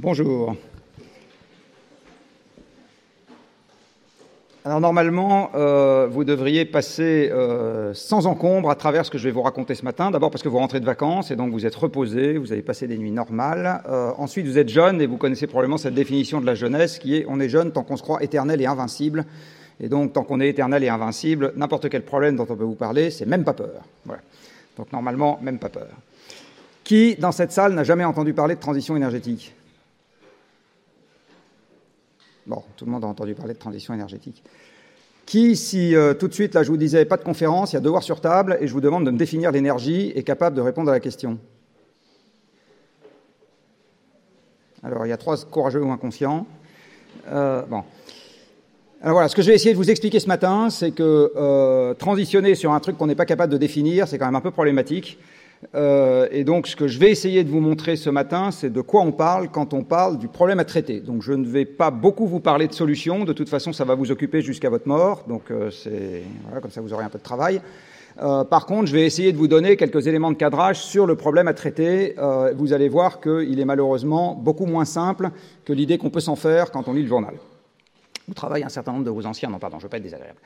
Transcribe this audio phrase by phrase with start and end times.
[0.00, 0.54] Bonjour.
[4.64, 9.32] Alors normalement, euh, vous devriez passer euh, sans encombre à travers ce que je vais
[9.32, 10.12] vous raconter ce matin.
[10.12, 12.86] D'abord parce que vous rentrez de vacances et donc vous êtes reposé, vous avez passé
[12.86, 13.82] des nuits normales.
[13.88, 17.16] Euh, ensuite, vous êtes jeune et vous connaissez probablement cette définition de la jeunesse qui
[17.16, 19.24] est on est jeune tant qu'on se croit éternel et invincible.
[19.80, 22.76] Et donc, tant qu'on est éternel et invincible, n'importe quel problème dont on peut vous
[22.76, 23.82] parler, c'est même pas peur.
[24.04, 24.22] Voilà.
[24.76, 25.88] Donc normalement, même pas peur.
[26.84, 29.56] Qui, dans cette salle, n'a jamais entendu parler de transition énergétique?
[32.48, 34.42] Bon, tout le monde a entendu parler de transition énergétique.
[35.26, 37.76] Qui, si euh, tout de suite, là, je vous disais, pas de conférence, il y
[37.76, 40.62] a devoir sur table, et je vous demande de me définir l'énergie, est capable de
[40.62, 41.38] répondre à la question
[44.82, 46.46] Alors, il y a trois courageux ou inconscients.
[47.28, 47.82] Euh, bon.
[49.02, 51.92] Alors voilà, ce que je vais essayer de vous expliquer ce matin, c'est que euh,
[51.92, 54.52] transitionner sur un truc qu'on n'est pas capable de définir, c'est quand même un peu
[54.52, 55.18] problématique.
[55.74, 58.80] Euh, et donc, ce que je vais essayer de vous montrer ce matin, c'est de
[58.80, 61.00] quoi on parle quand on parle du problème à traiter.
[61.00, 63.24] Donc, je ne vais pas beaucoup vous parler de solutions.
[63.24, 65.24] De toute façon, ça va vous occuper jusqu'à votre mort.
[65.28, 66.22] Donc, euh, c'est
[66.60, 67.60] comme ça, vous aurez un peu de travail.
[68.20, 71.14] Euh, par contre, je vais essayer de vous donner quelques éléments de cadrage sur le
[71.14, 72.16] problème à traiter.
[72.56, 75.30] Vous allez voir qu'il est malheureusement beaucoup moins simple
[75.64, 77.34] que l'idée qu'on peut s'en faire quand on lit le journal.
[78.26, 79.50] Vous travaillez un certain nombre de vos anciens.
[79.50, 80.38] Non, pardon, je ne veux pas être désagréable.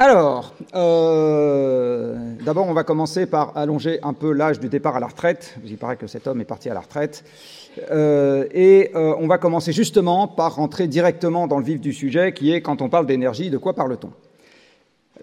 [0.00, 2.14] Alors, euh,
[2.46, 5.56] d'abord, on va commencer par allonger un peu l'âge du départ à la retraite.
[5.64, 7.24] Il paraît que cet homme est parti à la retraite.
[7.90, 12.32] Euh, et euh, on va commencer justement par rentrer directement dans le vif du sujet,
[12.32, 14.12] qui est quand on parle d'énergie, de quoi parle-t-on?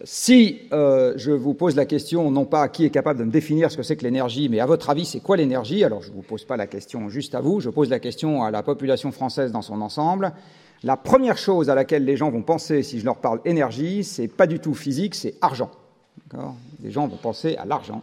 [0.04, 3.72] Si je vous pose la question, non pas à qui est capable de me définir
[3.72, 5.86] ce que c'est que l'énergie, mais à votre avis, c'est quoi l'énergie?
[5.86, 8.44] Alors, je ne vous pose pas la question juste à vous, je pose la question
[8.44, 10.34] à la population française dans son ensemble.
[10.84, 14.28] La première chose à laquelle les gens vont penser si je leur parle énergie, c'est
[14.28, 15.72] pas du tout physique, c'est argent.
[16.84, 18.02] Les gens vont penser à l'argent.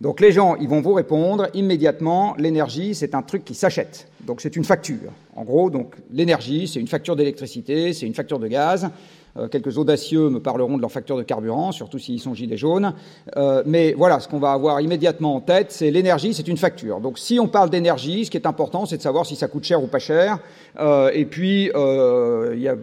[0.00, 4.08] Donc les gens, ils vont vous répondre immédiatement, l'énergie, c'est un truc qui s'achète.
[4.20, 5.10] Donc c'est une facture.
[5.34, 8.90] En gros, donc l'énergie, c'est une facture d'électricité, c'est une facture de gaz.
[9.38, 12.94] Euh, quelques audacieux me parleront de leur facture de carburant, surtout s'ils sont gilets jaunes.
[13.36, 17.00] Euh, mais voilà, ce qu'on va avoir immédiatement en tête, c'est l'énergie, c'est une facture.
[17.00, 19.64] Donc si on parle d'énergie, ce qui est important, c'est de savoir si ça coûte
[19.64, 20.38] cher ou pas cher.
[20.78, 22.76] Euh, et puis, il n'y a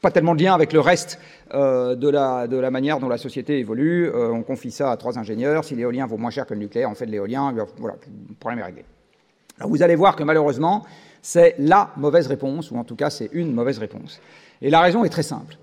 [0.00, 1.18] pas tellement de lien avec le reste
[1.54, 4.08] euh, de, la, de, la, manière dont la société évolue.
[4.08, 5.64] Euh, on confie ça à trois ingénieurs.
[5.64, 7.54] Si l'éolien vaut moins cher que le nucléaire, on fait de l'éolien.
[7.78, 7.96] Voilà,
[8.28, 8.84] le problème est réglé.
[9.58, 10.84] Alors vous allez voir que malheureusement,
[11.20, 14.20] c'est la mauvaise réponse, ou en tout cas c'est une mauvaise réponse.
[14.62, 15.56] Et la raison est très simple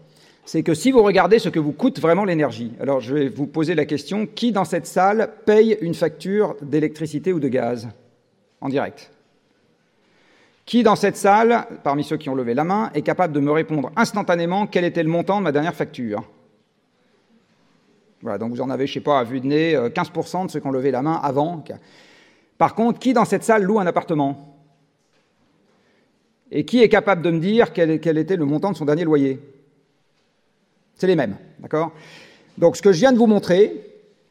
[0.46, 3.48] c'est que si vous regardez ce que vous coûte vraiment l'énergie, alors je vais vous
[3.48, 7.90] poser la question, qui dans cette salle paye une facture d'électricité ou de gaz
[8.62, 9.12] en direct?
[10.66, 13.52] Qui dans cette salle, parmi ceux qui ont levé la main, est capable de me
[13.52, 16.24] répondre instantanément quel était le montant de ma dernière facture?
[18.22, 20.46] Voilà, donc vous en avez, je ne sais pas, à vue de nez, 15% euh,
[20.46, 21.64] de ceux qui ont levé la main avant.
[22.58, 24.58] Par contre, qui dans cette salle loue un appartement?
[26.52, 29.04] Et qui est capable de me dire quel, quel était le montant de son dernier
[29.04, 29.40] loyer?
[30.96, 31.92] C'est les mêmes, d'accord?
[32.58, 33.74] Donc ce que je viens de vous montrer,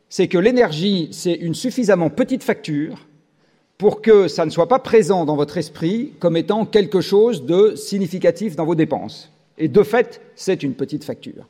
[0.09, 3.07] c'est que l'énergie, c'est une suffisamment petite facture
[3.79, 7.75] pour que ça ne soit pas présent dans votre esprit comme étant quelque chose de
[7.75, 9.31] significatif dans vos dépenses.
[9.59, 11.47] Et de fait, c'est une petite facture.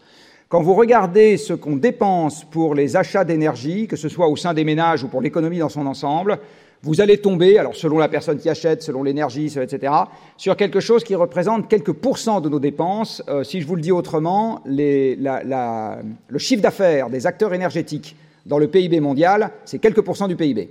[0.48, 4.54] Quand vous regardez ce qu'on dépense pour les achats d'énergie, que ce soit au sein
[4.54, 6.38] des ménages ou pour l'économie dans son ensemble,
[6.84, 9.92] vous allez tomber, alors selon la personne qui achète, selon l'énergie, etc.,
[10.36, 13.22] sur quelque chose qui représente quelques pourcents de nos dépenses.
[13.28, 18.68] Euh, si je vous le dis autrement, le chiffre d'affaires des acteurs énergétiques dans le
[18.68, 20.68] PIB mondial, c'est quelques pourcents du PIB.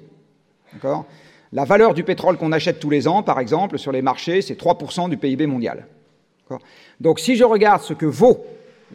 [0.73, 1.05] D'accord?
[1.51, 4.59] La valeur du pétrole qu'on achète tous les ans, par exemple, sur les marchés, c'est
[4.59, 5.87] 3% du PIB mondial.
[6.99, 8.45] Donc si je regarde ce que vaut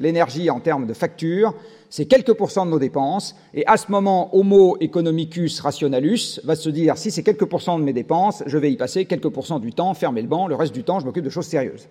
[0.00, 1.54] l'énergie en termes de facture,
[1.90, 6.68] c'est quelques pourcents de nos dépenses, et à ce moment, Homo economicus rationalus va se
[6.68, 9.72] dire, si c'est quelques pourcents de mes dépenses, je vais y passer quelques pourcents du
[9.72, 11.88] temps, fermer le banc, le reste du temps, je m'occupe de choses sérieuses.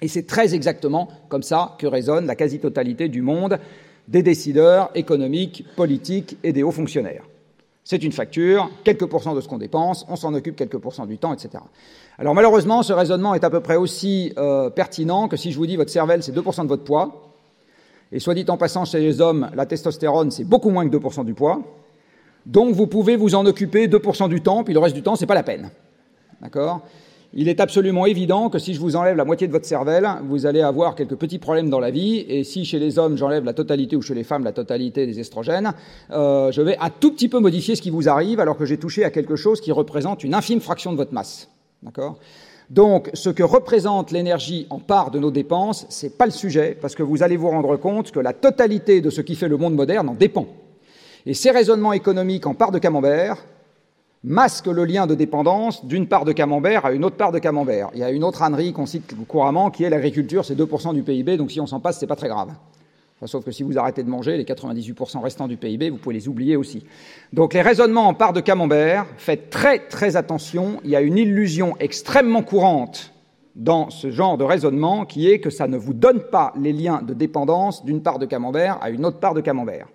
[0.00, 3.58] Et c'est très exactement comme ça que résonne la quasi-totalité du monde
[4.06, 7.24] des décideurs économiques, politiques et des hauts fonctionnaires.
[7.84, 11.16] C'est une facture, quelques pourcents de ce qu'on dépense, on s'en occupe quelques pourcents du
[11.16, 11.64] temps, etc.
[12.18, 15.66] Alors malheureusement, ce raisonnement est à peu près aussi euh, pertinent que si je vous
[15.66, 17.27] dis votre cervelle, c'est 2% de votre poids,
[18.12, 21.24] et soit dit en passant, chez les hommes, la testostérone, c'est beaucoup moins que 2%
[21.24, 21.62] du poids.
[22.46, 25.26] Donc vous pouvez vous en occuper 2% du temps, puis le reste du temps, c'est
[25.26, 25.70] pas la peine.
[26.40, 26.82] D'accord?
[27.34, 30.46] Il est absolument évident que si je vous enlève la moitié de votre cervelle, vous
[30.46, 32.24] allez avoir quelques petits problèmes dans la vie.
[32.26, 35.20] Et si chez les hommes, j'enlève la totalité, ou chez les femmes, la totalité des
[35.20, 35.74] estrogènes,
[36.10, 38.78] euh, je vais un tout petit peu modifier ce qui vous arrive, alors que j'ai
[38.78, 41.50] touché à quelque chose qui représente une infime fraction de votre masse.
[41.82, 42.18] D'accord?
[42.70, 46.76] Donc, ce que représente l'énergie en part de nos dépenses, ce n'est pas le sujet,
[46.78, 49.56] parce que vous allez vous rendre compte que la totalité de ce qui fait le
[49.56, 50.46] monde moderne en dépend.
[51.24, 53.38] Et ces raisonnements économiques en part de camembert
[54.24, 57.88] masque le lien de dépendance d'une part de camembert à une autre part de camembert.
[57.94, 61.02] Il y a une autre ânerie qu'on cite couramment qui est l'agriculture, c'est 2% du
[61.02, 62.50] PIB, donc si on s'en passe, c'est pas très grave.
[63.26, 66.28] Sauf que si vous arrêtez de manger, les 98% restants du PIB, vous pouvez les
[66.28, 66.84] oublier aussi.
[67.32, 71.18] Donc les raisonnements en part de camembert, faites très très attention, il y a une
[71.18, 73.12] illusion extrêmement courante
[73.56, 77.02] dans ce genre de raisonnement qui est que ça ne vous donne pas les liens
[77.02, 79.88] de dépendance d'une part de camembert à une autre part de camembert.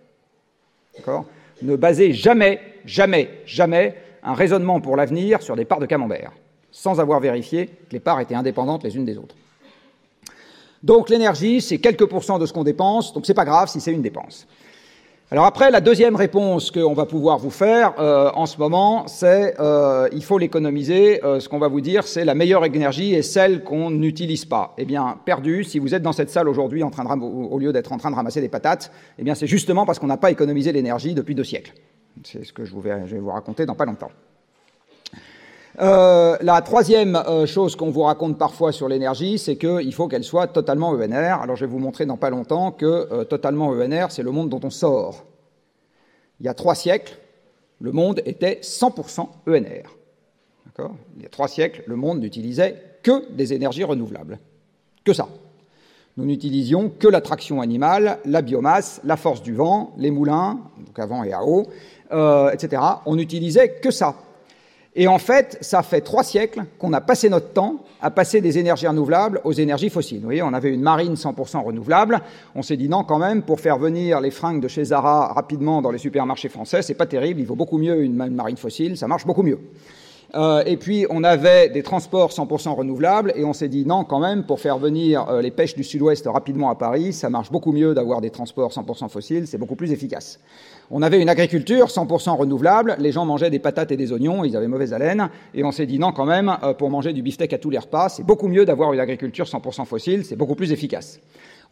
[0.98, 1.26] D'accord?
[1.62, 6.34] Ne basez jamais, jamais, jamais un raisonnement pour l'avenir sur des parts de camembert,
[6.72, 9.36] sans avoir vérifié que les parts étaient indépendantes les unes des autres.
[10.84, 13.94] Donc l'énergie, c'est quelques pourcents de ce qu'on dépense, donc c'est pas grave si c'est
[13.94, 14.46] une dépense.
[15.32, 19.60] Alors après, la deuxième réponse qu'on va pouvoir vous faire euh, en ce moment, c'est
[19.60, 21.24] euh, il faut l'économiser.
[21.24, 24.76] Euh, ce qu'on va vous dire, c'est la meilleure énergie est celle qu'on n'utilise pas.
[24.78, 27.74] Eh bien, perdu, si vous êtes dans cette salle aujourd'hui en train de au lieu
[27.74, 30.30] d'être en train de ramasser des patates, eh bien c'est justement parce qu'on n'a pas
[30.30, 31.74] économisé l'énergie depuis deux siècles.
[32.24, 34.12] C'est ce que je, vais, vous raconter dans pas longtemps.
[35.82, 40.24] Euh, la troisième euh, chose qu'on vous raconte parfois sur l'énergie, c'est qu'il faut qu'elle
[40.24, 41.42] soit totalement ENR.
[41.42, 44.50] Alors je vais vous montrer dans pas longtemps que euh, totalement ENR, c'est le monde
[44.50, 45.26] dont on sort.
[46.40, 47.18] Il y a trois siècles,
[47.80, 49.98] le monde était 100% ENR.
[51.18, 54.40] Il y a trois siècles, le monde n'utilisait que des énergies renouvelables.
[55.04, 55.28] Que ça.
[56.18, 60.98] Nous n'utilisions que la traction animale, la biomasse, la force du vent, les moulins, donc
[60.98, 61.68] à vent et à eau,
[62.52, 62.82] etc.
[63.06, 64.16] On n'utilisait que ça.
[64.96, 68.60] Et en fait, ça fait trois siècles qu'on a passé notre temps à passer des
[68.60, 70.20] énergies renouvelables aux énergies fossiles.
[70.20, 72.22] Vous voyez, on avait une marine 100% renouvelable.
[72.54, 75.82] On s'est dit non, quand même, pour faire venir les fringues de chez Zara rapidement
[75.82, 77.40] dans les supermarchés français, c'est pas terrible.
[77.40, 79.60] Il vaut beaucoup mieux une marine fossile, ça marche beaucoup mieux.
[80.36, 84.20] Euh, et puis on avait des transports 100% renouvelables et on s'est dit non quand
[84.20, 87.72] même pour faire venir euh, les pêches du sud-ouest rapidement à Paris, ça marche beaucoup
[87.72, 90.40] mieux d'avoir des transports 100% fossiles, c'est beaucoup plus efficace.
[90.96, 94.56] On avait une agriculture 100% renouvelable, les gens mangeaient des patates et des oignons, ils
[94.56, 97.52] avaient mauvaise haleine, et on s'est dit non quand même, euh, pour manger du beefsteak
[97.52, 100.72] à tous les repas, c'est beaucoup mieux d'avoir une agriculture 100% fossile, c'est beaucoup plus
[100.72, 101.20] efficace.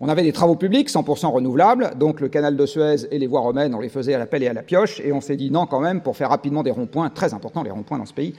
[0.03, 3.41] On avait des travaux publics 100% renouvelables, donc le canal de Suez et les voies
[3.41, 5.51] romaines, on les faisait à la pelle et à la pioche, et on s'est dit
[5.51, 8.33] non quand même, pour faire rapidement des ronds-points, très importants les ronds-points dans ce pays,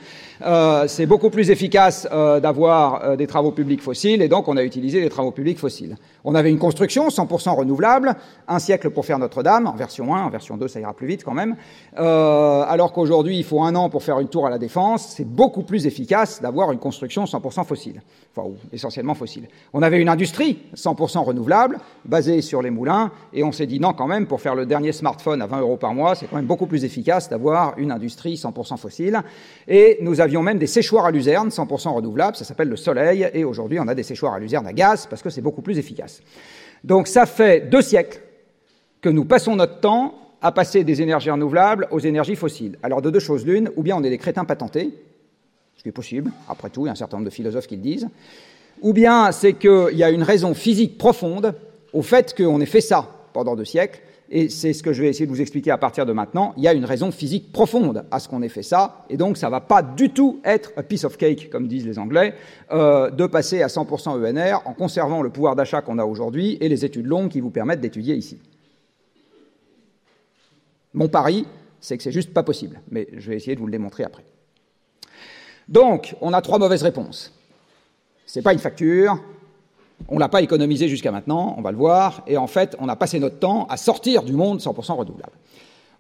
[0.45, 4.57] euh, c'est beaucoup plus efficace euh, d'avoir euh, des travaux publics fossiles, et donc on
[4.57, 5.95] a utilisé les travaux publics fossiles.
[6.25, 8.15] On avait une construction 100% renouvelable,
[8.49, 11.25] un siècle pour faire Notre-Dame, en version 1, en version 2 ça ira plus vite
[11.25, 11.57] quand même,
[11.97, 15.63] alors qu'aujourd'hui il faut un an pour faire une tour à la défense, c'est beaucoup
[15.63, 18.03] plus efficace d'avoir une construction 100% fossile,
[18.35, 19.49] enfin ou essentiellement fossile.
[19.73, 23.93] On avait une industrie 100% renouvelable, basé sur les moulins, et on s'est dit non,
[23.93, 26.47] quand même, pour faire le dernier smartphone à 20 euros par mois, c'est quand même
[26.47, 29.21] beaucoup plus efficace d'avoir une industrie 100% fossile.
[29.67, 33.45] Et nous avions même des séchoirs à luzerne 100% renouvelables, ça s'appelle le soleil, et
[33.45, 36.12] aujourd'hui on a des séchoirs à luzerne à gaz parce que c'est beaucoup plus efficace.
[36.85, 38.21] Donc ça fait deux siècles
[39.01, 42.79] que nous passons notre temps à passer des énergies renouvelables aux énergies fossiles.
[42.83, 44.93] Alors de deux choses l'une, ou bien on est des crétins patentés,
[45.77, 47.77] ce qui est possible, après tout, il y a un certain nombre de philosophes qui
[47.77, 48.09] le disent,
[48.81, 51.55] ou bien c'est qu'il y a une raison physique profonde
[51.93, 54.01] au fait qu'on ait fait ça pendant deux siècles,
[54.35, 56.55] et c'est ce que je vais essayer de vous expliquer à partir de maintenant.
[56.57, 59.37] Il y a une raison physique profonde à ce qu'on ait fait ça, et donc
[59.37, 62.35] ça ne va pas du tout être a piece of cake, comme disent les Anglais,
[62.73, 66.71] euh, de passer à 100% ENR en conservant le pouvoir d'achat qu'on a aujourd'hui et
[66.71, 68.41] les études longues qui vous permettent d'étudier ici.
[70.95, 71.47] Mon pari,
[71.79, 74.25] c'est que c'est juste pas possible, mais je vais essayer de vous le démontrer après.
[75.69, 77.35] Donc, on a trois mauvaises réponses.
[78.25, 79.23] Ce n'est pas une facture,
[80.09, 82.89] on ne l'a pas économisé jusqu'à maintenant, on va le voir, et en fait, on
[82.89, 85.33] a passé notre temps à sortir du monde 100% renouvelable.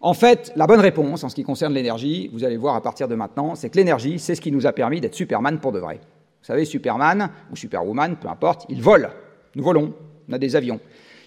[0.00, 3.06] En fait, la bonne réponse en ce qui concerne l'énergie, vous allez voir à partir
[3.06, 5.78] de maintenant, c'est que l'énergie, c'est ce qui nous a permis d'être Superman pour de
[5.78, 6.00] vrai.
[6.40, 9.10] Vous savez, Superman ou Superwoman, peu importe, il vole.
[9.54, 9.94] Nous volons,
[10.28, 10.80] on a des avions.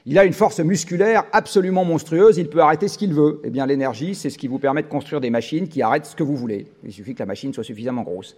[0.07, 3.41] Il a une force musculaire absolument monstrueuse, il peut arrêter ce qu'il veut.
[3.43, 6.15] Eh bien, l'énergie, c'est ce qui vous permet de construire des machines qui arrêtent ce
[6.15, 6.67] que vous voulez.
[6.83, 8.37] Il suffit que la machine soit suffisamment grosse.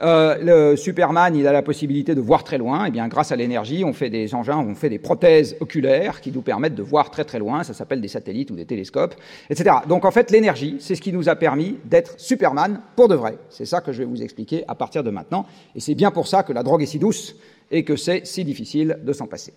[0.00, 2.86] Euh, le Superman, il a la possibilité de voir très loin.
[2.86, 6.32] Eh bien, grâce à l'énergie, on fait des engins, on fait des prothèses oculaires qui
[6.32, 7.62] nous permettent de voir très très loin.
[7.62, 9.14] Ça s'appelle des satellites ou des télescopes,
[9.50, 9.76] etc.
[9.86, 13.36] Donc, en fait, l'énergie, c'est ce qui nous a permis d'être Superman pour de vrai.
[13.50, 15.44] C'est ça que je vais vous expliquer à partir de maintenant.
[15.74, 17.36] Et c'est bien pour ça que la drogue est si douce
[17.70, 19.52] et que c'est si difficile de s'en passer.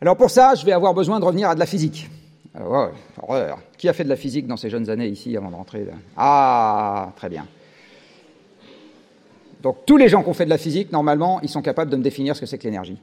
[0.00, 2.08] Alors pour ça, je vais avoir besoin de revenir à de la physique.
[2.54, 2.90] Alors,
[3.22, 3.58] horreur.
[3.76, 7.12] Qui a fait de la physique dans ces jeunes années ici avant de rentrer Ah,
[7.16, 7.46] très bien.
[9.62, 11.96] Donc tous les gens qui ont fait de la physique, normalement, ils sont capables de
[11.96, 12.98] me définir ce que c'est que l'énergie.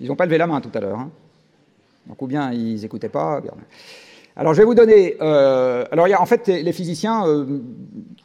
[0.00, 0.98] Ils n'ont pas levé la main tout à l'heure.
[0.98, 1.10] Hein.
[2.06, 3.40] Donc ou bien ils n'écoutaient pas.
[4.36, 5.16] Alors je vais vous donner.
[5.20, 7.60] Euh, alors en fait, les physiciens euh,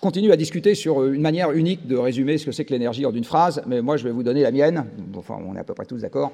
[0.02, 3.12] continuent à discuter sur une manière unique de résumer ce que c'est que l'énergie en
[3.12, 4.86] d'une phrase, mais moi je vais vous donner la mienne.
[5.16, 6.32] Enfin, on est à peu près tous d'accord.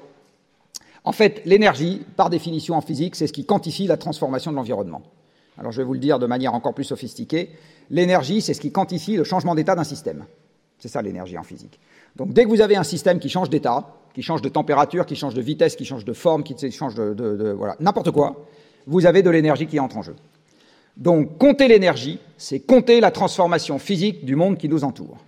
[1.04, 5.02] En fait, l'énergie, par définition en physique, c'est ce qui quantifie la transformation de l'environnement.
[5.58, 7.50] Alors je vais vous le dire de manière encore plus sophistiquée.
[7.90, 10.24] L'énergie, c'est ce qui quantifie le changement d'état d'un système.
[10.78, 11.78] C'est ça l'énergie en physique.
[12.16, 15.16] Donc dès que vous avez un système qui change d'état, qui change de température, qui
[15.16, 18.46] change de vitesse, qui change de forme, qui change de, voilà, n'importe quoi,
[18.86, 20.16] vous avez de l'énergie qui entre en jeu.
[20.96, 25.18] Donc compter l'énergie, c'est compter la transformation physique du monde qui nous entoure.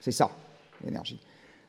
[0.00, 0.30] C'est ça,
[0.84, 1.20] l'énergie.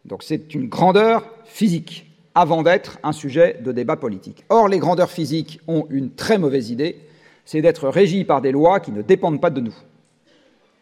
[0.05, 4.43] Donc c'est une grandeur physique avant d'être un sujet de débat politique.
[4.49, 6.97] Or, les grandeurs physiques ont une très mauvaise idée,
[7.45, 9.75] c'est d'être régies par des lois qui ne dépendent pas de nous.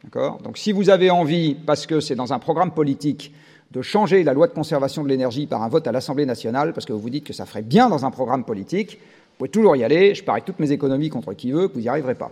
[0.03, 0.39] D'accord?
[0.41, 3.33] Donc si vous avez envie, parce que c'est dans un programme politique,
[3.71, 6.85] de changer la loi de conservation de l'énergie par un vote à l'Assemblée nationale, parce
[6.85, 9.75] que vous vous dites que ça ferait bien dans un programme politique, vous pouvez toujours
[9.75, 12.31] y aller, je parie toutes mes économies contre qui veut, vous n'y arriverez pas.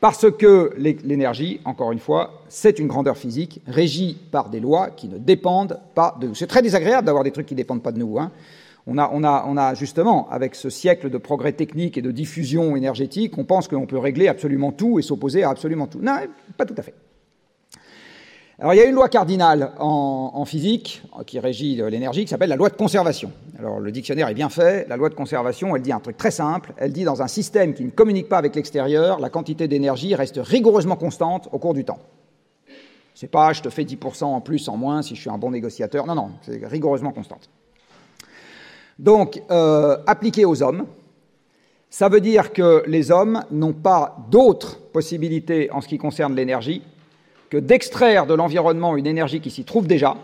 [0.00, 5.08] Parce que l'énergie, encore une fois, c'est une grandeur physique régie par des lois qui
[5.08, 6.34] ne dépendent pas de nous.
[6.34, 8.18] C'est très désagréable d'avoir des trucs qui ne dépendent pas de nous.
[8.18, 8.30] Hein.
[8.86, 12.10] On, a, on, a, on a, justement, avec ce siècle de progrès technique et de
[12.10, 15.98] diffusion énergétique, on pense qu'on peut régler absolument tout et s'opposer à absolument tout.
[16.00, 16.16] Non,
[16.56, 16.94] pas tout à fait.
[18.58, 22.56] Alors il y a une loi cardinale en, physique qui régit l'énergie qui s'appelle la
[22.56, 23.30] loi de conservation.
[23.58, 24.88] Alors le dictionnaire est bien fait.
[24.88, 26.72] La loi de conservation, elle dit un truc très simple.
[26.78, 30.40] Elle dit dans un système qui ne communique pas avec l'extérieur, la quantité d'énergie reste
[30.42, 31.98] rigoureusement constante au cours du temps.
[33.14, 35.50] C'est pas je te fais 10% en plus, en moins si je suis un bon
[35.50, 36.06] négociateur.
[36.06, 37.50] Non, non, c'est rigoureusement constante.
[38.98, 40.86] Donc, euh, appliqué aux hommes,
[41.90, 46.82] ça veut dire que les hommes n'ont pas d'autres possibilités en ce qui concerne l'énergie
[47.50, 50.16] que d'extraire de l'environnement une énergie qui s'y trouve déjà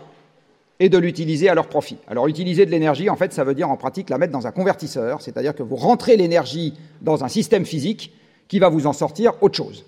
[0.79, 1.97] et de l'utiliser à leur profit.
[2.07, 4.51] Alors utiliser de l'énergie, en fait, ça veut dire en pratique la mettre dans un
[4.51, 8.11] convertisseur, c'est-à-dire que vous rentrez l'énergie dans un système physique
[8.47, 9.85] qui va vous en sortir autre chose.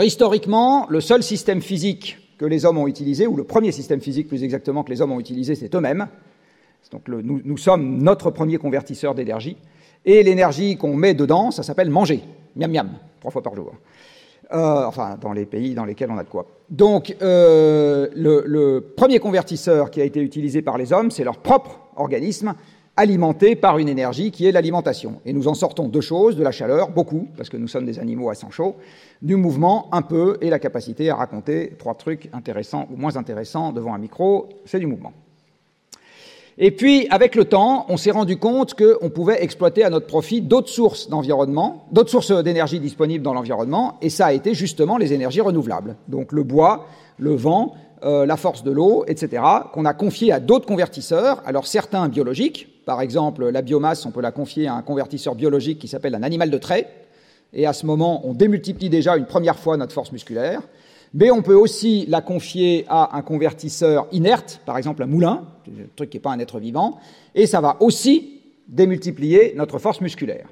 [0.00, 4.28] historiquement, le seul système physique que les hommes ont utilisé, ou le premier système physique
[4.28, 6.08] plus exactement que les hommes ont utilisé, c'est eux-mêmes.
[6.90, 9.56] Donc nous, nous, sommes notre premier convertisseur d'énergie.
[10.04, 12.20] Et l'énergie qu'on met dedans, ça s'appelle manger,
[12.56, 13.72] miam miam, trois fois par jour.
[14.52, 16.46] Euh, enfin dans les pays dans lesquels on a de quoi.
[16.68, 21.80] Donc euh, le, premier convertisseur qui a été utilisé par les hommes, c'est leur propre
[21.96, 22.54] organisme
[22.94, 25.20] alimenté par une énergie qui est l'alimentation.
[25.24, 27.98] Et nous en sortons deux choses, de la chaleur, beaucoup, parce que nous sommes des
[27.98, 28.76] animaux à sang chaud,
[29.22, 33.72] du mouvement, un peu, et la capacité à raconter trois trucs intéressants ou moins intéressants
[33.72, 35.14] devant un micro, c'est du mouvement.
[36.58, 40.42] Et puis, avec le temps, on s'est rendu compte qu'on pouvait exploiter à notre profit
[40.42, 45.14] d'autres sources d'environnement, d'autres sources d'énergie disponibles dans l'environnement, et ça a été justement les
[45.14, 45.96] énergies renouvelables.
[46.08, 46.86] Donc le bois,
[47.18, 49.42] le vent, euh, la force de l'eau, etc.,
[49.72, 54.20] qu'on a confié à d'autres convertisseurs, alors certains biologiques, par exemple la biomasse, on peut
[54.20, 56.88] la confier à un convertisseur biologique qui s'appelle un animal de trait,
[57.54, 60.62] et à ce moment, on démultiplie déjà une première fois notre force musculaire.
[61.14, 65.86] Mais on peut aussi la confier à un convertisseur inerte, par exemple un moulin, un
[65.94, 66.98] truc qui n'est pas un être vivant,
[67.34, 70.48] et ça va aussi démultiplier notre force musculaire.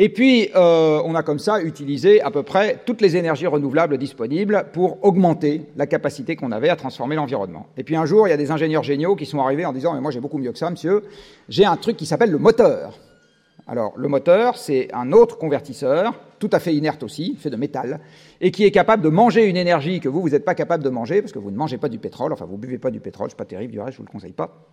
[0.00, 3.98] Et puis, euh, on a comme ça utilisé à peu près toutes les énergies renouvelables
[3.98, 7.66] disponibles pour augmenter la capacité qu'on avait à transformer l'environnement.
[7.76, 9.94] Et puis un jour, il y a des ingénieurs géniaux qui sont arrivés en disant,
[9.94, 11.02] mais moi j'ai beaucoup mieux que ça, monsieur,
[11.48, 12.96] j'ai un truc qui s'appelle le moteur.
[13.66, 18.00] Alors, le moteur, c'est un autre convertisseur, tout à fait inerte aussi, fait de métal,
[18.40, 20.88] et qui est capable de manger une énergie que vous, vous n'êtes pas capable de
[20.88, 23.00] manger, parce que vous ne mangez pas du pétrole, enfin, vous ne buvez pas du
[23.00, 24.66] pétrole, c'est pas terrible, du reste, je vous le conseille pas.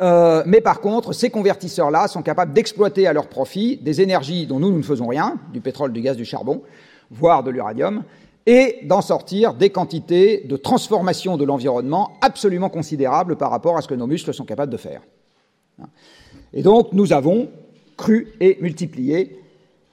[0.00, 4.58] Euh, mais par contre, ces convertisseurs-là sont capables d'exploiter à leur profit des énergies dont
[4.58, 6.62] nous, nous ne faisons rien, du pétrole, du gaz, du charbon,
[7.10, 8.04] voire de l'uranium,
[8.46, 13.88] et d'en sortir des quantités de transformation de l'environnement absolument considérables par rapport à ce
[13.88, 15.02] que nos muscles sont capables de faire.
[16.52, 17.48] Et donc, nous avons
[17.96, 19.36] cru et multiplié.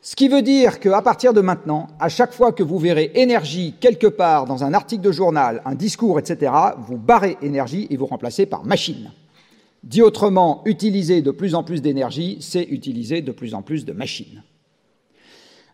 [0.08, 3.76] Ce qui veut dire qu'à partir de maintenant, à chaque fois que vous verrez énergie
[3.78, 8.06] quelque part dans un article de journal, un discours, etc., vous barrez énergie et vous
[8.06, 9.12] remplacez par machine.
[9.84, 13.92] Dit autrement, utiliser de plus en plus d'énergie, c'est utiliser de plus en plus de
[13.92, 14.44] machines.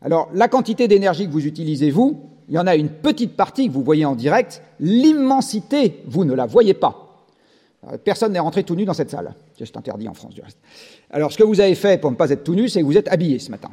[0.02, 3.68] Alors, la quantité d'énergie que vous utilisez, vous, il y en a une petite partie
[3.68, 7.28] que vous voyez en direct, l'immensité, vous ne la voyez pas.
[7.88, 9.36] Euh, personne n'est rentré tout nu dans cette salle.
[9.60, 10.58] C'est interdit en France, du reste.
[11.12, 12.98] Alors, ce que vous avez fait pour ne pas être tout nu, c'est que vous
[12.98, 13.70] êtes habillé ce matin.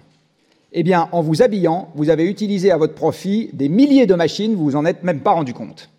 [0.72, 4.54] Eh bien, en vous habillant, vous avez utilisé à votre profit des milliers de machines,
[4.54, 5.90] vous vous en êtes même pas rendu compte.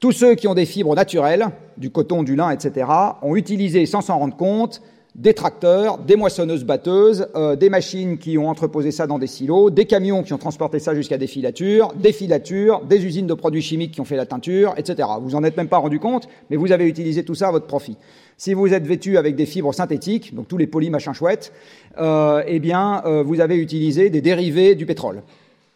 [0.00, 2.86] Tous ceux qui ont des fibres naturelles, du coton, du lin, etc.,
[3.20, 4.82] ont utilisé sans s'en rendre compte
[5.14, 9.84] des tracteurs, des moissonneuses-batteuses, euh, des machines qui ont entreposé ça dans des silos, des
[9.84, 13.92] camions qui ont transporté ça jusqu'à des filatures, des filatures, des usines de produits chimiques
[13.92, 15.08] qui ont fait la teinture, etc.
[15.20, 17.66] Vous en êtes même pas rendu compte, mais vous avez utilisé tout ça à votre
[17.66, 17.96] profit.
[18.38, 21.52] Si vous êtes vêtu avec des fibres synthétiques, donc tous les polis machin chouettes,
[21.98, 25.22] euh, eh bien, euh, vous avez utilisé des dérivés du pétrole.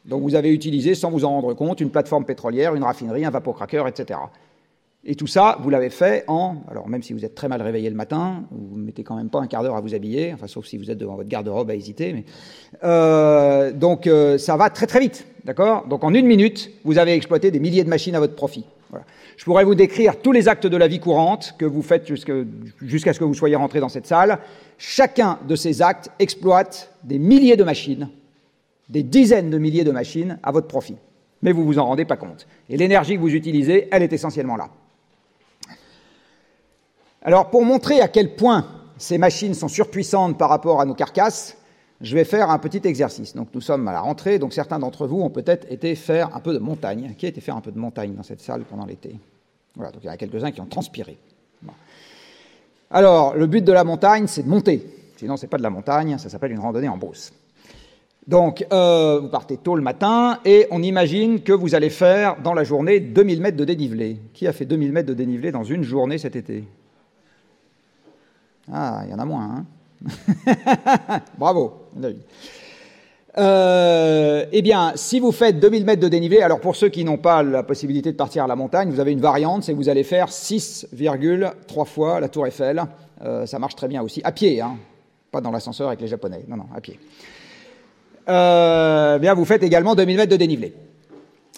[0.07, 3.31] Donc vous avez utilisé, sans vous en rendre compte, une plateforme pétrolière, une raffinerie, un
[3.31, 4.19] vapocraqueur, etc.
[5.09, 7.89] Et tout ça, vous l'avez fait en, alors même si vous êtes très mal réveillé
[7.89, 10.49] le matin, vous ne mettez quand même pas un quart d'heure à vous habiller, enfin
[10.49, 12.25] sauf si vous êtes devant votre garde-robe à hésiter, mais
[12.83, 15.87] euh, donc euh, ça va très très vite, d'accord?
[15.87, 18.65] Donc en une minute, vous avez exploité des milliers de machines à votre profit.
[19.37, 23.13] Je pourrais vous décrire tous les actes de la vie courante que vous faites jusqu'à
[23.13, 24.39] ce que vous soyez rentré dans cette salle.
[24.79, 28.09] Chacun de ces actes exploite des milliers de machines,
[28.89, 30.97] des dizaines de milliers de machines à votre profit.
[31.43, 32.47] Mais vous vous en rendez pas compte.
[32.71, 34.71] Et l'énergie que vous utilisez, elle est essentiellement là.
[37.27, 38.65] Alors, pour montrer à quel point
[38.99, 41.57] ces machines sont surpuissantes par rapport à nos carcasses,
[42.01, 43.35] je vais faire un petit exercice.
[43.35, 46.41] Donc, nous sommes à la rentrée, donc certains d'entre vous ont peut-être été faire un
[46.41, 47.17] peu de montagne.
[47.19, 49.17] Qui a été faire un peu de montagne dans cette salle pendant l'été?
[49.75, 51.19] Voilà, donc il y en a quelques-uns qui ont transpiré.
[52.93, 54.87] Alors, le but de la montagne, c'est de monter.
[55.17, 57.33] Sinon, ce n'est pas de la montagne, ça s'appelle une randonnée en brousse.
[58.29, 62.55] Donc, euh, vous partez tôt le matin et on imagine que vous allez faire dans
[62.55, 64.19] la journée 2000 mètres de dénivelé.
[64.33, 66.63] Qui a fait 2000 mètres de dénivelé dans une journée cet été?
[68.73, 69.45] Ah, il y en a moins.
[69.57, 69.67] Hein
[71.39, 71.89] Bravo.
[73.39, 77.19] Euh, eh bien, si vous faites 2000 mètres de dénivelé, alors pour ceux qui n'ont
[77.19, 79.89] pas la possibilité de partir à la montagne, vous avez une variante, c'est que vous
[79.89, 82.83] allez faire 6,3 fois la tour Eiffel.
[83.23, 84.77] Euh, ça marche très bien aussi, à pied, hein,
[85.31, 86.99] pas dans l'ascenseur avec les Japonais, non, non, à pied.
[88.29, 90.75] Euh, bien, vous faites également 2000 mètres de dénivelé.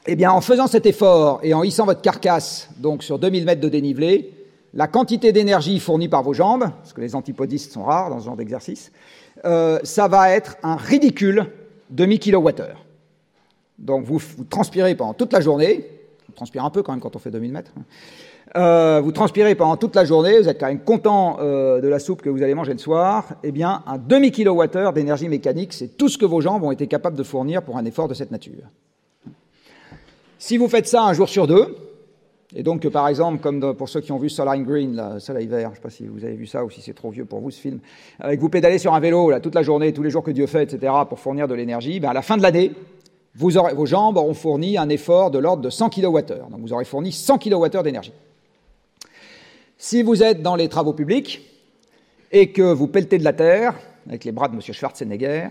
[0.07, 3.61] Eh bien, en faisant cet effort et en hissant votre carcasse donc sur 2000 mètres
[3.61, 4.38] de dénivelé,
[4.75, 8.27] la quantité d'énergie fournie par vos jambes, parce que les antipodistes sont rares dans ce
[8.27, 8.93] genre d'exercice,
[9.45, 11.47] euh, ça va être un ridicule
[11.91, 12.85] demi-kilowattheure.
[13.79, 14.21] Donc vous,
[14.51, 15.89] transpirez pendant toute la journée,
[16.27, 17.83] vous transpirez un peu quand même quand on fait 2000 mètres, hein.
[18.57, 22.01] euh, vous transpirez pendant toute la journée, vous êtes quand même content euh, de la
[22.01, 26.09] soupe que vous allez manger le soir, eh bien un demi-kilowattheure d'énergie mécanique, c'est tout
[26.09, 28.65] ce que vos jambes ont été capables de fournir pour un effort de cette nature.
[30.39, 31.77] Si vous faites ça un jour sur deux,
[32.55, 35.69] et donc, par exemple, comme pour ceux qui ont vu Solar Green, là, Soleil Vert,
[35.69, 37.41] je ne sais pas si vous avez vu ça ou si c'est trop vieux pour
[37.41, 37.81] vous ce film,
[38.19, 40.63] avec vous pédalez sur un vélo toute la journée, tous les jours que Dieu fait,
[40.73, 42.73] etc., pour fournir de l'énergie, ben, à la fin de l'année,
[43.35, 43.51] vos
[43.87, 46.51] jambes auront fourni un effort de l'ordre de 100 kWh.
[46.51, 48.13] Donc vous aurez fourni 100 kWh d'énergie.
[49.77, 51.43] Si vous êtes dans les travaux publics
[52.33, 53.75] et que vous pelletez de la terre,
[54.09, 54.61] avec les bras de M.
[54.61, 55.49] Schwarzenegger,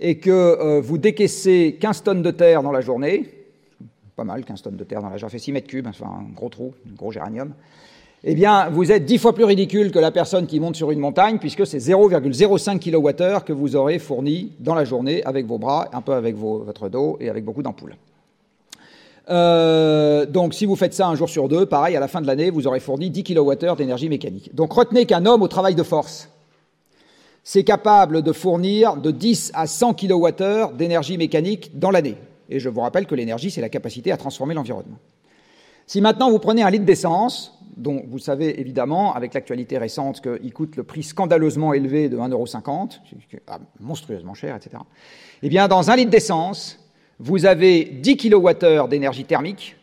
[0.00, 3.39] et que euh, vous décaissez 15 tonnes de terre dans la journée,
[4.20, 6.34] pas mal, 15 tonnes de terre dans la journée, fait 6 mètres cubes, enfin un
[6.34, 7.54] gros trou, un gros géranium,
[8.22, 10.98] eh bien, vous êtes 10 fois plus ridicule que la personne qui monte sur une
[10.98, 15.88] montagne, puisque c'est 0,05 kWh que vous aurez fourni dans la journée avec vos bras,
[15.94, 17.96] un peu avec votre dos et avec beaucoup d'ampoules.
[19.30, 22.26] Euh, donc, si vous faites ça un jour sur deux, pareil, à la fin de
[22.26, 24.54] l'année, vous aurez fourni 10 kWh d'énergie mécanique.
[24.54, 26.28] Donc, retenez qu'un homme au travail de force,
[27.42, 32.16] c'est capable de fournir de 10 à 100 kWh d'énergie mécanique dans l'année.
[32.50, 34.98] Et je vous rappelle que l'énergie, c'est la capacité à transformer l'environnement.
[35.86, 40.52] Si maintenant vous prenez un litre d'essence, dont vous savez évidemment, avec l'actualité récente, qu'il
[40.52, 43.00] coûte le prix scandaleusement élevé de 1,50€,
[43.46, 44.82] ah, monstrueusement cher, etc.,
[45.42, 46.78] eh bien, dans un litre d'essence,
[47.18, 49.76] vous avez 10 kWh d'énergie thermique,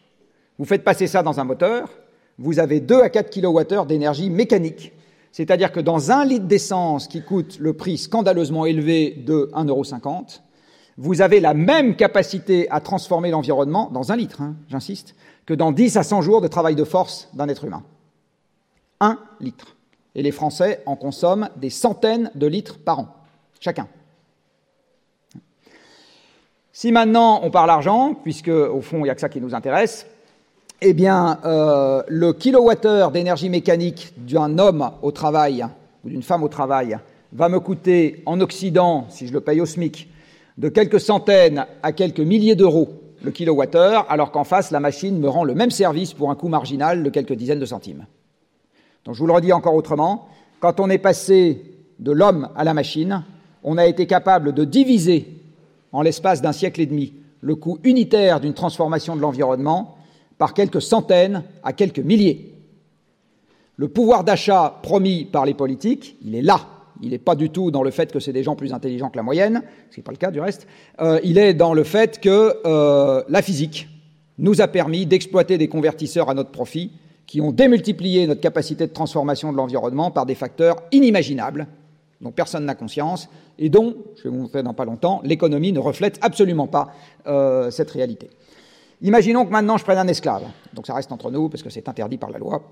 [0.60, 1.90] vous faites passer ça dans un moteur,
[2.38, 4.92] vous avez 2 à 4 kWh d'énergie mécanique.
[5.32, 10.42] C'est-à-dire que dans un litre d'essence qui coûte le prix scandaleusement élevé de 1,50€,
[10.98, 15.72] vous avez la même capacité à transformer l'environnement dans un litre, hein, j'insiste, que dans
[15.72, 17.84] 10 à 100 jours de travail de force d'un être humain.
[19.00, 19.76] Un litre.
[20.16, 23.16] Et les Français en consomment des centaines de litres par an,
[23.60, 23.88] chacun.
[26.74, 29.54] Si maintenant on parle argent, puisque au fond il n'y a que ça qui nous
[29.54, 30.08] intéresse,
[30.82, 35.66] eh bien euh, le kilowattheure d'énergie mécanique d'un homme au travail
[36.04, 36.98] ou d'une femme au travail
[37.34, 40.08] va me coûter en Occident, si je le paye au SMIC,
[40.58, 42.90] de quelques centaines à quelques milliers d'euros
[43.24, 46.50] le kilowattheure, alors qu'en face, la machine me rend le même service pour un coût
[46.50, 48.06] marginal de quelques dizaines de centimes.
[49.06, 50.28] Donc je vous le redis encore autrement,
[50.60, 51.62] quand on est passé
[52.00, 53.24] de l'homme à la machine,
[53.64, 55.28] on a été capable de diviser
[55.92, 59.98] en l'espace d'un siècle et demi le coût unitaire d'une transformation de l'environnement
[60.38, 62.54] par quelques centaines à quelques milliers.
[63.78, 66.62] Le pouvoir d'achat promis par les politiques, il est là
[67.02, 69.18] il n'est pas du tout dans le fait que c'est des gens plus intelligents que
[69.18, 70.68] la moyenne, ce qui n'est pas le cas du reste,
[71.02, 73.88] euh, il est dans le fait que euh, la physique
[74.38, 76.92] nous a permis d'exploiter des convertisseurs à notre profit
[77.26, 81.68] qui ont démultiplié notre capacité de transformation de l'environnement par des facteurs inimaginables,
[82.22, 83.30] dont personne n'a conscience,
[83.60, 86.94] et dont, je vais vous montrer dans pas longtemps, l'économie ne reflète absolument pas
[87.28, 88.30] euh, cette réalité.
[89.02, 91.88] Imaginons que maintenant je prenne un esclave, donc ça reste entre nous parce que c'est
[91.90, 92.64] interdit par la loi,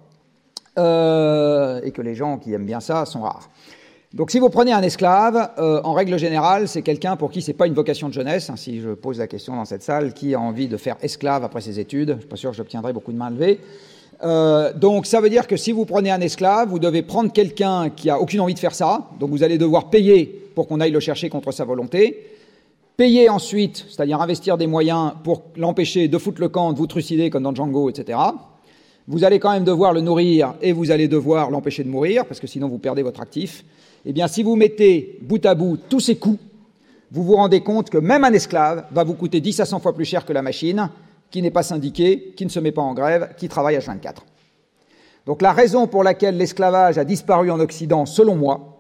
[0.78, 3.50] et que les gens qui aiment bien ça sont rares.
[4.16, 7.52] Donc si vous prenez un esclave, euh, en règle générale, c'est quelqu'un pour qui c'est
[7.52, 8.50] pas une vocation de jeunesse.
[8.50, 11.44] Hein, si je pose la question dans cette salle, qui a envie de faire esclave
[11.44, 13.60] après ses études Je suis pas sûr que j'obtiendrai beaucoup de mains levées.
[14.24, 17.90] Euh, donc ça veut dire que si vous prenez un esclave, vous devez prendre quelqu'un
[17.90, 20.92] qui a aucune envie de faire ça, donc vous allez devoir payer pour qu'on aille
[20.92, 22.26] le chercher contre sa volonté,
[22.96, 27.30] payer ensuite, c'est-à-dire investir des moyens pour l'empêcher de foutre le camp, de vous trucider
[27.30, 28.18] comme dans Django, etc.
[29.10, 32.40] Vous allez quand même devoir le nourrir et vous allez devoir l'empêcher de mourir, parce
[32.40, 33.66] que sinon vous perdez votre actif.
[34.06, 36.38] Eh bien, si vous mettez bout à bout tous ces coûts,
[37.12, 39.96] vous vous rendez compte que même un esclave va vous coûter 10 à 100 fois
[39.96, 40.90] plus cher que la machine,
[41.32, 44.24] qui n'est pas syndiqué, qui ne se met pas en grève, qui travaille à 24.
[45.26, 48.72] Donc la raison pour laquelle l'esclavage a disparu en Occident, selon moi,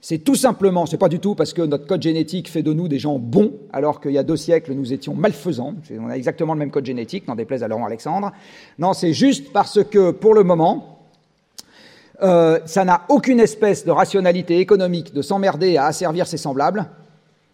[0.00, 2.86] c'est tout simplement, c'est pas du tout parce que notre code génétique fait de nous
[2.86, 5.74] des gens bons, alors qu'il y a deux siècles nous étions malfaisants.
[5.98, 8.30] On a exactement le même code génétique, n'en déplaise à Laurent Alexandre.
[8.78, 10.95] Non, c'est juste parce que pour le moment,
[12.22, 16.86] euh, ça n'a aucune espèce de rationalité économique de s'emmerder à asservir ses semblables,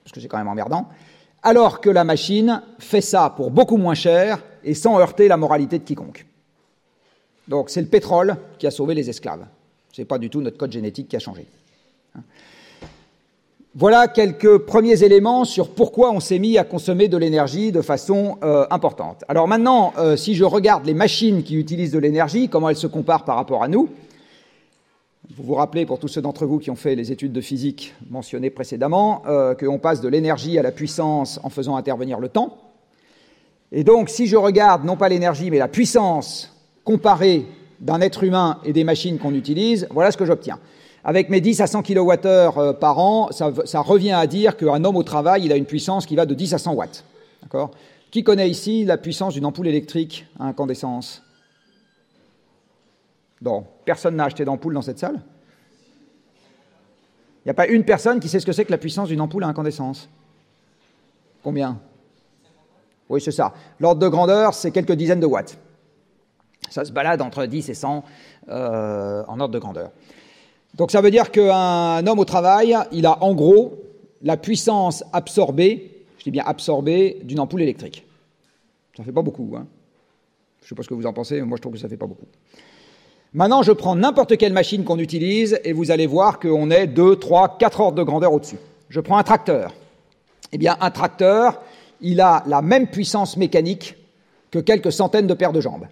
[0.04, 0.88] parce que c'est quand même emmerdant,
[1.42, 5.78] alors que la machine fait ça pour beaucoup moins cher et sans heurter la moralité
[5.78, 6.26] de quiconque.
[7.48, 9.44] Donc c'est le pétrole qui a sauvé les esclaves.
[9.92, 11.46] Ce n'est pas du tout notre code génétique qui a changé.
[13.74, 18.36] Voilà quelques premiers éléments sur pourquoi on s'est mis à consommer de l'énergie de façon
[18.42, 19.24] euh, importante.
[19.28, 22.86] Alors maintenant, euh, si je regarde les machines qui utilisent de l'énergie, comment elles se
[22.86, 23.88] comparent par rapport à nous,
[25.30, 27.94] vous vous rappelez, pour tous ceux d'entre vous qui ont fait les études de physique
[28.10, 32.58] mentionnées précédemment, euh, qu'on passe de l'énergie à la puissance en faisant intervenir le temps.
[33.70, 36.54] Et donc, si je regarde non pas l'énergie, mais la puissance
[36.84, 37.46] comparée
[37.80, 40.58] d'un être humain et des machines qu'on utilise, voilà ce que j'obtiens.
[41.04, 44.96] Avec mes 10 à 100 kWh euh, par an, ça, revient à dire qu'un homme
[44.96, 47.04] au travail, il a une puissance qui va de 10 à 100 watts.
[47.42, 47.70] D'accord?
[48.10, 51.22] Qui connaît ici la puissance d'une ampoule électrique à incandescence?
[53.40, 55.20] Non, personne n'a acheté d'ampoule dans cette salle
[57.44, 59.20] Il n'y a pas une personne qui sait ce que c'est que la puissance d'une
[59.20, 60.08] ampoule à incandescence
[61.42, 61.80] Combien?
[63.08, 63.52] Oui, c'est ça.
[63.80, 65.58] L'ordre de grandeur, c'est quelques dizaines de watts.
[66.70, 68.04] Ça se balade entre 10 et 100
[68.48, 69.90] euh, en ordre de grandeur.
[70.74, 73.82] Donc ça veut dire qu'un homme au travail, il a en gros
[74.22, 78.06] la puissance absorbée, je dis bien absorbée, d'une ampoule électrique.
[78.96, 79.52] Ça ne fait pas beaucoup.
[79.56, 79.66] Hein
[80.60, 81.88] je ne sais pas ce que vous en pensez, mais moi je trouve que ça
[81.88, 82.26] ne fait pas beaucoup.
[83.34, 87.16] Maintenant, je prends n'importe quelle machine qu'on utilise et vous allez voir qu'on est 2,
[87.16, 88.58] 3, 4 ordres de grandeur au-dessus.
[88.90, 89.74] Je prends un tracteur.
[90.52, 91.62] Eh bien, un tracteur,
[92.02, 93.96] il a la même puissance mécanique
[94.50, 95.86] que quelques centaines de paires de jambes.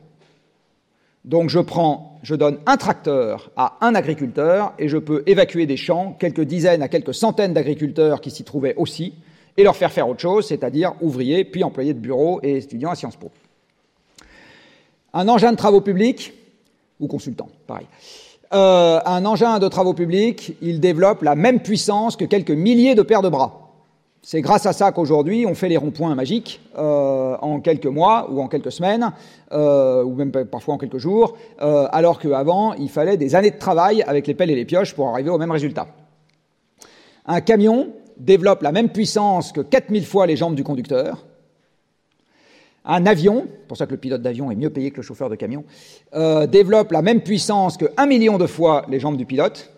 [1.25, 5.79] Donc je prends, je donne un tracteur à un agriculteur et je peux évacuer des
[5.79, 9.15] champs, quelques dizaines à quelques centaines d'agriculteurs qui s'y trouvaient aussi,
[9.57, 12.95] et leur faire faire autre chose, c'est-à-dire ouvriers, puis employés de bureau et étudiants à
[12.95, 13.31] Sciences Po.
[15.13, 16.35] Un engin de travaux publics,
[17.01, 17.87] ou consultant, pareil.
[18.53, 23.03] Euh, un engin de travaux publics, il développe la même puissance que quelques milliers de
[23.03, 23.69] paires de bras.
[24.23, 28.43] C'est grâce à ça qu'aujourd'hui, on fait les ronds-points magiques euh, en quelques mois ou
[28.43, 29.13] en quelques semaines,
[29.53, 34.03] euh, ou même parfois en quelques jours, alors qu'avant, il fallait des années de travail
[34.03, 35.87] avec les pelles et les pioches pour arriver au même résultat.
[37.25, 41.25] Un camion développe la même puissance que 4000 fois les jambes du conducteur,
[42.85, 45.37] un avion, pour ça que le pilote d'avion est mieux payé que le chauffeur de
[45.37, 45.65] camion,
[46.15, 49.71] euh, développe la même puissance que un million de fois les jambes du pilote.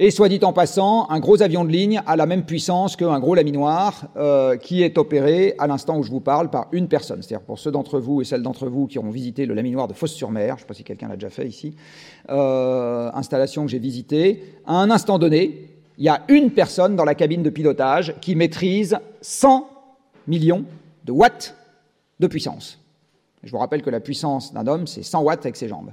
[0.00, 3.18] Et soit dit en passant, un gros avion de ligne a la même puissance qu'un
[3.18, 7.20] gros laminoir euh, qui est opéré à l'instant où je vous parle par une personne.
[7.20, 9.94] C'est-à-dire pour ceux d'entre vous et celles d'entre vous qui auront visité le laminoir de
[9.94, 11.74] Fosse-sur-Mer, je ne sais pas si quelqu'un l'a déjà fait ici,
[12.30, 17.04] euh, installation que j'ai visitée, à un instant donné, il y a une personne dans
[17.04, 19.68] la cabine de pilotage qui maîtrise 100
[20.28, 20.64] millions
[21.04, 21.56] de watts
[22.20, 22.78] de puissance.
[23.44, 25.92] Je vous rappelle que la puissance d'un homme, c'est 100 watts avec ses jambes.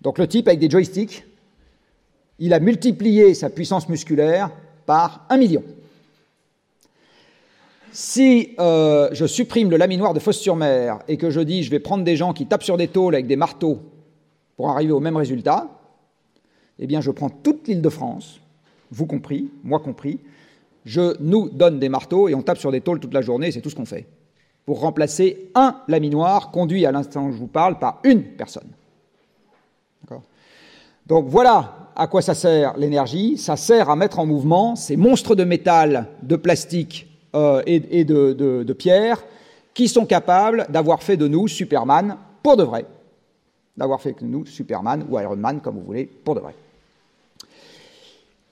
[0.00, 1.24] Donc le type, avec des joysticks,
[2.38, 4.50] il a multiplié sa puissance musculaire
[4.86, 5.62] par un million.
[7.90, 12.04] Si euh, je supprime le laminoir de Fosse-sur-Mer et que je dis je vais prendre
[12.04, 13.80] des gens qui tapent sur des tôles avec des marteaux
[14.56, 15.68] pour arriver au même résultat,
[16.78, 18.40] eh bien je prends toute l'île de France,
[18.90, 20.20] vous compris, moi compris,
[20.84, 23.60] je nous donne des marteaux et on tape sur des tôles toute la journée, c'est
[23.60, 24.06] tout ce qu'on fait
[24.68, 28.68] pour remplacer un laminoir conduit à l'instant où je vous parle par une personne.
[31.06, 33.38] Donc voilà à quoi ça sert l'énergie.
[33.38, 38.34] Ça sert à mettre en mouvement ces monstres de métal, de plastique euh, et, de,
[38.34, 39.24] de, pierre
[39.72, 42.84] qui sont capables d'avoir fait de nous Superman pour de vrai.
[43.74, 46.54] D'avoir fait de nous Superman ou Iron Man, comme vous voulez, pour de vrai.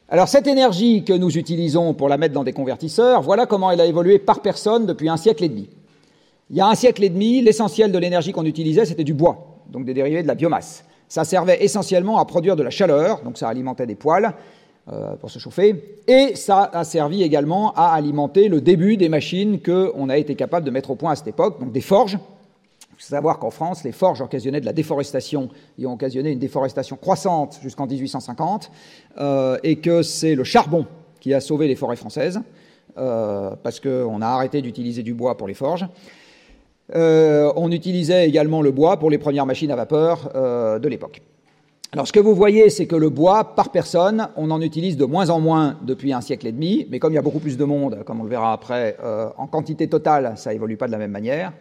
[0.09, 3.83] Alors cette énergie que nous utilisons pour la mettre dans des convertisseurs, voilà comment elle
[3.83, 5.69] a évolué par personne depuis un siècle et demi.
[6.49, 9.65] Il y a un siècle et demi, l'essentiel de l'énergie qu'on utilisait, c'était du bois,
[9.69, 10.85] donc des dérivés de la biomasse.
[11.09, 14.33] Ça servait essentiellement à produire de la chaleur, donc ça alimentait des poêles
[14.93, 19.61] euh, pour se chauffer, et ça a servi également à alimenter le début des machines
[19.61, 22.17] qu'on a été capable de mettre au point à cette époque, donc des forges
[22.93, 25.49] Il faut savoir qu'en France, les forges occasionnaient de la déforestation
[25.81, 28.71] et ont occasionné une déforestation croissante jusqu'en 1850,
[29.19, 30.87] euh, et que c'est le charbon
[31.19, 32.41] qui a sauvé les forêts françaises,
[32.99, 35.87] euh, parce qu'on a arrêté d'utiliser du bois pour les forges.
[36.95, 41.21] Euh, on utilisait également le bois pour les premières machines à vapeur euh, de l'époque.
[41.93, 45.05] Alors ce que vous voyez, c'est que le bois, par personne, on en utilise de
[45.05, 47.57] moins en moins depuis un siècle et demi, mais comme il y a beaucoup plus
[47.57, 50.93] de monde, comme on le verra après, euh, en quantité totale, ça évolue pas de
[50.93, 51.53] la même manière.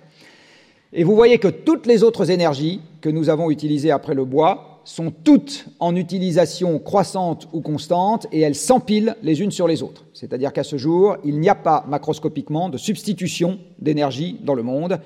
[0.93, 4.74] Et vous voyez que toutes les autres énergies que nous avons utilisées après le bois
[4.85, 10.05] sont toutes en utilisation croissante ou constante et elles s'empilent les unes sur les autres.
[10.13, 15.01] C'est-à-dire qu'à ce jour, il n'y a pas macroscopiquement de substitution d'énergie dans le monde.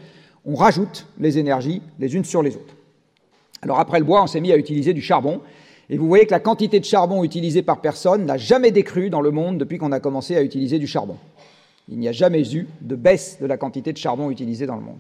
[0.46, 2.76] On rajoute les énergies les unes sur les autres.
[3.62, 5.42] Alors après le bois, on s'est mis à utiliser du charbon.
[5.90, 9.22] Et vous voyez que la quantité de charbon utilisée par personne n'a jamais décru dans
[9.22, 11.18] le monde depuis qu'on a commencé à utiliser du charbon.
[11.88, 14.84] Il n'y a jamais eu de baisse de la quantité de charbon utilisée dans le
[14.84, 15.00] monde.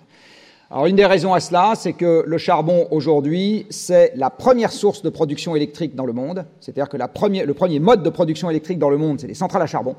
[0.71, 5.01] Alors une des raisons à cela, c'est que le charbon aujourd'hui, c'est la première source
[5.01, 6.45] de production électrique dans le monde.
[6.59, 9.33] C'est-à-dire que la première, le premier mode de production électrique dans le monde, c'est les
[9.33, 9.95] centrales à charbon.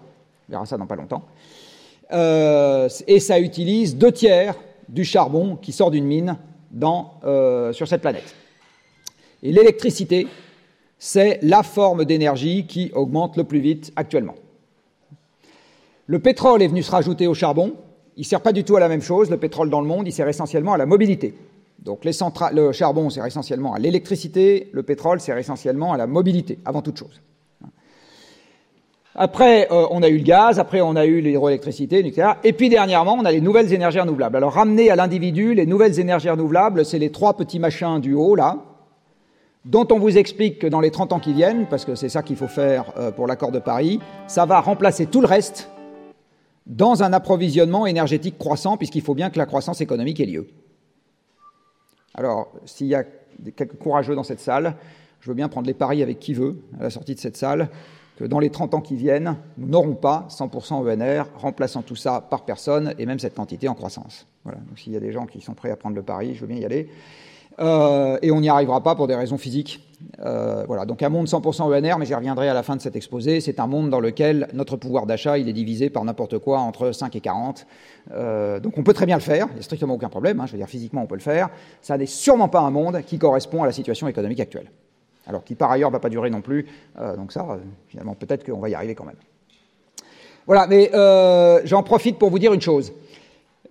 [0.48, 1.24] On verra ça dans pas longtemps.
[2.12, 4.54] Euh, et ça utilise deux tiers
[4.88, 6.36] du charbon qui sort d'une mine
[6.70, 8.34] dans, euh, sur cette planète.
[9.42, 10.28] Et l'électricité,
[11.00, 14.36] c'est la forme d'énergie qui augmente le plus vite actuellement.
[16.06, 17.74] Le pétrole est venu se rajouter au charbon,
[18.16, 20.06] il ne sert pas du tout à la même chose, le pétrole dans le monde,
[20.06, 21.34] il sert essentiellement à la mobilité.
[21.78, 26.82] Donc le charbon sert essentiellement à l'électricité, le pétrole sert essentiellement à la mobilité, avant
[26.82, 27.22] toute chose.
[29.14, 32.32] Après, euh, on a eu le gaz, après, on a eu l'hydroélectricité, etc.
[32.44, 34.36] Et puis, dernièrement, on a les nouvelles énergies renouvelables.
[34.36, 38.36] Alors, ramener à l'individu les nouvelles énergies renouvelables, c'est les trois petits machins du haut,
[38.36, 38.58] là,
[39.64, 42.22] dont on vous explique que dans les 30 ans qui viennent, parce que c'est ça
[42.22, 45.68] qu'il faut faire euh, pour l'accord de Paris, ça va remplacer tout le reste
[46.70, 50.46] dans un approvisionnement énergétique croissant, puisqu'il faut bien que la croissance économique ait lieu.
[52.14, 53.04] Alors, s'il y a
[53.56, 54.76] quelques courageux dans cette salle,
[55.20, 57.68] je veux bien prendre les paris avec qui veut à la sortie de cette salle,
[58.16, 62.20] que dans les 30 ans qui viennent, nous n'aurons pas 100% ENR, remplaçant tout ça
[62.20, 64.26] par personne, et même cette quantité en croissance.
[64.44, 64.60] Voilà.
[64.60, 66.46] Donc s'il y a des gens qui sont prêts à prendre le pari, je veux
[66.46, 66.88] bien y aller.
[67.60, 69.86] Euh, et on n'y arrivera pas pour des raisons physiques.
[70.24, 72.96] Euh, voilà, donc un monde 100% ENR, mais j'y reviendrai à la fin de cet
[72.96, 76.60] exposé, c'est un monde dans lequel notre pouvoir d'achat il est divisé par n'importe quoi
[76.60, 77.66] entre 5 et 40.
[78.12, 80.46] Euh, donc on peut très bien le faire, il n'y a strictement aucun problème, hein,
[80.46, 81.50] je veux dire physiquement on peut le faire.
[81.82, 84.70] Ça n'est sûrement pas un monde qui correspond à la situation économique actuelle.
[85.26, 86.66] Alors qui par ailleurs ne va pas durer non plus,
[87.16, 87.46] donc ça,
[87.88, 89.16] finalement peut-être qu'on va y arriver quand même.
[90.46, 90.90] Voilà, mais
[91.66, 92.92] j'en profite pour vous dire une chose.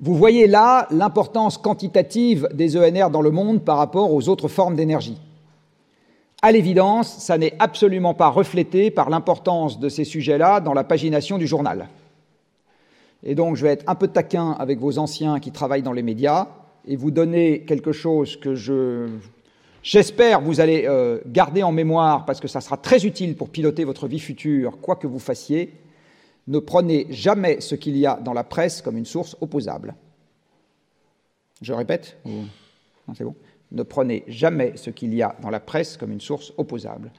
[0.02, 4.76] Vous voyez là l'importance quantitative des ENR dans le monde par rapport aux autres formes
[4.76, 5.18] d'énergie.
[6.42, 11.38] À l'évidence, ça n'est absolument pas reflété par l'importance de ces sujets-là dans la pagination
[11.38, 11.90] du journal.
[13.24, 16.02] Et donc, je vais être un peu taquin avec vos anciens qui travaillent dans les
[16.02, 16.48] médias
[16.88, 19.10] et vous donner quelque chose que je,
[19.84, 23.84] j'espère vous allez euh, garder en mémoire parce que ça sera très utile pour piloter
[23.84, 25.74] votre vie future, quoi que vous fassiez.
[26.50, 29.94] Ne prenez jamais ce qu'il y a dans la presse comme une source opposable.
[31.62, 32.18] Je répète.
[33.16, 33.36] C'est bon.
[33.72, 37.12] Ne prenez jamais ce qu'il y a dans la presse comme une source opposable.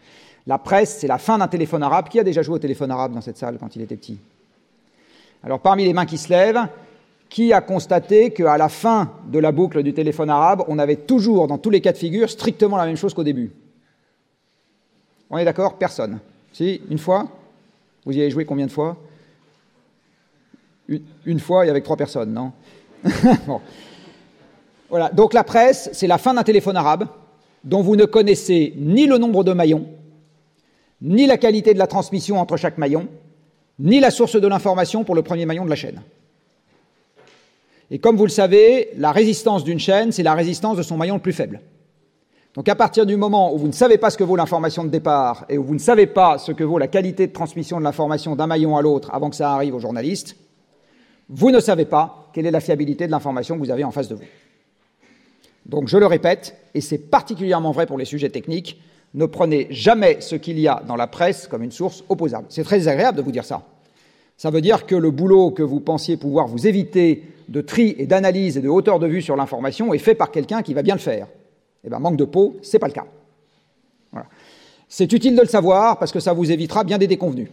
[0.49, 2.09] La presse, c'est la fin d'un téléphone arabe.
[2.09, 4.19] Qui a déjà joué au téléphone arabe dans cette salle quand il était petit?
[5.45, 6.67] Alors, parmi les mains qui se lèvent,
[7.29, 11.47] qui a constaté qu'à la fin de la boucle du téléphone arabe, on avait toujours,
[11.47, 13.53] dans tous les cas de figure, strictement la même chose qu'au début?
[15.31, 15.79] On est d'accord?
[15.79, 16.19] Personne.
[16.53, 16.83] Si?
[16.91, 17.29] Une fois?
[18.05, 18.97] Vous y avez joué combien de fois?
[21.25, 22.53] Une, fois et avec trois personnes, non?
[24.91, 27.07] Voilà, donc la presse, c'est la fin d'un téléphone arabe
[27.63, 29.87] dont vous ne connaissez ni le nombre de maillons,
[31.01, 33.07] ni la qualité de la transmission entre chaque maillon,
[33.79, 36.03] ni la source de l'information pour le premier maillon de la chaîne.
[37.93, 41.15] Et comme vous le savez, la résistance d'une chaîne, c'est la résistance de son maillon
[41.15, 41.61] le plus faible.
[42.55, 44.89] Donc à partir du moment où vous ne savez pas ce que vaut l'information de
[44.89, 47.85] départ et où vous ne savez pas ce que vaut la qualité de transmission de
[47.85, 50.37] l'information d'un maillon à l'autre avant que ça arrive aux journalistes,
[51.31, 54.09] vous ne savez pas quelle est la fiabilité de l'information que vous avez en face
[54.09, 54.25] de vous.
[55.67, 58.81] Donc je le répète, et c'est particulièrement vrai pour les sujets techniques,
[59.15, 62.47] ne prenez jamais ce qu'il y a dans la presse comme une source opposable.
[62.49, 63.63] C'est très agréable de vous dire ça.
[64.37, 68.07] Ça veut dire que le boulot que vous pensiez pouvoir vous éviter de tri et
[68.07, 70.95] d'analyse et de hauteur de vue sur l'information est fait par quelqu'un qui va bien
[70.95, 71.27] le faire.
[71.85, 73.07] Eh bien, manque de peau, c'est pas le cas.
[74.89, 77.51] C'est utile de le savoir parce que ça vous évitera bien des déconvenus.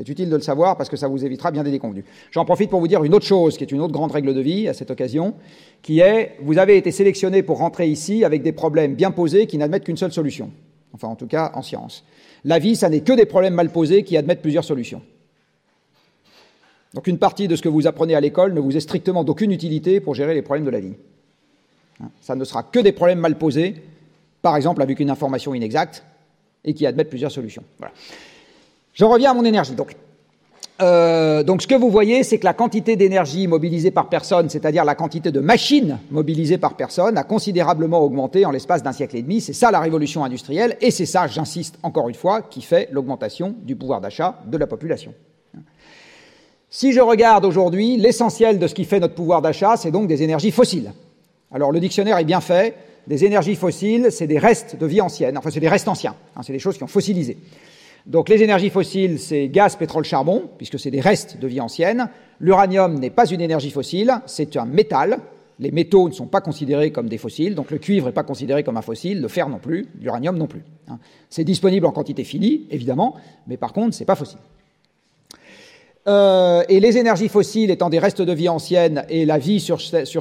[0.00, 2.06] C'est utile de le savoir parce que ça vous évitera bien des déconvenus.
[2.30, 4.40] J'en profite pour vous dire une autre chose, qui est une autre grande règle de
[4.40, 5.34] vie à cette occasion,
[5.82, 9.58] qui est, vous avez été sélectionné pour rentrer ici avec des problèmes bien posés qui
[9.58, 10.52] n'admettent qu'une seule solution.
[10.94, 12.02] Enfin, en tout cas, en science.
[12.46, 15.02] La vie, ça n'est que des problèmes mal posés qui admettent plusieurs solutions.
[16.94, 19.52] Donc une partie de ce que vous apprenez à l'école ne vous est strictement d'aucune
[19.52, 20.94] utilité pour gérer les problèmes de la vie.
[22.02, 23.74] Hein, ça ne sera que des problèmes mal posés,
[24.40, 26.04] par exemple avec une information inexacte,
[26.64, 27.64] et qui admettent plusieurs solutions.
[27.76, 27.92] Voilà.
[29.00, 29.74] J'en reviens à mon énergie.
[29.74, 29.96] Donc,
[30.82, 34.84] euh, donc ce que vous voyez, c'est que la quantité d'énergie mobilisée par personne, c'est-à-dire
[34.84, 39.22] la quantité de machines mobilisées par personne, a considérablement augmenté en l'espace d'un siècle et
[39.22, 39.40] demi.
[39.40, 43.54] C'est ça la révolution industrielle, et c'est ça, j'insiste encore une fois, qui fait l'augmentation
[43.62, 45.14] du pouvoir d'achat de la population.
[46.68, 50.22] Si je regarde aujourd'hui, l'essentiel de ce qui fait notre pouvoir d'achat, c'est donc des
[50.22, 50.92] énergies fossiles.
[51.50, 52.74] Alors le dictionnaire est bien fait.
[53.06, 55.38] Des énergies fossiles, c'est des restes de vie ancienne.
[55.38, 56.16] Enfin, c'est des restes anciens.
[56.36, 57.38] Hein, c'est des choses qui ont fossilisé.
[58.06, 62.08] Donc les énergies fossiles, c'est gaz, pétrole, charbon, puisque c'est des restes de vie ancienne.
[62.40, 65.20] L'uranium n'est pas une énergie fossile, c'est un métal.
[65.58, 68.64] Les métaux ne sont pas considérés comme des fossiles, donc le cuivre n'est pas considéré
[68.64, 70.64] comme un fossile, le fer non plus, l'uranium non plus.
[70.88, 70.98] Hein.
[71.28, 74.38] C'est disponible en quantité finie, évidemment, mais par contre, ce n'est pas fossile.
[76.06, 79.78] Euh, et les énergies fossiles étant des restes de vie anciennes et la vie sur,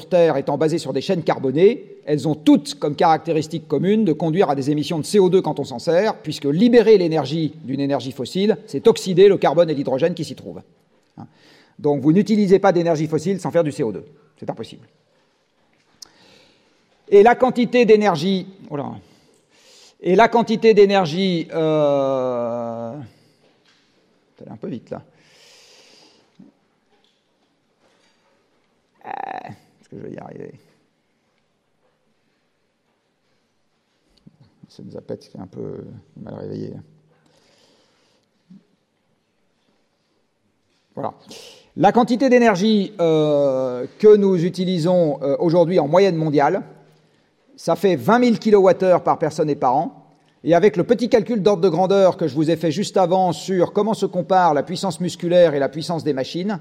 [0.10, 4.50] Terre étant basée sur des chaînes carbonées, elles ont toutes comme caractéristique commune de conduire
[4.50, 8.58] à des émissions de CO2 quand on s'en sert, puisque libérer l'énergie d'une énergie fossile,
[8.66, 10.62] c'est oxyder le carbone et l'hydrogène qui s'y trouvent.
[11.18, 11.28] Hein.
[11.78, 14.02] Donc vous n'utilisez pas d'énergie fossile sans faire du CO2.
[14.38, 14.86] C'est impossible.
[17.08, 18.48] Et la quantité d'énergie.
[18.70, 18.78] Oh
[20.02, 21.48] et la quantité d'énergie.
[21.54, 22.94] Euh,
[24.50, 25.04] un peu vite là.
[29.80, 30.54] Est-ce que je vais y arriver?
[34.68, 35.84] C'est une zapette qui est un peu
[36.16, 36.76] mal réveillée.
[40.94, 41.14] Voilà.
[41.76, 46.64] La quantité d'énergie euh, que nous utilisons euh, aujourd'hui en moyenne mondiale,
[47.56, 50.06] ça fait 20 000 kWh par personne et par an.
[50.44, 53.32] Et avec le petit calcul d'ordre de grandeur que je vous ai fait juste avant
[53.32, 56.60] sur comment se compare la puissance musculaire et la puissance des machines,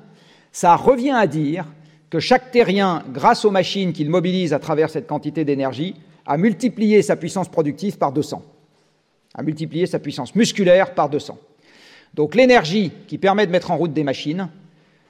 [0.50, 1.66] ça revient à dire
[2.10, 5.94] que chaque terrien, grâce aux machines qu'il mobilise à travers cette quantité d'énergie,
[6.26, 8.42] a multiplié sa puissance productive par 200,
[9.34, 11.38] a multiplié sa puissance musculaire par 200.
[12.14, 14.48] Donc l'énergie qui permet de mettre en route des machines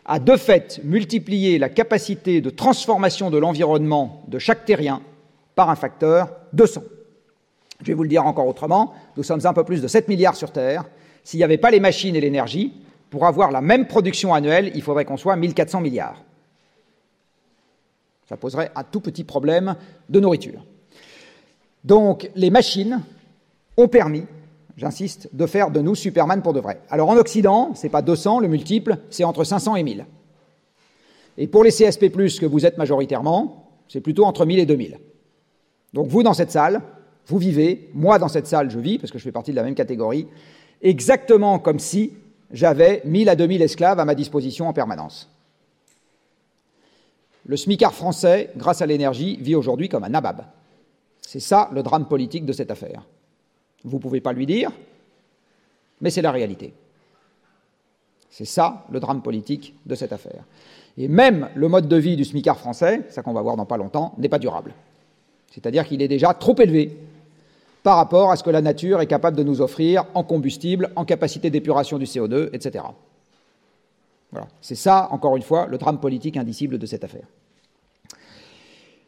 [0.04, 5.02] a de fait multiplié la capacité de transformation de l'environnement de chaque terrien
[5.54, 6.82] par un facteur 200.
[7.80, 10.34] Je vais vous le dire encore autrement, nous sommes un peu plus de 7 milliards
[10.34, 10.84] sur Terre.
[11.22, 12.72] S'il n'y avait pas les machines et l'énergie,
[13.10, 16.22] pour avoir la même production annuelle, il faudrait qu'on soit 1400 milliards.
[18.28, 19.74] Ça poserait un tout petit problème
[20.08, 20.64] de nourriture.
[21.84, 23.00] Donc les machines
[23.76, 24.24] ont permis,
[24.76, 26.80] j'insiste, de faire de nous Superman pour de vrai.
[26.90, 30.06] Alors en Occident, ce n'est pas 200 le multiple, c'est entre 500 et 1000.
[31.38, 34.98] Et pour les CSP+, que vous êtes majoritairement, c'est plutôt entre 1000 et 2000.
[35.94, 36.82] Donc vous, dans cette salle,
[37.26, 39.62] vous vivez, moi, dans cette salle, je vis, parce que je fais partie de la
[39.62, 40.26] même catégorie,
[40.82, 42.12] exactement comme si
[42.50, 45.30] j'avais 1000 à 2000 esclaves à ma disposition en permanence.
[47.48, 50.44] Le smicard français, grâce à l'énergie, vit aujourd'hui comme un nabab.
[51.22, 53.06] C'est ça le drame politique de cette affaire.
[53.84, 54.70] Vous ne pouvez pas lui dire,
[56.02, 56.74] mais c'est la réalité.
[58.30, 60.44] C'est ça le drame politique de cette affaire.
[60.98, 63.78] Et même le mode de vie du smicard français, ça qu'on va voir dans pas
[63.78, 64.74] longtemps, n'est pas durable.
[65.50, 66.98] C'est-à-dire qu'il est déjà trop élevé
[67.82, 71.06] par rapport à ce que la nature est capable de nous offrir en combustible, en
[71.06, 72.84] capacité d'épuration du CO2, etc.
[74.60, 77.26] C'est ça, encore une fois, le drame politique indicible de cette affaire.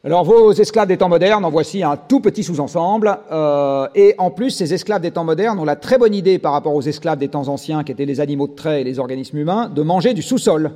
[0.02, 3.18] Alors, vos esclaves des temps modernes, en voici un tout petit sous-ensemble.
[3.30, 6.52] Euh, et en plus, ces esclaves des temps modernes ont la très bonne idée, par
[6.52, 9.36] rapport aux esclaves des temps anciens, qui étaient les animaux de trait et les organismes
[9.36, 10.70] humains, de manger du sous-sol.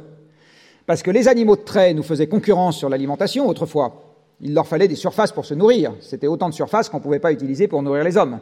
[0.86, 4.02] Parce que les animaux de trait nous faisaient concurrence sur l'alimentation autrefois.
[4.42, 5.94] Il leur fallait des surfaces pour se nourrir.
[6.00, 8.40] C'était autant de surfaces qu'on ne pouvait pas utiliser pour nourrir les hommes.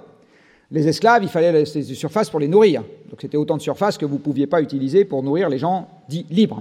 [0.72, 2.82] Les esclaves, il fallait des surfaces pour les nourrir.
[3.08, 5.86] Donc c'était autant de surfaces que vous ne pouviez pas utiliser pour nourrir les gens
[6.08, 6.60] dits libres.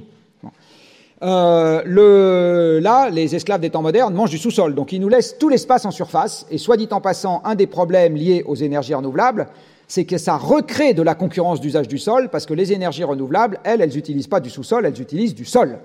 [1.23, 5.49] Euh, là, les esclaves des temps modernes mangent du sous-sol, donc ils nous laissent tout
[5.49, 6.45] l'espace en surface.
[6.49, 9.47] Et soit dit en passant, un des problèmes liés aux énergies renouvelables,
[9.87, 13.59] c'est que ça recrée de la concurrence d'usage du sol, parce que les énergies renouvelables,
[13.63, 15.79] elles, elles n'utilisent pas du sous-sol, elles utilisent du sol.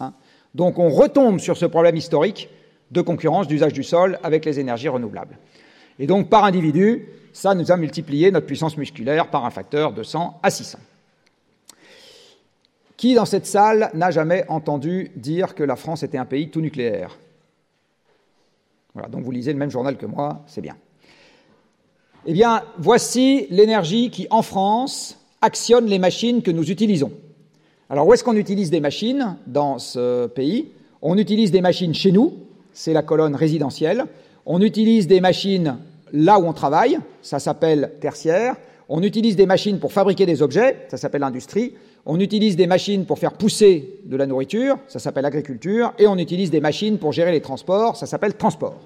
[0.00, 0.12] Hein
[0.54, 2.48] donc on retombe sur ce problème historique
[2.90, 5.38] de concurrence d'usage du sol avec les énergies renouvelables.
[5.98, 10.02] Et donc, par individu, ça nous a multiplié notre puissance musculaire par un facteur de
[10.02, 10.78] 100 à 600.
[12.96, 16.60] Qui dans cette salle n'a jamais entendu dire que la France était un pays tout
[16.60, 17.18] nucléaire?
[18.94, 20.76] Voilà, donc vous lisez le même journal que moi, c'est bien.
[22.26, 27.12] Eh bien, voici l'énergie qui, en France, actionne les machines que nous utilisons.
[27.90, 30.70] Alors, où est-ce qu'on utilise des machines dans ce pays?
[31.02, 32.32] On utilise des machines chez nous,
[32.72, 34.06] c'est la colonne résidentielle.
[34.46, 35.76] On utilise des machines
[36.12, 38.56] là où on travaille, ça s'appelle tertiaire.
[38.88, 41.74] On utilise des machines pour fabriquer des objets, ça s'appelle industrie.
[42.06, 46.16] On utilise des machines pour faire pousser de la nourriture, ça s'appelle agriculture, et on
[46.16, 48.78] utilise des machines pour gérer les transports, ça s'appelle transport.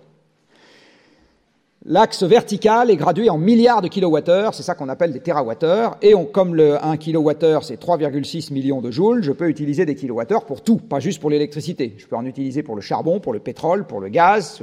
[1.85, 6.13] L'axe vertical est gradué en milliards de kilowattheures, c'est ça qu'on appelle des terawattheures, et
[6.33, 10.63] comme le 1 kilowattheure c'est 3,6 millions de joules, je peux utiliser des kilowattheures pour
[10.63, 11.95] tout, pas juste pour l'électricité.
[11.97, 14.61] Je peux en utiliser pour le charbon, pour le pétrole, pour le gaz,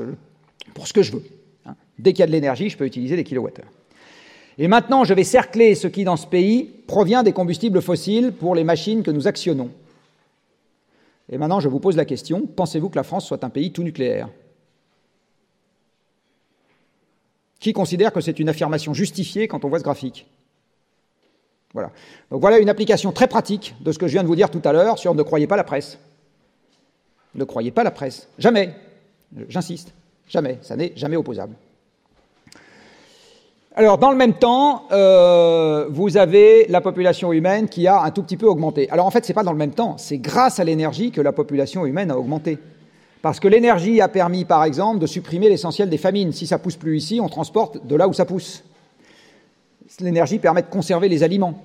[0.74, 1.24] pour ce que je veux.
[1.66, 1.76] Hein.
[1.98, 3.72] Dès qu'il y a de l'énergie, je peux utiliser des kilowattheures.
[4.58, 8.56] Et maintenant, je vais cercler ce qui, dans ce pays, provient des combustibles fossiles pour
[8.56, 9.70] les machines que nous actionnons.
[11.30, 13.84] Et maintenant, je vous pose la question, pensez-vous que la France soit un pays tout
[13.84, 14.30] nucléaire?
[17.60, 20.28] Qui considère que c'est une affirmation justifiée quand on voit ce graphique?
[21.74, 21.92] Voilà.
[22.32, 24.62] Donc voilà une application très pratique de ce que je viens de vous dire tout
[24.64, 25.98] à l'heure sur ne croyez pas la presse.
[27.34, 28.30] Ne croyez pas la presse.
[28.38, 28.74] Jamais.
[29.50, 29.94] J'insiste.
[30.30, 30.60] Jamais.
[30.62, 31.56] Ça n'est jamais opposable.
[33.78, 38.24] Alors, dans le même temps, euh, vous avez la population humaine qui a un tout
[38.24, 38.90] petit peu augmenté.
[38.90, 41.20] Alors, en fait, ce n'est pas dans le même temps, c'est grâce à l'énergie que
[41.20, 42.58] la population humaine a augmenté.
[43.22, 46.32] Parce que l'énergie a permis, par exemple, de supprimer l'essentiel des famines.
[46.32, 48.64] Si ça pousse plus ici, on transporte de là où ça pousse.
[50.00, 51.62] L'énergie permet de conserver les aliments.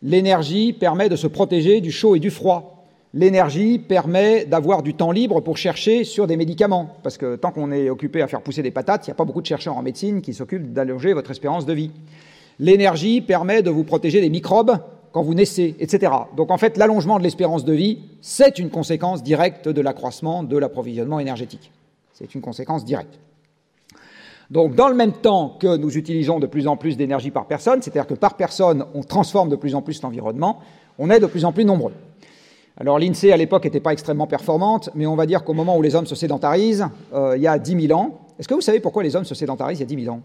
[0.00, 2.71] L'énergie permet de se protéger du chaud et du froid.
[3.14, 7.70] L'énergie permet d'avoir du temps libre pour chercher sur des médicaments, parce que tant qu'on
[7.70, 9.82] est occupé à faire pousser des patates, il n'y a pas beaucoup de chercheurs en
[9.82, 11.90] médecine qui s'occupent d'allonger votre espérance de vie.
[12.58, 14.78] L'énergie permet de vous protéger des microbes
[15.12, 16.10] quand vous naissez, etc.
[16.38, 20.56] Donc en fait, l'allongement de l'espérance de vie, c'est une conséquence directe de l'accroissement de
[20.56, 21.70] l'approvisionnement énergétique.
[22.14, 23.18] C'est une conséquence directe.
[24.50, 27.82] Donc dans le même temps que nous utilisons de plus en plus d'énergie par personne,
[27.82, 30.60] c'est-à-dire que par personne, on transforme de plus en plus l'environnement,
[30.98, 31.92] on est de plus en plus nombreux.
[32.78, 35.82] Alors l'INSEE à l'époque n'était pas extrêmement performante, mais on va dire qu'au moment où
[35.82, 38.80] les hommes se sédentarisent, euh, il y a 10 000 ans, est-ce que vous savez
[38.80, 40.22] pourquoi les hommes se sédentarisent il y a 10 000 ans?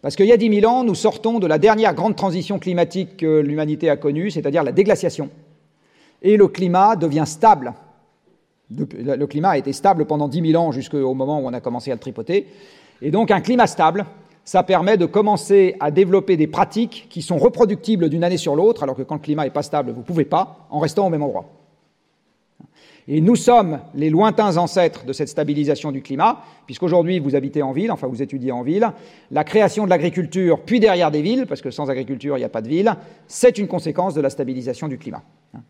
[0.00, 3.18] Parce qu'il y a 10 000 ans, nous sortons de la dernière grande transition climatique
[3.18, 5.30] que l'humanité a connue, c'est-à-dire la déglaciation.
[6.22, 7.72] Et le climat devient stable.
[8.68, 11.92] Le climat a été stable pendant 10 000 ans jusqu'au moment où on a commencé
[11.92, 12.48] à le tripoter.
[13.00, 14.06] Et donc un climat stable,
[14.44, 18.82] ça permet de commencer à développer des pratiques qui sont reproductibles d'une année sur l'autre,
[18.82, 21.10] alors que quand le climat n'est pas stable, vous ne pouvez pas, en restant au
[21.10, 21.48] même endroit.
[23.08, 27.72] Et nous sommes les lointains ancêtres de cette stabilisation du climat, puisqu'aujourd'hui vous habitez en
[27.72, 28.92] ville, enfin vous étudiez en ville.
[29.32, 32.48] La création de l'agriculture, puis derrière des villes, parce que sans agriculture il n'y a
[32.48, 32.94] pas de ville,
[33.26, 35.22] c'est une conséquence de la stabilisation du climat.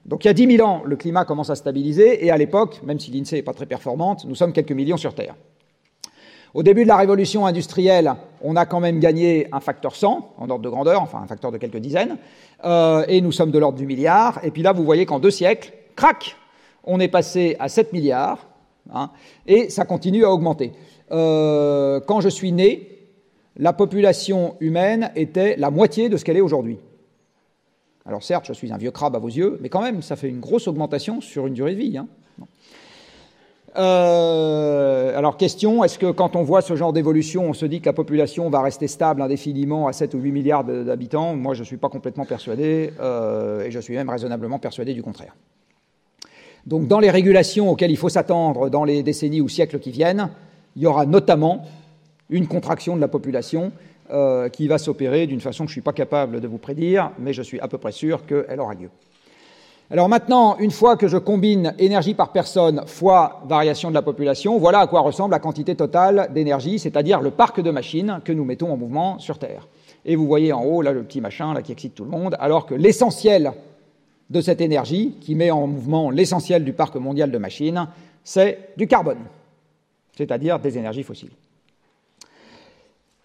[0.04, 2.82] Donc il y a 10 000 ans, le climat commence à stabiliser, et à l'époque,
[2.84, 5.34] même si l'INSEE n'est pas très performante, nous sommes quelques millions sur Terre.
[6.54, 10.50] Au début de la révolution industrielle, on a quand même gagné un facteur 100 en
[10.50, 12.18] ordre de grandeur, enfin un facteur de quelques dizaines,
[12.64, 14.38] euh, et nous sommes de l'ordre du milliard.
[14.42, 16.36] Et puis là, vous voyez qu'en deux siècles, crac,
[16.84, 18.46] on est passé à 7 milliards,
[18.92, 19.10] hein,
[19.46, 20.72] et ça continue à augmenter.
[21.10, 22.98] Euh, quand je suis né,
[23.56, 26.78] la population humaine était la moitié de ce qu'elle est aujourd'hui.
[28.04, 30.28] Alors certes, je suis un vieux crabe à vos yeux, mais quand même, ça fait
[30.28, 31.96] une grosse augmentation sur une durée de vie.
[31.96, 32.08] Hein.
[33.76, 37.86] Euh, alors question, est-ce que quand on voit ce genre d'évolution, on se dit que
[37.86, 41.34] la population va rester stable indéfiniment à 7 ou 8 milliards d'habitants?
[41.34, 45.02] Moi, je ne suis pas complètement persuadé, euh, et je suis même raisonnablement persuadé du
[45.02, 45.34] contraire.
[46.66, 50.28] Donc dans les régulations auxquelles il faut s'attendre dans les décennies ou siècles qui viennent,
[50.76, 51.66] il y aura notamment
[52.30, 53.72] une contraction de la population
[54.10, 57.10] euh, qui va s'opérer d'une façon que je ne suis pas capable de vous prédire,
[57.18, 58.90] mais je suis à peu près sûr qu'elle aura lieu.
[59.92, 64.56] Alors maintenant, une fois que je combine énergie par personne fois variation de la population,
[64.56, 68.46] voilà à quoi ressemble la quantité totale d'énergie, c'est-à-dire le parc de machines que nous
[68.46, 69.68] mettons en mouvement sur Terre.
[70.06, 72.38] Et vous voyez en haut, là, le petit machin là, qui excite tout le monde,
[72.40, 73.52] alors que l'essentiel
[74.30, 77.86] de cette énergie, qui met en mouvement l'essentiel du parc mondial de machines,
[78.24, 79.20] c'est du carbone,
[80.16, 81.32] c'est-à-dire des énergies fossiles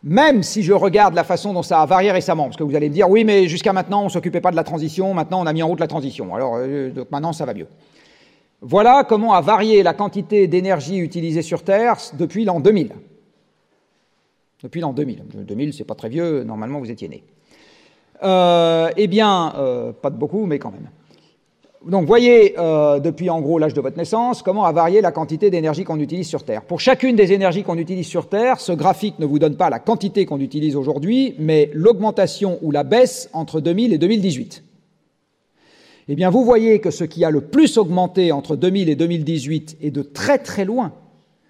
[0.04, 2.90] même si je regarde la façon dont ça a varié récemment, parce que vous allez
[2.90, 5.46] me dire, oui, mais jusqu'à maintenant, on ne s'occupait pas de la transition, maintenant on
[5.46, 7.68] a mis en route la transition, alors euh, maintenant ça va mieux.
[8.62, 12.92] Voilà comment a varié la quantité d'énergie utilisée sur Terre depuis l'an 2000.
[14.64, 15.24] Depuis l'an 2000.
[15.34, 17.24] 2000, c'est pas très vieux, normalement vous étiez né.
[18.24, 20.90] Euh, eh bien, euh, pas de beaucoup, mais quand même.
[21.88, 25.50] Donc, voyez, euh, depuis en gros l'âge de votre naissance, comment a varié la quantité
[25.50, 26.64] d'énergie qu'on utilise sur Terre.
[26.64, 29.80] Pour chacune des énergies qu'on utilise sur Terre, ce graphique ne vous donne pas la
[29.80, 34.64] quantité qu'on utilise aujourd'hui, mais l'augmentation ou la baisse entre 2000 et 2018.
[36.10, 39.78] Eh bien, vous voyez que ce qui a le plus augmenté entre 2000 et 2018
[39.82, 40.92] est de très très loin.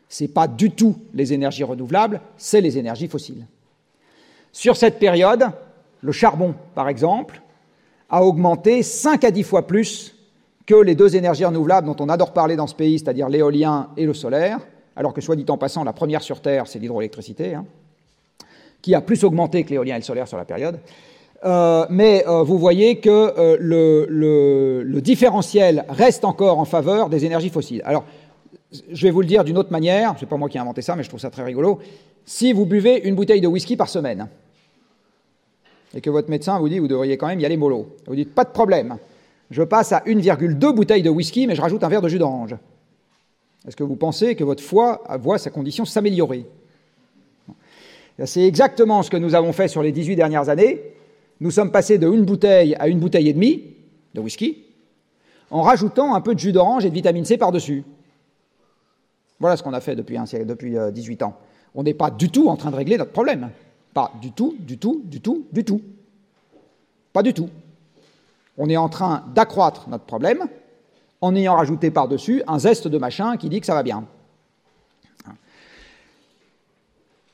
[0.07, 3.47] Ce n'est pas du tout les énergies renouvelables, c'est les énergies fossiles.
[4.51, 5.45] Sur cette période,
[6.01, 7.41] le charbon, par exemple,
[8.07, 10.13] a augmenté 5 à 10 fois plus
[10.67, 14.05] que les deux énergies renouvelables dont on adore parler dans ce pays, c'est-à-dire l'éolien et
[14.05, 14.59] le solaire,
[14.95, 17.65] alors que soit dit en passant, la première sur Terre, c'est l'hydroélectricité, hein,
[18.81, 20.79] qui a plus augmenté que l'éolien et le solaire sur la période.
[21.45, 27.25] Euh, mais euh, vous voyez que euh, le, le, différentiel reste encore en faveur des
[27.25, 27.83] énergies fossiles.
[27.85, 28.03] Alors,
[28.91, 30.95] je vais vous le dire d'une autre manière, c'est pas moi qui ai inventé ça,
[30.95, 31.79] mais je trouve ça très rigolo.
[32.25, 34.27] Si vous buvez une bouteille de whisky par semaine,
[35.95, 38.33] et que votre médecin vous dit vous devriez quand même y aller mollo, vous dites
[38.33, 38.97] pas de problème,
[39.49, 42.55] je passe à 1,2 bouteilles de whisky, mais je rajoute un verre de jus d'orange.
[43.67, 46.45] Est-ce que vous pensez que votre foie voit sa condition s'améliorer?
[48.25, 50.81] C'est exactement ce que nous avons fait sur les 18 dernières années.
[51.39, 53.75] Nous sommes passés de une bouteille à une bouteille et demie
[54.15, 54.63] de whisky,
[55.51, 57.83] en rajoutant un peu de jus d'orange et de vitamine C par-dessus.
[59.39, 61.37] Voilà ce qu'on a fait depuis, depuis 18 euh, ans.
[61.75, 63.51] On n'est pas du tout en train de régler notre problème.
[63.93, 65.81] Pas du tout, du tout, du tout, du tout.
[67.13, 67.49] Pas du tout.
[68.57, 70.47] On est en train d'accroître notre problème
[71.21, 74.05] en ayant rajouté par-dessus un zeste de machin qui dit que ça va bien.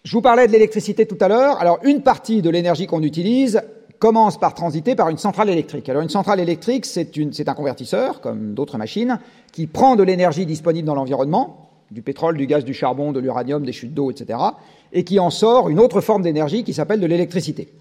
[0.04, 1.62] Je vous parlais de l'électricité tout à l'heure.
[1.62, 3.62] Alors, une partie de l'énergie qu'on utilise
[4.00, 5.88] commence par transiter par une centrale électrique.
[5.88, 9.18] Alors, une centrale électrique, c'est un convertisseur, comme d'autres machines,
[9.54, 13.66] qui prend de l'énergie disponible dans l'environnement, du pétrole, du gaz, du charbon, de l'uranium,
[13.66, 14.40] des chutes d'eau, etc.,
[14.92, 17.74] et qui en sort une autre forme d'énergie qui s'appelle de l'électricité.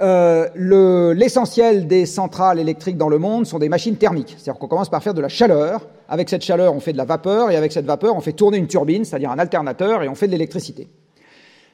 [0.00, 4.34] Euh, l'essentiel des centrales électriques dans le monde sont des machines thermiques.
[4.38, 5.86] C'est-à-dire qu'on commence par faire de la chaleur.
[6.08, 8.56] Avec cette chaleur, on fait de la vapeur, et avec cette vapeur, on fait tourner
[8.58, 10.88] une turbine, c'est-à-dire un alternateur, et on fait de l'électricité.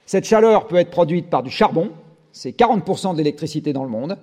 [0.04, 1.90] Cette chaleur peut être produite par du charbon,
[2.32, 4.18] c'est 40% de l'électricité dans le monde,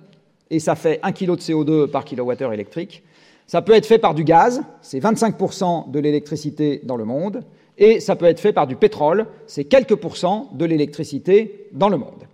[0.50, 3.02] et ça fait 1 kg de CO2 par kilowattheure électrique.
[3.46, 7.42] Ça peut être fait par du gaz, c'est 25% de l'électricité dans le monde,
[7.76, 11.96] et ça peut être fait par du pétrole, c'est quelques pourcents de l'électricité dans le
[11.96, 12.24] monde.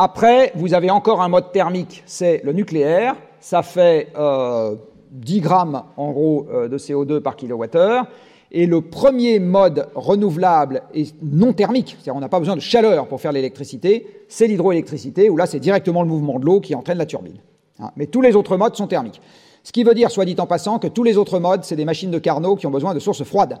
[0.00, 3.16] Après, vous avez encore un mode thermique, c'est le nucléaire.
[3.40, 4.76] Ça fait euh,
[5.10, 8.06] 10 grammes en gros euh, de CO2 par kilowattheure.
[8.52, 13.08] Et le premier mode renouvelable et non thermique, c'est-à-dire on n'a pas besoin de chaleur
[13.08, 16.98] pour faire l'électricité, c'est l'hydroélectricité, où là c'est directement le mouvement de l'eau qui entraîne
[16.98, 17.38] la turbine.
[17.80, 17.90] Hein.
[17.96, 19.20] Mais tous les autres modes sont thermiques.
[19.64, 21.84] Ce qui veut dire, soit dit en passant, que tous les autres modes, c'est des
[21.84, 23.58] machines de Carnot qui ont besoin de sources froides.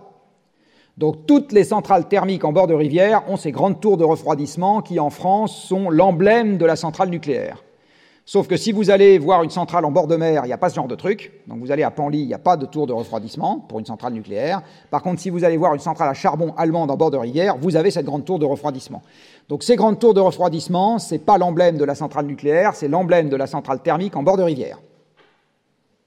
[0.98, 4.82] Donc toutes les centrales thermiques en bord de rivière ont ces grandes tours de refroidissement
[4.82, 7.62] qui, en France, sont l'emblème de la centrale nucléaire.
[8.24, 10.58] Sauf que si vous allez voir une centrale en bord de mer, il n'y a
[10.58, 11.32] pas ce genre de truc.
[11.46, 13.86] Donc vous allez à Panly, il n'y a pas de tour de refroidissement pour une
[13.86, 14.60] centrale nucléaire.
[14.90, 17.56] Par contre, si vous allez voir une centrale à charbon allemande en bord de rivière,
[17.56, 19.00] vous avez cette grande tour de refroidissement.
[19.48, 22.88] Donc ces grandes tours de refroidissement, ce n'est pas l'emblème de la centrale nucléaire, c'est
[22.88, 24.80] l'emblème de la centrale thermique en bord de rivière.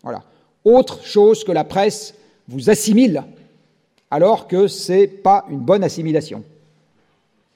[0.04, 0.22] Voilà.
[0.66, 2.14] Autre chose que la presse
[2.50, 3.24] vous assimile
[4.12, 6.44] alors que ce n'est pas une bonne assimilation.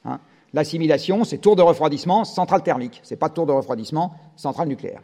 [0.06, 0.20] Hein.
[0.54, 3.02] L'assimilation, c'est tour de refroidissement, centrale thermique.
[3.04, 5.02] Ce n'est pas tour de refroidissement, centrale nucléaire.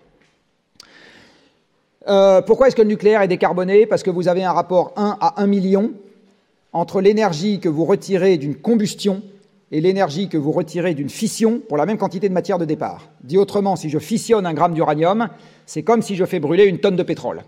[2.07, 3.85] Euh, pourquoi est-ce que le nucléaire est décarboné?
[3.85, 5.91] Parce que vous avez un rapport 1 à 1 million
[6.73, 9.21] entre l'énergie que vous retirez d'une combustion
[9.71, 13.09] et l'énergie que vous retirez d'une fission pour la même quantité de matière de départ.
[13.23, 15.29] Dit autrement, si je fissionne un gramme d'uranium,
[15.65, 17.43] c'est comme si je fais brûler une tonne de pétrole.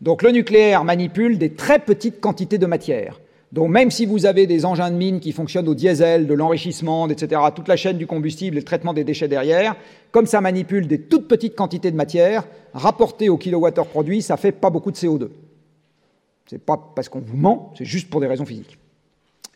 [0.00, 3.20] Donc le nucléaire manipule des très petites quantités de matière.
[3.50, 7.08] Donc même si vous avez des engins de mine qui fonctionnent au diesel, de l'enrichissement,
[7.08, 9.74] etc., toute la chaîne du combustible et le traitement des déchets derrière,
[10.10, 14.52] comme ça manipule des toutes petites quantités de matière, rapporté au kilowattheure produit, ça fait
[14.52, 15.28] pas beaucoup de CO2.
[16.46, 18.78] C'est pas parce qu'on vous ment, c'est juste pour des raisons physiques.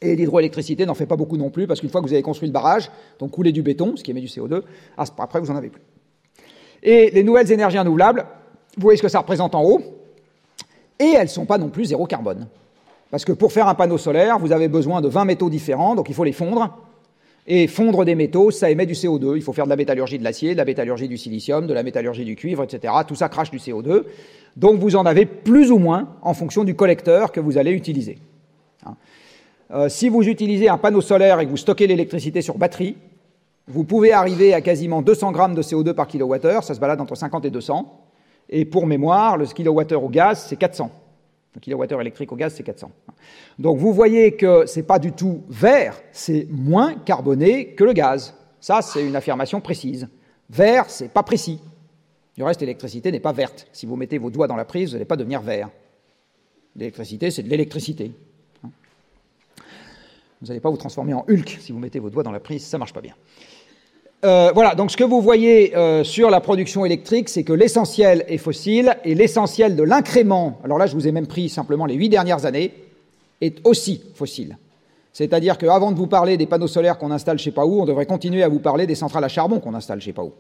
[0.01, 2.49] Et l'hydroélectricité n'en fait pas beaucoup non plus, parce qu'une fois que vous avez construit
[2.49, 4.63] le barrage, donc couler du béton, ce qui émet du CO2,
[4.97, 5.83] après vous en avez plus.
[6.83, 8.27] Et les nouvelles énergies renouvelables,
[8.77, 9.81] vous voyez ce que ça représente en haut,
[11.03, 12.47] et elles ne sont pas non plus zéro carbone.
[13.11, 16.09] Parce que pour faire un panneau solaire, vous avez besoin de 20 métaux différents, donc
[16.09, 16.79] il faut les fondre.
[17.47, 19.37] Et fondre des métaux, ça émet du CO2.
[19.37, 21.83] Il faut faire de la métallurgie de l'acier, de la métallurgie du silicium, de la
[21.83, 22.95] métallurgie du cuivre, etc.
[23.07, 24.05] Tout ça crache du CO2.
[24.57, 28.19] Donc vous en avez plus ou moins en fonction du collecteur que vous allez utiliser.
[28.87, 28.95] Hein.
[29.73, 32.97] Euh, si vous utilisez un panneau solaire et que vous stockez l'électricité sur batterie,
[33.67, 37.15] vous pouvez arriver à quasiment 200 grammes de CO2 par kilowattheure, ça se balade entre
[37.17, 38.12] 50 et 200.
[38.49, 40.91] Et pour mémoire, le kilowattheure au gaz, c'est 400.
[41.55, 42.91] Le kilowattheure électrique au gaz, c'est 400.
[43.59, 47.93] Donc vous voyez que ce n'est pas du tout vert, c'est moins carboné que le
[47.93, 48.35] gaz.
[48.61, 50.09] Ça, c'est une affirmation précise.
[50.49, 51.61] Vert, c'est pas précis.
[52.37, 53.67] Du reste, l'électricité n'est pas verte.
[53.73, 55.69] Si vous mettez vos doigts dans la prise, vous n'allez pas devenir vert.
[56.77, 58.13] L'électricité, c'est de l'électricité.
[58.63, 62.65] Vous n'allez pas vous transformer en Hulk si vous mettez vos doigts dans la prise,
[62.65, 63.15] ça ne marche pas bien.
[64.25, 68.25] Euh, voilà, donc ce que vous voyez euh, sur la production électrique, c'est que l'essentiel
[68.29, 71.95] est fossile et l'essentiel de l'incrément, alors là je vous ai même pris simplement les
[71.97, 72.73] huit dernières années,
[73.41, 74.59] est aussi fossile.
[75.13, 77.85] C'est-à-dire qu'avant de vous parler des panneaux solaires qu'on installe je sais pas où, on
[77.85, 80.33] devrait continuer à vous parler des centrales à charbon qu'on installe je sais pas où.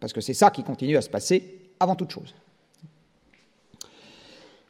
[0.00, 1.44] Parce que c'est ça qui continue à se passer
[1.78, 2.34] avant toute chose.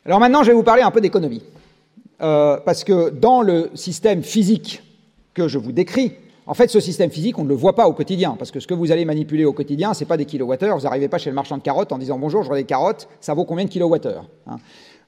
[0.04, 1.42] Alors maintenant, je vais vous parler un peu d'économie.
[2.20, 4.82] Euh, parce que dans le système physique
[5.34, 6.12] que je vous décris,
[6.47, 8.66] En fait, ce système physique, on ne le voit pas au quotidien, parce que ce
[8.66, 10.76] que vous allez manipuler au quotidien, c'est pas des kilowattheures.
[10.76, 13.09] Vous n'arrivez pas chez le marchand de carottes en disant bonjour, je voudrais des carottes,
[13.20, 14.57] ça vaut combien de kilowattheures hein?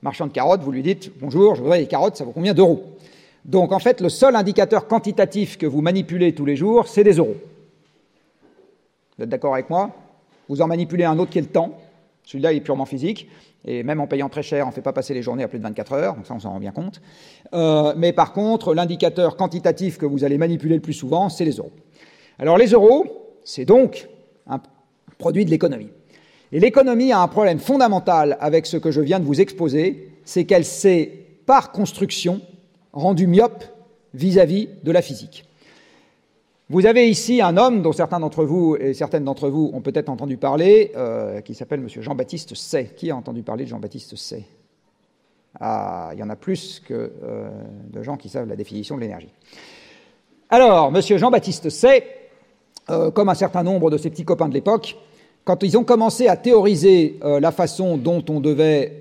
[0.03, 2.85] Marchand de carottes, vous lui dites bonjour, je voudrais des carottes, ça vaut combien d'euros?
[3.45, 7.15] Donc en fait, le seul indicateur quantitatif que vous manipulez tous les jours, c'est des
[7.15, 7.37] euros.
[9.17, 9.91] Vous êtes d'accord avec moi?
[10.49, 11.79] Vous en manipulez un autre qui est le temps.
[12.25, 13.29] Celui-là est purement physique.
[13.67, 15.59] Et même en payant très cher, on ne fait pas passer les journées à plus
[15.59, 17.01] de 24 heures, donc ça on s'en rend bien compte.
[17.55, 21.57] Euh, mais par contre, l'indicateur quantitatif que vous allez manipuler le plus souvent, c'est les
[21.57, 21.73] euros.
[22.39, 24.09] Alors les euros, c'est donc
[24.47, 24.61] un
[25.19, 25.91] produit de l'économie.
[26.53, 30.45] Et l'économie a un problème fondamental avec ce que je viens de vous exposer, c'est
[30.45, 31.11] qu'elle s'est,
[31.47, 32.41] par construction,
[32.93, 33.65] rendue myope
[34.13, 35.45] vis-à-vis de la physique.
[36.75, 40.09] Vous avez ici un homme dont certains d'entre vous et certaines d'entre vous ont peut-être
[40.09, 41.89] entendu parler, euh, qui s'appelle M.
[41.89, 42.91] Jean-Baptiste Say.
[42.97, 44.43] Qui a entendu parler de Jean-Baptiste Say?
[45.61, 47.49] Ah, il y en a plus que euh,
[47.93, 49.33] de gens qui savent la définition de l'énergie.
[50.51, 51.01] Alors, M.
[51.01, 52.09] Jean-Baptiste Say,
[52.91, 54.97] euh, comme un certain nombre de ses petits copains de l'époque,
[55.45, 59.01] quand ils ont commencé à théoriser la façon dont on devait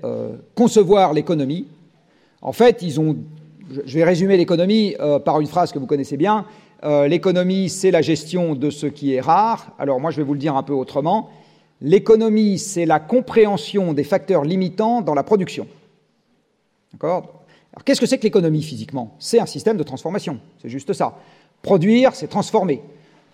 [0.54, 1.66] concevoir l'économie,
[2.40, 3.16] en fait, ils ont.
[3.68, 4.94] Je vais résumer l'économie
[5.24, 6.44] par une phrase que vous connaissez bien
[6.84, 9.72] euh, l'économie, c'est la gestion de ce qui est rare.
[9.78, 11.30] Alors moi, je vais vous le dire un peu autrement.
[11.80, 15.66] L'économie, c'est la compréhension des facteurs limitants dans la production.
[16.92, 17.44] D'accord?
[17.72, 19.14] Alors qu'est-ce que c'est que l'économie physiquement?
[19.18, 20.38] C'est un système de transformation.
[20.62, 21.18] C'est juste ça.
[21.62, 22.82] Produire, c'est transformer.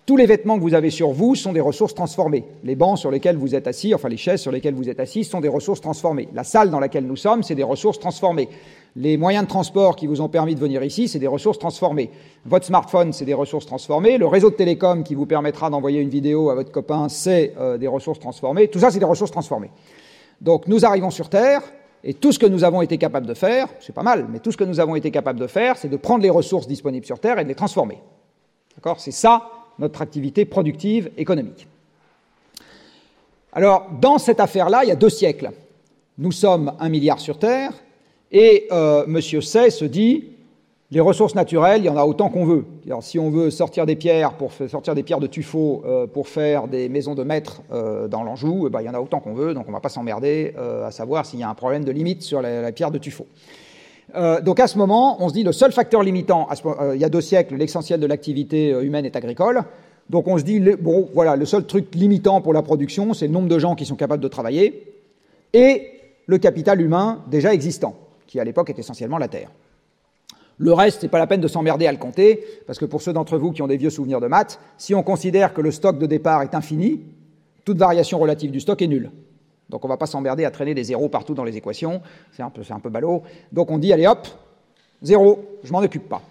[0.05, 2.43] Tous les vêtements que vous avez sur vous sont des ressources transformées.
[2.63, 5.23] Les bancs sur lesquels vous êtes assis, enfin les chaises sur lesquelles vous êtes assis,
[5.23, 6.27] sont des ressources transformées.
[6.33, 8.49] La salle dans laquelle nous sommes, c'est des ressources transformées.
[8.95, 12.11] Les moyens de transport qui vous ont permis de venir ici, c'est des ressources transformées.
[12.45, 14.17] Votre smartphone, c'est des ressources transformées.
[14.17, 17.77] Le réseau de télécom qui vous permettra d'envoyer une vidéo à votre copain, c'est euh,
[17.77, 18.67] des ressources transformées.
[18.67, 19.71] Tout ça, c'est des ressources transformées.
[20.41, 21.61] Donc nous arrivons sur Terre,
[22.03, 24.51] et tout ce que nous avons été capables de faire, c'est pas mal, mais tout
[24.51, 27.19] ce que nous avons été capables de faire, c'est de prendre les ressources disponibles sur
[27.19, 27.99] Terre et de les transformer.
[28.75, 28.99] D'accord?
[28.99, 31.67] C'est ça notre activité productive économique.
[33.53, 35.51] Alors, dans cette affaire-là, il y a deux siècles.
[36.17, 37.71] Nous sommes un milliard sur Terre,
[38.31, 39.19] et euh, M.
[39.41, 40.25] Say se dit,
[40.89, 42.65] les ressources naturelles, il y en a autant qu'on veut.
[43.01, 46.67] Si on veut sortir des pierres pour sortir des pierres de tuffeau euh, pour faire
[46.67, 49.33] des maisons de maîtres euh, dans l'Anjou, eh ben, il y en a autant qu'on
[49.33, 51.91] veut, donc on ne va pas s'emmerder à savoir s'il y a un problème de
[51.91, 53.25] limite sur la, pierre de tuffeau.
[54.43, 56.47] donc à ce moment, on se dit le seul facteur limitant,
[56.93, 59.63] il y a deux siècles, l'essentiel de l'activité humaine est agricole.
[60.09, 63.33] Donc on se dit, bon, voilà, le seul truc limitant pour la production, c'est le
[63.33, 64.83] nombre de gens qui sont capables de travailler
[65.53, 65.87] et
[66.25, 67.95] le capital humain déjà existant
[68.31, 69.49] qui à l'époque est essentiellement la Terre.
[70.57, 73.11] Le reste, n'est pas la peine de s'emmerder à le compter, parce que pour ceux
[73.11, 75.99] d'entre vous qui ont des vieux souvenirs de maths, si on considère que le stock
[75.99, 77.01] de départ est infini,
[77.65, 79.11] toute variation relative du stock est nulle.
[79.67, 82.01] Donc on ne va pas s'emmerder à traîner des zéros partout dans les équations,
[82.31, 83.23] c'est un peu, un peu ballot.
[83.51, 84.25] Donc on dit, allez hop,
[85.01, 86.21] zéro, je m'en occupe pas.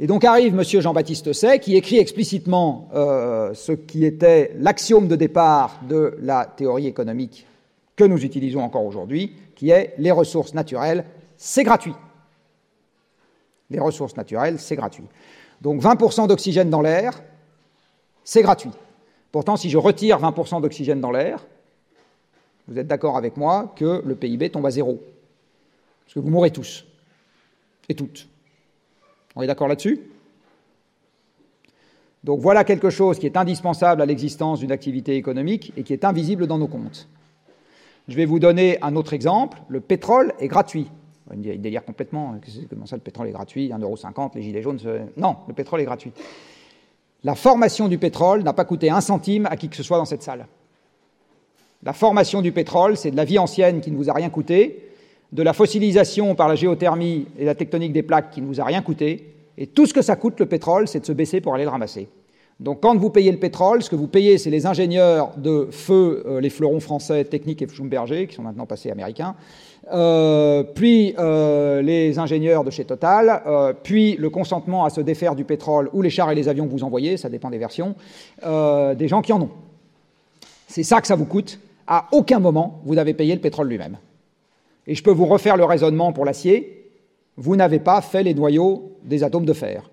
[0.00, 0.80] Et donc arrive M.
[0.80, 6.86] Jean-Baptiste Say, qui écrit explicitement euh, ce qui était l'axiome de départ de la théorie
[6.86, 7.46] économique
[7.94, 11.04] que nous utilisons encore aujourd'hui, qui est les ressources naturelles
[11.44, 11.94] c'est gratuit.
[13.68, 15.06] Les ressources naturelles, c'est gratuit.
[15.60, 17.20] Donc 20% d'oxygène dans l'air,
[18.22, 18.70] c'est gratuit.
[19.32, 21.44] Pourtant, si je retire 20% d'oxygène dans l'air,
[22.68, 25.02] vous êtes d'accord avec moi que le PIB tombe à zéro.
[26.04, 26.84] Parce que vous mourrez tous.
[27.88, 28.28] Et toutes.
[29.34, 30.00] On est d'accord là-dessus?
[32.22, 36.04] Donc voilà quelque chose qui est indispensable à l'existence d'une activité économique et qui est
[36.04, 37.08] invisible dans nos comptes.
[38.06, 39.60] Je vais vous donner un autre exemple.
[39.68, 40.88] Le pétrole est gratuit.
[41.34, 42.34] Il délire complètement.
[42.68, 44.78] Comment ça, le pétrole est gratuit 1,50€, les gilets jaunes.
[45.16, 46.12] Non, le pétrole est gratuit.
[47.24, 50.04] La formation du pétrole n'a pas coûté un centime à qui que ce soit dans
[50.04, 50.46] cette salle.
[51.84, 54.88] La formation du pétrole, c'est de la vie ancienne qui ne vous a rien coûté,
[55.32, 58.64] de la fossilisation par la géothermie et la tectonique des plaques qui ne vous a
[58.64, 61.54] rien coûté, et tout ce que ça coûte le pétrole, c'est de se baisser pour
[61.54, 62.08] aller le ramasser.
[62.60, 66.22] Donc quand vous payez le pétrole, ce que vous payez, c'est les ingénieurs de feu,
[66.26, 69.34] euh, les fleurons français, Technique et Schlumberger, qui sont maintenant passés américains,
[69.92, 73.42] euh, puis euh, les ingénieurs de chez Total,
[73.82, 76.72] puis le consentement à se défaire du pétrole ou les chars et les avions que
[76.72, 77.94] vous envoyez, ça dépend des versions,
[78.42, 79.50] des gens qui en ont.
[80.68, 81.58] C'est ça que ça vous coûte.
[81.86, 83.98] À aucun moment, vous n'avez payé le pétrole lui-même.
[84.86, 86.90] Et je peux vous refaire le raisonnement pour l'acier.
[87.36, 89.90] Vous n'avez pas fait les noyaux des atomes de fer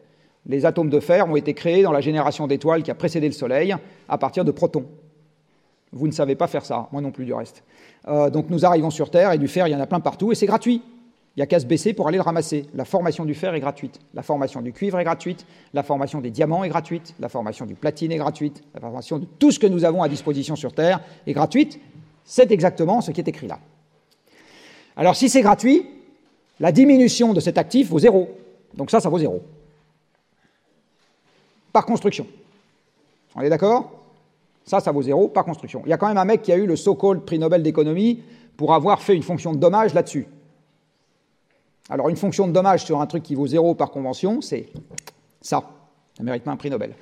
[0.49, 3.33] les atomes de fer ont été créés dans la génération d'étoiles qui a précédé le
[3.33, 3.75] Soleil
[4.07, 4.85] à partir de protons.
[5.91, 7.63] Vous ne savez pas faire ça, moi non plus du reste.
[8.09, 10.31] Euh, donc nous arrivons sur Terre et du fer, il y en a plein partout
[10.31, 10.81] et c'est gratuit.
[11.35, 12.65] Il n'y a qu'à se baisser pour aller le ramasser.
[12.73, 16.31] La formation du fer est gratuite, la formation du cuivre est gratuite, la formation des
[16.31, 19.67] diamants est gratuite, la formation du platine est gratuite, la formation de tout ce que
[19.67, 21.79] nous avons à disposition sur Terre est gratuite.
[22.25, 23.59] C'est exactement ce qui est écrit là.
[24.97, 25.85] Alors si c'est gratuit,
[26.59, 28.29] la diminution de cet actif vaut zéro.
[28.73, 29.41] Donc ça, ça vaut zéro.
[31.71, 32.25] par construction.
[33.35, 33.98] On est d'accord?
[34.65, 35.81] Ça, ça vaut zéro par construction.
[35.85, 38.21] Il y a quand même un mec qui a eu le so-called prix Nobel d'économie
[38.55, 40.27] pour avoir fait une fonction de dommage là-dessus.
[41.89, 44.67] Alors, une fonction de dommage sur un truc qui vaut zéro par convention, c'est
[45.41, 45.63] ça.
[46.15, 46.93] Ça mérite pas un prix Nobel.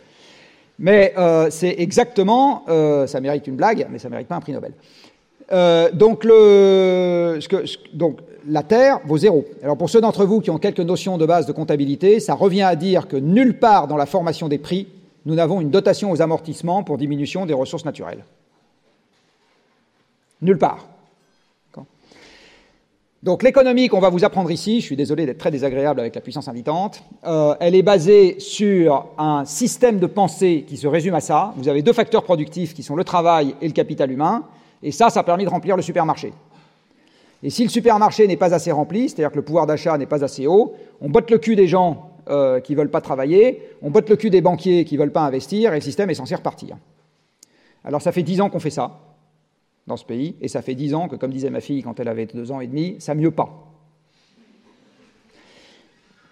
[0.80, 4.53] Mais euh, c'est exactement, euh, ça mérite une blague, mais ça mérite pas un prix
[4.53, 4.74] Nobel.
[5.51, 6.26] Euh, donc,
[7.93, 9.45] donc, la Terre vaut zéro.
[9.64, 12.62] Alors, pour ceux d'entre vous qui ont quelques notions de base de comptabilité, ça revient
[12.62, 14.88] à dire que nulle part dans la formation des prix,
[15.28, 18.24] nous n'avons une dotation aux amortissements pour diminution des ressources naturelles.
[20.42, 20.88] Nulle part.
[23.24, 26.22] Donc l'économie qu'on va vous apprendre ici, je suis désolé d'être très désagréable avec la
[26.22, 31.20] puissance invitante, euh, elle est basée sur un système de pensée qui se résume à
[31.20, 31.54] ça.
[31.58, 34.46] Vous avez deux facteurs productifs qui sont le travail et le capital humain,
[34.82, 36.32] et ça, ça a permis de remplir le supermarché.
[37.44, 40.24] Et si le supermarché n'est pas assez rempli, c'est-à-dire que le pouvoir d'achat n'est pas
[40.24, 43.90] assez haut, on botte le cul des gens euh, qui ne veulent pas travailler, on
[43.90, 46.36] botte le cul des banquiers qui ne veulent pas investir, et le système est censé
[46.36, 46.78] repartir.
[47.84, 49.00] Alors ça fait dix ans qu'on fait ça
[49.86, 52.08] dans ce pays, et ça fait dix ans que, comme disait ma fille quand elle
[52.08, 53.68] avait deux ans et demi, ça mieux pas.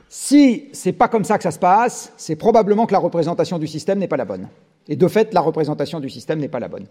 [0.10, 3.68] Si c'est pas comme ça que ça se passe, c'est probablement que la représentation du
[3.68, 4.48] système n'est pas la bonne.
[4.88, 6.86] Et de fait, la représentation du système n'est pas la bonne.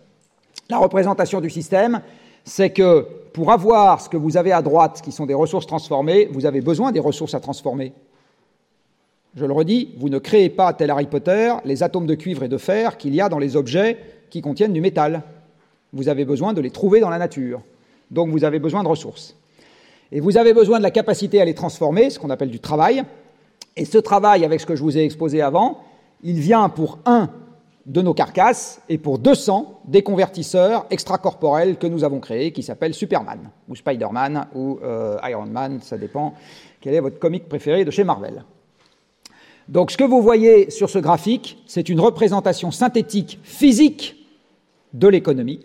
[0.69, 2.01] La représentation du système,
[2.45, 6.29] c'est que pour avoir ce que vous avez à droite, qui sont des ressources transformées,
[6.33, 7.93] vous avez besoin des ressources à transformer.
[9.37, 12.49] Je le redis, vous ne créez pas, tel Harry Potter, les atomes de cuivre et
[12.49, 13.99] de fer qu'il y a dans les objets
[14.31, 15.23] qui contiennent du métal
[15.95, 17.63] vous avez besoin de les trouver dans la nature.
[18.11, 19.37] Donc vous avez besoin de ressources.
[20.13, 23.05] Et vous avez besoin de la capacité à les transformer, ce qu'on appelle du travail.
[23.77, 25.79] Et ce travail, avec ce que je vous ai exposé avant,
[26.23, 27.31] il vient pour un
[27.87, 32.95] de nos carcasses et pour 200 des convertisseurs extracorporels que nous avons créés, qui s'appellent
[32.95, 36.35] Superman, ou Spider-Man, ou euh, Iron Man, ça dépend
[36.81, 38.45] quel est votre comique préféré de chez Marvel.
[39.69, 44.17] Donc ce que vous voyez sur ce graphique, c'est une représentation synthétique physique
[44.93, 45.61] de l'économie,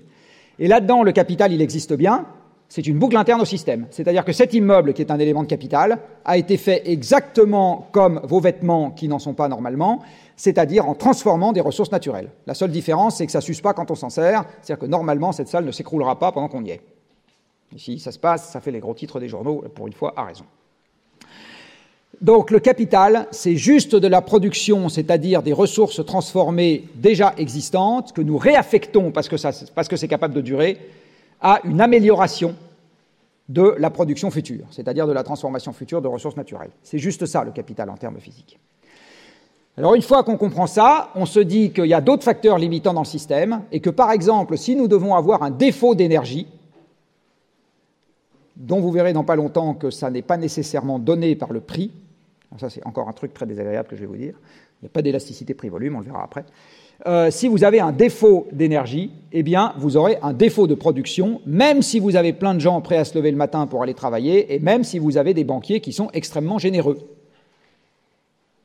[0.60, 2.26] et là-dedans, le capital, il existe bien.
[2.68, 3.88] C'est une boucle interne au système.
[3.90, 8.22] C'est-à-dire que cet immeuble, qui est un élément de capital, a été fait exactement comme
[8.26, 10.04] vos vêtements qui n'en sont pas normalement,
[10.36, 12.30] c'est-à-dire en transformant des ressources naturelles.
[12.46, 14.86] La seule différence, c'est que ça ne s'use pas quand on s'en sert, c'est-à-dire que
[14.86, 16.82] normalement, cette salle ne s'écroulera pas pendant qu'on y est.
[17.76, 20.26] Ici, ça se passe, ça fait les gros titres des journaux, pour une fois, à
[20.26, 20.46] raison.
[22.22, 28.22] Donc le capital, c'est juste de la production, c'est-à-dire des ressources transformées déjà existantes, que
[28.22, 30.78] nous réaffectons parce que, c'est capable de durer,
[31.40, 32.56] à une amélioration
[33.48, 36.72] de la production future, c'est-à-dire de la transformation future de ressources naturelles.
[36.84, 38.60] C'est juste ça le capital en termes physiques.
[39.78, 42.94] Alors une fois qu'on comprend ça, on se dit qu'il y a d'autres facteurs limitants
[42.94, 46.48] dans le système et que par exemple, si nous devons avoir un défaut d'énergie,
[48.58, 51.92] dont vous verrez dans pas longtemps que ça n'est pas nécessairement donné par le prix,
[52.58, 54.34] ça, c'est encore un truc très désagréable que je vais vous dire.
[54.82, 56.46] Il n'y a pas d'élasticité prix-volume, on le verra après.
[57.06, 61.42] Euh, si vous avez un défaut d'énergie, eh bien, vous aurez un défaut de production,
[61.46, 63.94] même si vous avez plein de gens prêts à se lever le matin pour aller
[63.94, 66.98] travailler, et même si vous avez des banquiers qui sont extrêmement généreux.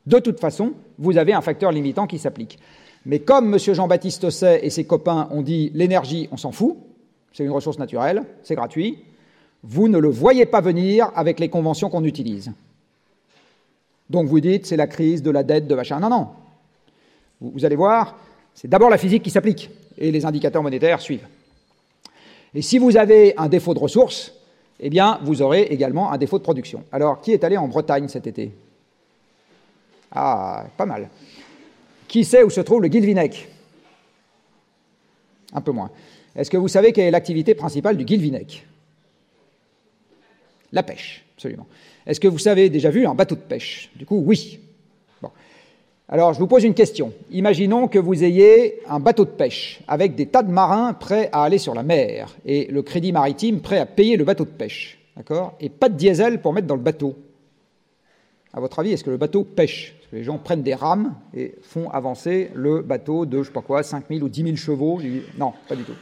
[0.05, 2.59] De toute façon, vous avez un facteur limitant qui s'applique.
[3.05, 3.59] Mais comme M.
[3.59, 6.77] Jean-Baptiste Osset et ses copains ont dit l'énergie, on s'en fout,
[7.33, 8.99] c'est une ressource naturelle, c'est gratuit,
[9.63, 12.51] vous ne le voyez pas venir avec les conventions qu'on utilise.
[14.09, 15.99] Donc vous dites, c'est la crise de la dette, de machin.
[15.99, 16.29] Non, non.
[17.41, 18.17] Vous, allez voir,
[18.53, 21.27] c'est d'abord la physique qui s'applique, et les indicateurs monétaires suivent.
[22.53, 24.33] Et si vous avez un défaut de ressources,
[24.79, 26.83] eh bien, vous aurez également un défaut de production.
[26.91, 28.51] Alors, qui est allé en Bretagne cet été?
[30.11, 31.09] Ah, pas mal.
[32.07, 33.49] Qui sait où se trouve le Guilvinec?
[35.53, 35.91] Un peu moins.
[36.35, 38.65] Est-ce que vous savez quelle est l'activité principale du Guilvinec?
[40.71, 41.67] La pêche, absolument.
[42.05, 43.89] Est-ce que vous avez déjà vu un bateau de pêche?
[43.95, 44.59] Du coup, oui.
[46.07, 47.13] Alors, je vous pose une question.
[47.31, 51.43] Imaginons que vous ayez un bateau de pêche avec des tas de marins prêts à
[51.43, 54.99] aller sur la mer et le crédit maritime prêt à payer le bateau de pêche.
[55.17, 55.55] D'accord?
[55.59, 57.15] Et pas de diesel pour mettre dans le bateau.
[58.53, 59.95] À votre avis, est-ce que le bateau pêche?
[59.97, 63.53] Parce que les gens prennent des rames et font avancer le bateau de, je sais
[63.53, 65.01] pas quoi, 5 000 ou 10 000 chevaux.
[65.39, 65.95] Non, pas du tout.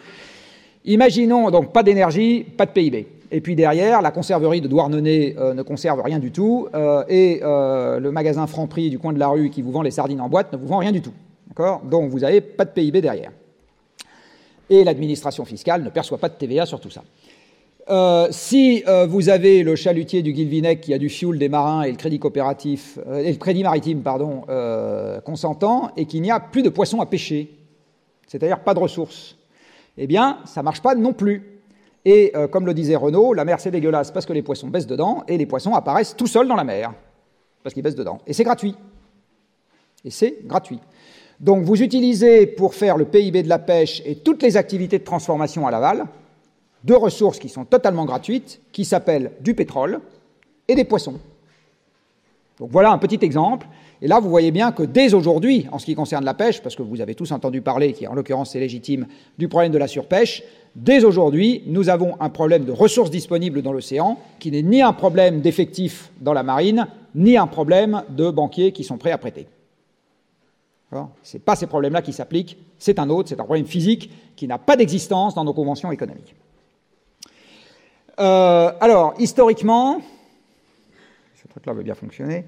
[0.83, 3.07] Imaginons donc pas d'énergie, pas de PIB.
[3.35, 7.39] Et puis derrière, la conserverie de Douarnenez euh, ne conserve rien du tout, euh, et
[7.41, 10.29] euh, le magasin Franprix du coin de la rue qui vous vend les sardines en
[10.29, 11.13] boîte ne vous vend rien du tout.
[11.83, 13.31] Donc vous n'avez pas de PIB derrière.
[14.69, 17.01] Et l'administration fiscale ne perçoit pas de TVA sur tout ça.
[18.31, 21.97] si vous avez le chalutier du Guilvinec qui a du fioul des marins et le
[21.97, 24.43] crédit coopératif, et le crédit maritime, pardon,
[25.25, 27.51] consentant, et qu'il n'y a plus de poissons à pêcher,
[28.27, 29.37] c'est-à-dire pas de ressources,
[29.97, 31.52] eh bien, ça ne marche pas non plus.
[32.05, 34.87] Et euh, comme le disait Renaud, la mer c'est dégueulasse parce que les poissons baissent
[34.87, 36.93] dedans, et les poissons apparaissent tout seuls dans la mer,
[37.63, 38.19] parce qu'ils baissent dedans.
[38.27, 38.75] Et c'est gratuit.
[40.03, 40.79] Et c'est gratuit.
[41.39, 45.03] Donc vous utilisez pour faire le PIB de la pêche et toutes les activités de
[45.03, 46.07] transformation à l'aval
[46.83, 50.01] deux ressources qui sont totalement gratuites, qui s'appellent du pétrole
[50.67, 51.19] et des poissons.
[52.59, 53.67] Donc voilà un petit exemple.
[54.03, 56.75] Et là, vous voyez bien que dès aujourd'hui, en ce qui concerne la pêche, parce
[56.75, 59.87] que vous avez tous entendu parler, qui en l'occurrence c'est légitime, du problème de la
[59.87, 60.43] surpêche,
[60.75, 64.91] dès aujourd'hui, nous avons un problème de ressources disponibles dans l'océan, qui n'est ni un
[64.91, 66.85] problème d'effectifs dans la marine,
[67.15, 69.47] ni un problème de banquiers qui sont prêts à prêter.
[71.23, 74.49] Ce n'est pas ces problèmes-là qui s'appliquent, c'est un autre, c'est un problème physique qui
[74.49, 76.35] n'a pas d'existence dans nos conventions économiques.
[78.19, 80.01] Euh, alors, historiquement,
[81.41, 82.43] ce truc-là veut bien fonctionner.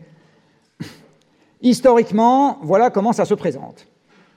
[1.62, 3.88] Historiquement, voilà comment ça se présente.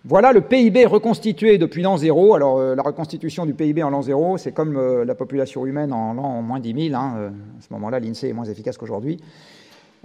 [0.04, 2.34] Voilà le PIB reconstitué depuis l'an zéro.
[2.34, 5.92] Alors, euh, la reconstitution du PIB en l'an zéro, c'est comme euh, la population humaine
[5.92, 6.96] en l'an moins 10 000.
[6.98, 9.20] Hein, à ce moment-là, l'INSEE est moins efficace qu'aujourd'hui.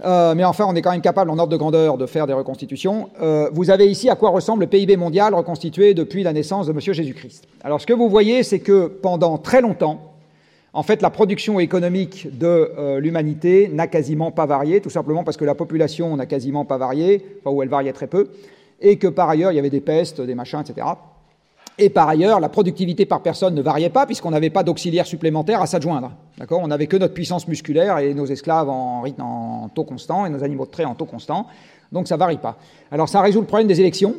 [0.00, 3.10] mais enfin, on est quand même capable, en ordre de grandeur, de faire des reconstitutions.
[3.52, 6.80] vous avez ici à quoi ressemble le PIB mondial reconstitué depuis la naissance de M.
[6.80, 7.46] Jésus-Christ.
[7.62, 10.13] Alors, ce que vous voyez, c'est que pendant très longtemps,
[10.74, 15.36] en fait, la production économique de euh, l'humanité n'a quasiment pas varié, tout simplement parce
[15.36, 18.30] que la population n'a quasiment pas varié, enfin, où elle variait très peu,
[18.80, 20.88] et que par ailleurs, il y avait des pestes, des machins, etc.
[21.78, 25.62] Et par ailleurs, la productivité par personne ne variait pas, puisqu'on n'avait pas d'auxiliaires supplémentaires
[25.62, 26.10] à s'adjoindre.
[26.38, 26.60] D'accord?
[26.60, 30.30] On n'avait que notre puissance musculaire et nos esclaves en rythme en taux constant et
[30.30, 31.46] nos animaux de trait en taux constant.
[31.92, 32.58] Donc ça ne varie pas.
[32.90, 34.14] Alors ça résout le problème des élections.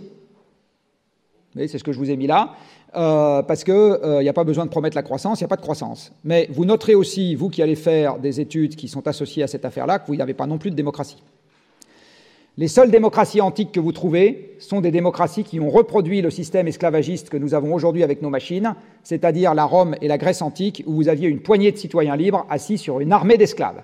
[1.56, 2.52] C'est ce que je vous ai mis là.
[2.96, 5.50] Euh, parce qu'il n'y euh, a pas besoin de promettre la croissance, il n'y a
[5.50, 6.14] pas de croissance.
[6.24, 9.66] Mais vous noterez aussi, vous qui allez faire des études qui sont associées à cette
[9.66, 11.22] affaire-là, que vous n'avez pas non plus de démocratie.
[12.58, 16.70] Les seules démocraties antiques que vous trouvez sont des démocraties qui ont reproduit le système
[16.70, 20.82] esclavagiste que nous avons aujourd'hui avec nos machines, c'est-à-dire la Rome et la Grèce antique,
[20.86, 23.82] où vous aviez une poignée de citoyens libres assis sur une armée d'esclaves.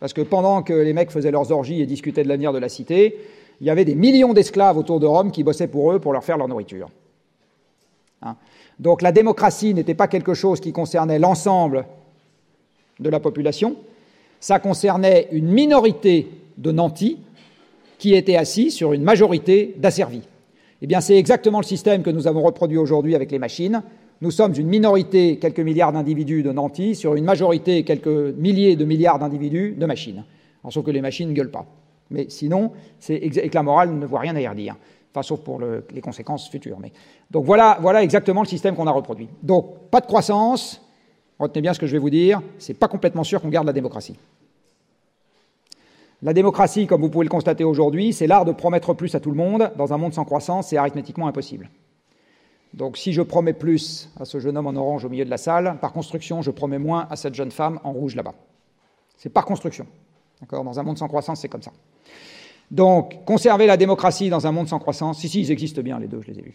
[0.00, 2.68] Parce que pendant que les mecs faisaient leurs orgies et discutaient de l'avenir de la
[2.68, 3.20] cité,
[3.60, 6.24] il y avait des millions d'esclaves autour de Rome qui bossaient pour eux pour leur
[6.24, 6.90] faire leur nourriture.
[8.22, 8.36] Hein.
[8.78, 11.86] Donc la démocratie n'était pas quelque chose qui concernait l'ensemble
[12.98, 13.76] de la population,
[14.40, 17.18] ça concernait une minorité de nantis
[17.98, 20.22] qui étaient assis sur une majorité d'asservis.
[20.82, 23.82] Eh bien, c'est exactement le système que nous avons reproduit aujourd'hui avec les machines.
[24.22, 28.84] Nous sommes une minorité, quelques milliards d'individus de nantis, sur une majorité, quelques milliers de
[28.86, 30.24] milliards d'individus de machines.
[30.62, 31.66] En sauf que les machines ne gueulent pas.
[32.10, 34.76] Mais sinon, c'est et que la morale ne voit rien à y redire
[35.10, 36.78] enfin sauf pour les conséquences futures.
[37.30, 39.28] Donc voilà, voilà exactement le système qu'on a reproduit.
[39.42, 40.80] Donc pas de croissance,
[41.38, 43.72] retenez bien ce que je vais vous dire, c'est pas complètement sûr qu'on garde la
[43.72, 44.16] démocratie.
[46.22, 49.30] La démocratie, comme vous pouvez le constater aujourd'hui, c'est l'art de promettre plus à tout
[49.30, 49.72] le monde.
[49.76, 51.70] Dans un monde sans croissance, c'est arithmétiquement impossible.
[52.74, 55.38] Donc si je promets plus à ce jeune homme en orange au milieu de la
[55.38, 58.34] salle, par construction, je promets moins à cette jeune femme en rouge là-bas.
[59.16, 59.86] C'est par construction.
[60.50, 61.72] Dans un monde sans croissance, c'est comme ça.
[62.70, 66.06] Donc, conserver la démocratie dans un monde sans croissance, si, si, ils existent bien, les
[66.06, 66.54] deux, je les ai vus.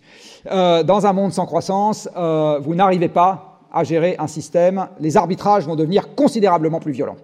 [0.49, 4.87] Euh, dans un monde sans croissance, euh, vous n'arrivez pas à gérer un système.
[4.99, 7.17] Les arbitrages vont devenir considérablement plus violents.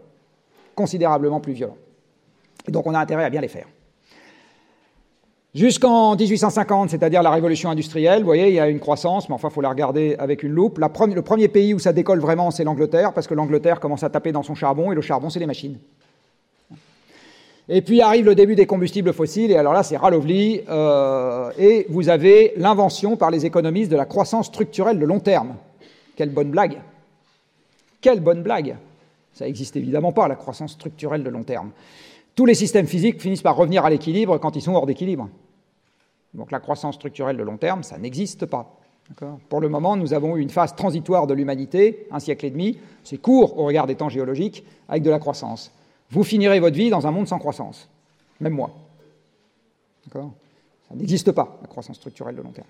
[0.76, 1.78] Considérablement plus violents.
[2.68, 3.68] Donc, on a intérêt à bien les faire.
[5.54, 9.50] Jusqu'en 1850, c'est-à-dire la révolution industrielle, vous voyez, il y a une croissance, mais enfin,
[9.50, 10.80] il faut la regarder avec une loupe.
[10.80, 14.32] le premier pays où ça décolle vraiment, c'est l'Angleterre, parce que l'Angleterre commence à taper
[14.32, 15.78] dans son charbon, et le charbon, c'est les machines.
[17.74, 21.86] Et puis arrive le début des combustibles fossiles, et alors là, c'est ralovli, euh, et
[21.88, 25.56] vous avez l'invention par les économistes de la croissance structurelle de long terme.
[26.18, 26.82] Quelle bonne blague
[28.02, 28.76] Quelle bonne blague
[29.34, 31.72] Ça n'existe évidemment pas, la croissance structurelle de long terme.
[32.36, 35.30] Tous les systèmes physiques finissent par revenir à l'équilibre quand ils sont hors d'équilibre.
[36.34, 38.82] Donc la croissance structurelle de long terme, ça n'existe pas.
[39.48, 42.80] Pour le moment, nous avons eu une phase transitoire de l'humanité, un siècle et demi,
[43.06, 45.72] c'est court au regard des temps géologiques, avec de la croissance
[46.12, 47.90] vous finirez votre vie dans un monde sans croissance.
[48.40, 48.72] Même moi.
[50.06, 50.32] D'accord?
[50.90, 52.68] Ça n'existe pas, la croissance structurelle de long terme.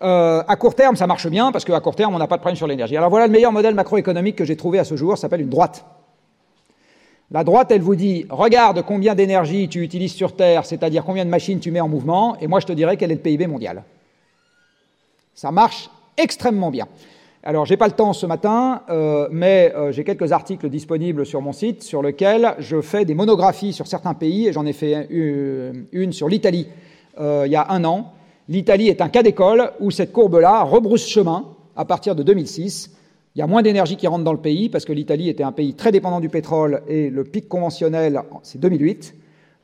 [0.00, 2.40] Euh, à court terme, ça marche bien, parce qu'à court terme, on n'a pas de
[2.40, 2.96] problème sur l'énergie.
[2.96, 5.48] Alors voilà le meilleur modèle macroéconomique que j'ai trouvé à ce jour, ça s'appelle une
[5.48, 5.84] droite.
[7.30, 11.30] La droite, elle vous dit, regarde combien d'énergie tu utilises sur Terre, c'est-à-dire combien de
[11.30, 13.84] machines tu mets en mouvement, et moi je te dirai quel est le PIB mondial.
[15.34, 16.88] Ça marche extrêmement bien.
[17.44, 21.40] Alors, j'ai pas le temps ce matin, euh, mais euh, j'ai quelques articles disponibles sur
[21.40, 25.06] mon site sur lesquels je fais des monographies sur certains pays, et j'en ai fait
[25.10, 26.66] une, sur l'Italie
[27.20, 28.12] euh, il y a un an.
[28.48, 31.44] L'Italie est un cas d'école où cette courbe-là rebrousse chemin
[31.76, 32.96] à partir de 2006.
[33.36, 35.52] Il y a moins d'énergie qui rentre dans le pays parce que l'Italie était un
[35.52, 39.14] pays très dépendant du pétrole et le pic conventionnel, c'est 2008.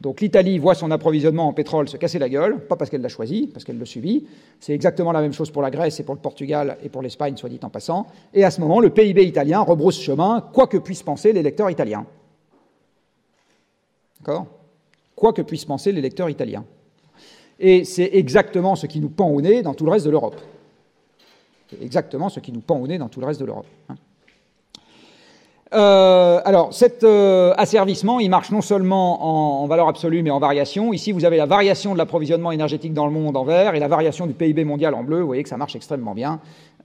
[0.01, 3.09] Donc l'Italie voit son approvisionnement en pétrole se casser la gueule, pas parce qu'elle l'a
[3.09, 4.27] choisi, parce qu'elle le subit.
[4.61, 7.37] C'est exactement la même chose pour la Grèce et pour le Portugal et pour l'Espagne,
[7.37, 8.07] soit dit en passant.
[8.33, 11.71] Et à ce moment, le PIB italien rebrousse chemin, quoi que puissent penser les lecteurs
[11.71, 12.05] italiens.
[14.21, 14.47] D'accord?
[15.15, 16.65] Quoi que puissent penser les lecteurs italiens.
[17.61, 20.41] Et c'est exactement ce qui nous pend au nez dans tout le reste de l'Europe.
[21.71, 23.67] C'est exactement ce qui nous pend au nez dans tout le reste de l'Europe.
[23.89, 23.95] Hein.
[25.75, 30.93] Euh, alors, cet euh, asservissement, il marche non seulement en, valeur absolue, mais en variation.
[30.93, 33.89] Ici, vous avez la variation de l'approvisionnement énergétique dans le monde en vert et la
[33.89, 35.21] variation du PIB mondial en bleu.
[35.21, 36.41] Vous voyez que ça marche extrêmement bien.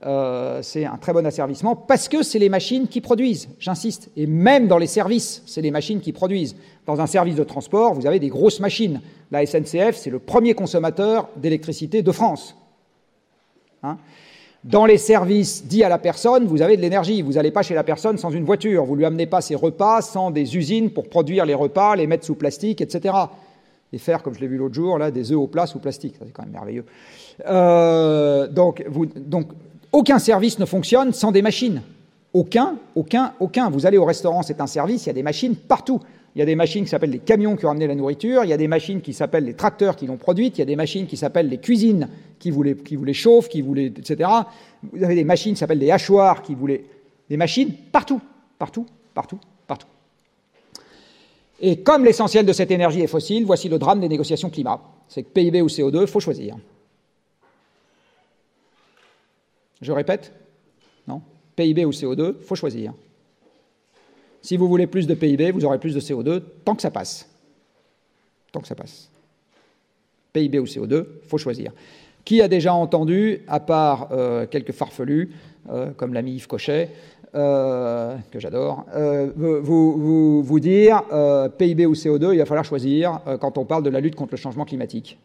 [0.06, 4.10] Euh, c'est un très bon asservissement parce que c'est les machines qui produisent, j'insiste.
[4.16, 6.56] Et même dans les services, c'est les machines qui produisent.
[6.86, 9.00] Dans un service de transport, vous avez des grosses machines.
[9.30, 12.56] La SNCF, c'est le premier consommateur d'électricité de France.
[13.82, 13.98] Hein
[14.64, 17.22] dans les services dits à la personne, vous avez de l'énergie.
[17.22, 18.84] Vous n'allez pas chez la personne sans une voiture.
[18.84, 22.26] Vous lui amenez pas ses repas sans des usines pour produire les repas, les mettre
[22.26, 23.14] sous plastique, etc.
[23.92, 26.14] Et faire, comme je l'ai vu l'autre jour, des œufs au plat sous plastique.
[26.18, 26.84] C'est quand même merveilleux.
[27.46, 28.84] Euh, donc,
[29.92, 31.80] aucun service ne fonctionne sans des machines.
[32.34, 33.70] Aucun, aucun, aucun.
[33.70, 36.00] Vous allez au restaurant, c'est un service, il y a des machines partout.
[36.34, 38.50] Il y a des machines qui s'appellent les camions qui ont amené la nourriture, il
[38.50, 40.76] y a des machines qui s'appellent les tracteurs qui l'ont produite, il y a des
[40.76, 42.08] machines qui s'appellent les cuisines
[42.38, 44.30] qui vous les, qui les chauffent, qui vous les, etc.
[44.82, 46.84] Vous avez des machines qui s'appellent des hachoirs qui vous les...
[47.28, 48.20] Des machines partout,
[48.58, 49.86] partout, partout, partout.
[51.60, 54.80] Et comme l'essentiel de cette énergie est fossile, voici le drame des négociations climat.
[55.08, 56.56] C'est que PIB ou CO2, il faut choisir.
[59.82, 60.32] Je répète?
[61.06, 61.22] Non?
[61.56, 62.94] PIB ou CO2, il faut choisir.
[64.42, 67.28] Si vous voulez plus de PIB, vous aurez plus de CO2 tant que ça passe.
[68.52, 69.10] Tant que ça passe.
[70.32, 71.72] PIB ou CO2, il faut choisir.
[72.24, 75.30] Qui a déjà entendu, à part euh, quelques farfelus,
[75.70, 76.90] euh, comme l'ami Yves Cochet,
[77.34, 78.86] euh, que j'adore,
[79.36, 81.02] vous, vous, dire
[81.58, 84.36] PIB ou CO2, il va falloir choisir quand on parle de la lutte contre le
[84.36, 85.16] changement climatique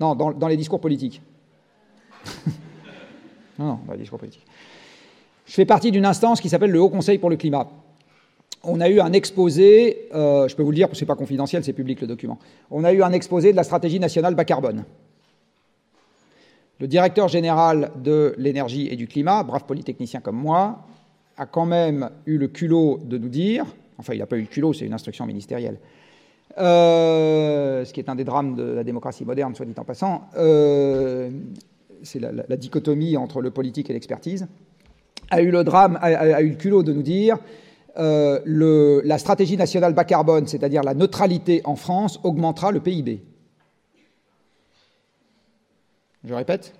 [0.00, 1.20] Non, dans, dans les discours politiques.
[3.58, 4.46] non, non, dans les discours politiques.
[5.48, 7.68] Je fais partie d'une instance qui s'appelle le Haut Conseil pour le climat.
[8.64, 11.08] On a eu un exposé, euh, je peux vous le dire parce que ce n'est
[11.08, 12.38] pas confidentiel, c'est public le document.
[12.70, 14.84] On a eu un exposé de la stratégie nationale bas carbone.
[16.80, 20.84] Le directeur général de l'énergie et du climat, brave polytechnicien comme moi,
[21.38, 23.64] a quand même eu le culot de nous dire,
[23.96, 25.78] enfin il n'a pas eu le culot, c'est une instruction ministérielle,
[26.58, 30.28] euh, ce qui est un des drames de la démocratie moderne, soit dit en passant,
[30.36, 31.30] euh,
[32.02, 34.46] c'est la, dichotomie entre le politique et l'expertise
[35.30, 37.38] a eu le drame, a, eu le culot de nous dire
[37.98, 43.22] euh, la stratégie nationale bas carbone, c'est-à-dire la neutralité en France, augmentera le PIB.
[46.24, 46.74] Je répète.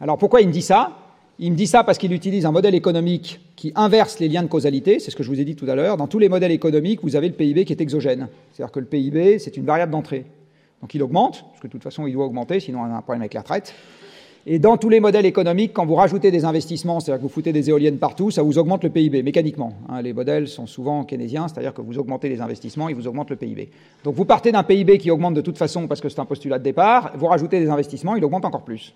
[0.00, 0.98] Alors pourquoi il me dit ça?
[1.38, 4.48] Il me dit ça parce qu'il utilise un modèle économique qui inverse les liens de
[4.48, 5.96] causalité, c'est ce que je vous ai dit tout à l'heure.
[5.96, 8.28] Dans tous les modèles économiques, vous avez le PIB qui est exogène.
[8.52, 10.26] C'est-à-dire que le PIB, c'est une variable d'entrée.
[10.80, 13.02] Donc il augmente, parce que de toute façon, il doit augmenter, sinon on a un
[13.02, 13.74] problème avec la retraite.
[14.44, 17.52] Et dans tous les modèles économiques, quand vous rajoutez des investissements, c'est-à-dire que vous foutez
[17.52, 19.74] des éoliennes partout, ça vous augmente le PIB mécaniquement.
[19.88, 20.02] Hein.
[20.02, 23.36] les modèles sont souvent keynésiens, c'est-à-dire que vous augmentez les investissements, ils vous augmentent le
[23.36, 23.70] PIB.
[24.02, 26.58] Donc vous partez d'un PIB qui augmente de toute façon parce que c'est un postulat
[26.58, 28.92] de départ, vous rajoutez des investissements, il augmente encore plus.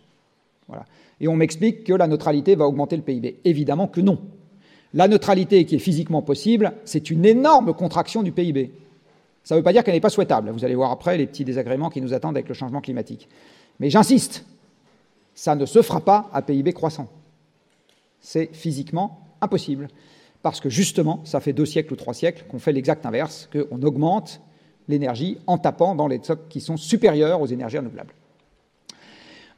[0.66, 0.84] Voilà.
[1.20, 3.36] Et on m'explique que la neutralité va augmenter le PIB.
[3.44, 4.18] Évidemment que non.
[4.94, 8.72] La neutralité qui est physiquement possible, c'est une énorme contraction du PIB.
[9.44, 10.51] Ça ne veut pas dire qu'elle n'est pas souhaitable.
[10.51, 13.28] Vous allez voir après les petits désagréments qui nous attendent avec le changement climatique.
[13.78, 14.44] Mais j'insiste,
[15.37, 17.09] ça ne se fera pas à PIB croissant.
[18.20, 19.87] C'est physiquement impossible.
[20.43, 23.82] Parce que justement, ça fait deux siècles ou trois siècles qu'on fait l'exact inverse, qu'on
[23.82, 24.41] augmente
[24.89, 28.14] l'énergie en tapant dans les stocks qui sont supérieurs aux énergies renouvelables.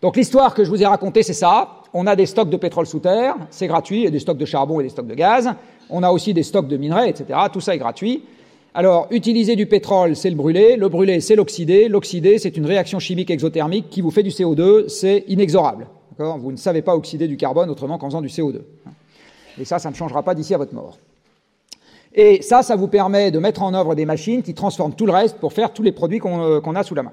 [0.03, 1.83] Donc l'histoire que je vous ai racontée, c'est ça.
[1.95, 4.81] On a des stocks de pétrole sous terre, c'est gratuit, a des stocks de charbon
[4.81, 5.51] et des stocks de gaz.
[5.91, 7.39] On a aussi des stocks de minerais, etc.
[7.53, 8.24] Tout ça est gratuit.
[8.75, 10.77] Alors, utiliser du pétrole, c'est le brûler.
[10.77, 11.89] Le brûler, c'est l'oxyder.
[11.89, 14.89] L'oxyder, c'est une réaction chimique exothermique qui vous fait du CO2.
[14.89, 15.87] C'est inexorable.
[16.19, 18.61] Vous ne savez pas oxyder du carbone autrement qu'en faisant du CO2.
[19.61, 20.99] Et ça, ça ne changera pas d'ici à votre mort.
[22.14, 25.12] Et ça, ça vous permet de mettre en œuvre des machines qui transforment tout le
[25.12, 27.12] reste pour faire tous les produits qu'on euh, a sous la main.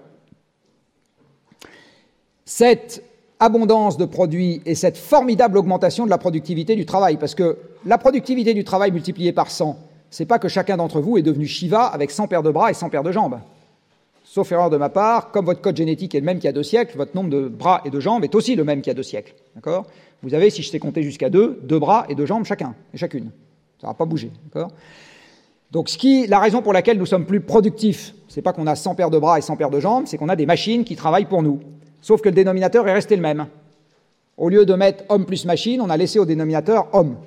[2.45, 3.03] Cette
[3.39, 7.97] abondance de produits et cette formidable augmentation de la productivité du travail, parce que la
[7.97, 9.77] productivité du travail multipliée par 100,
[10.09, 12.73] c'est pas que chacun d'entre vous est devenu Shiva avec 100 paires de bras et
[12.73, 13.39] 100 paires de jambes.
[14.23, 16.53] Sauf erreur de ma part, comme votre code génétique est le même qu'il y a
[16.53, 18.91] deux siècles, votre nombre de bras et de jambes est aussi le même qu'il y
[18.91, 19.33] a deux siècles.
[19.55, 19.85] D'accord?
[20.23, 22.97] Vous avez, si je sais compter jusqu'à deux, deux bras et deux jambes chacun et
[22.97, 23.29] chacune.
[23.79, 24.31] Ça ne va pas bouger.
[24.45, 24.71] D'accord?
[25.71, 28.95] Donc, ce la raison pour laquelle nous sommes plus productifs, c'est pas qu'on a 100
[28.95, 31.25] paires de bras et 100 paires de jambes, c'est qu'on a des machines qui travaillent
[31.25, 31.59] pour nous.
[32.01, 33.47] Sauf que le dénominateur est resté le même.
[34.37, 37.17] Au lieu de mettre homme plus machine, on a laissé au dénominateur homme.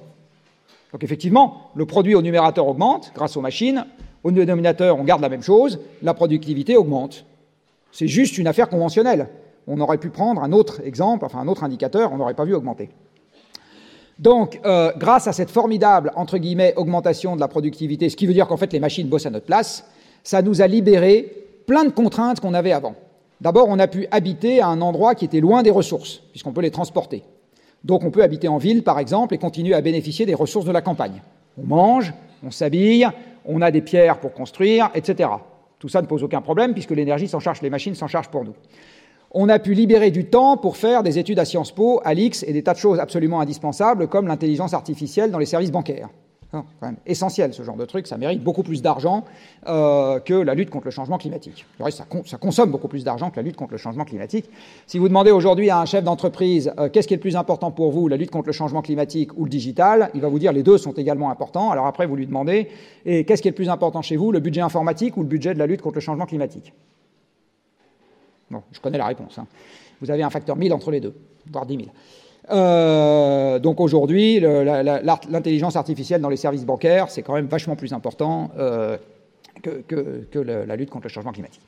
[0.93, 3.85] Donc effectivement, le produit au numérateur augmente grâce aux machines,
[4.25, 7.25] au dénominateur on garde la même chose, la productivité augmente.
[7.93, 9.29] C'est juste une affaire conventionnelle.
[9.67, 12.55] On aurait pu prendre un autre exemple, enfin un autre indicateur, on n'aurait pas vu
[12.55, 12.89] augmenter.
[14.19, 18.33] Donc, euh, grâce à cette formidable, entre guillemets, augmentation de la productivité, ce qui veut
[18.33, 19.85] dire qu'en fait les machines bossent à notre place,
[20.25, 22.97] ça nous a libéré plein de contraintes qu'on avait avant.
[23.41, 26.63] D'abord, on a pu habiter à un endroit qui était loin des ressources, puisqu'on peut
[26.63, 27.23] les transporter.
[27.85, 30.73] Donc on peut habiter en ville, par exemple, et continuer à bénéficier des ressources de
[30.73, 31.23] la campagne.
[31.57, 32.13] On mange,
[32.45, 33.09] on s'habille,
[33.45, 35.31] on a des pierres pour construire, etc.
[35.79, 38.45] Tout ça ne pose aucun problème, puisque l'énergie s'en charge, les machines s'en chargent pour
[38.45, 38.55] nous.
[39.31, 42.45] On a pu libérer du temps pour faire des études à Sciences Po, à l'X
[42.45, 46.09] et des tas de choses absolument indispensables, comme l'intelligence artificielle dans les services bancaires.
[46.51, 46.65] Quand
[47.05, 49.27] essentiel ce genre de truc, ça mérite beaucoup plus d'argent
[49.67, 51.67] euh, que la lutte contre le changement climatique.
[51.79, 54.49] ça, ça, consomme beaucoup plus d'argent que la lutte contre le changement climatique.
[54.87, 57.71] Si vous demandez aujourd'hui à un chef d'entreprise euh, qu'est-ce qui est le plus important
[57.71, 60.53] pour vous, la lutte contre le changement climatique ou le digital, il va vous dire
[60.53, 61.71] les deux sont également importants.
[61.71, 62.69] Alors après, vous lui demandez
[63.05, 65.53] et qu'est-ce qui est le plus important chez vous, le budget informatique ou le budget
[65.53, 66.73] de la lutte contre le changement climatique?
[68.51, 69.39] Bon, je connais la réponse.
[69.39, 69.47] Hein.
[70.01, 71.15] Vous avez un facteur 1000 entre les deux,
[71.51, 71.89] voire 10 000.
[72.51, 78.51] Euh, donc aujourd'hui, l'intelligence artificielle dans les services bancaires, c'est quand même vachement plus important
[78.59, 78.97] euh,
[79.63, 81.63] que, la lutte contre le changement climatique.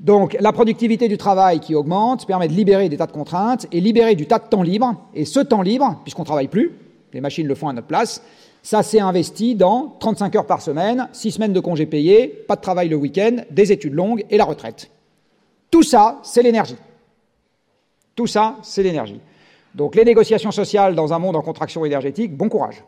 [0.00, 3.80] Donc la productivité du travail qui augmente permet de libérer des tas de contraintes et
[3.80, 4.94] libérer du tas de temps libre.
[5.14, 6.72] Et ce temps libre, puisqu'on ne travaille plus,
[7.12, 8.22] les machines le font à notre place,
[8.62, 12.60] ça s'est investi dans 35 heures par semaine, 6 semaines de congés payés, pas de
[12.60, 14.90] travail le week-end, des études longues et la retraite.
[15.70, 16.76] Tout ça, c'est l'énergie.
[18.16, 19.20] Tout ça, c'est l'énergie.
[19.74, 22.84] Donc les négociations sociales dans un monde en contraction énergétique, bon courage.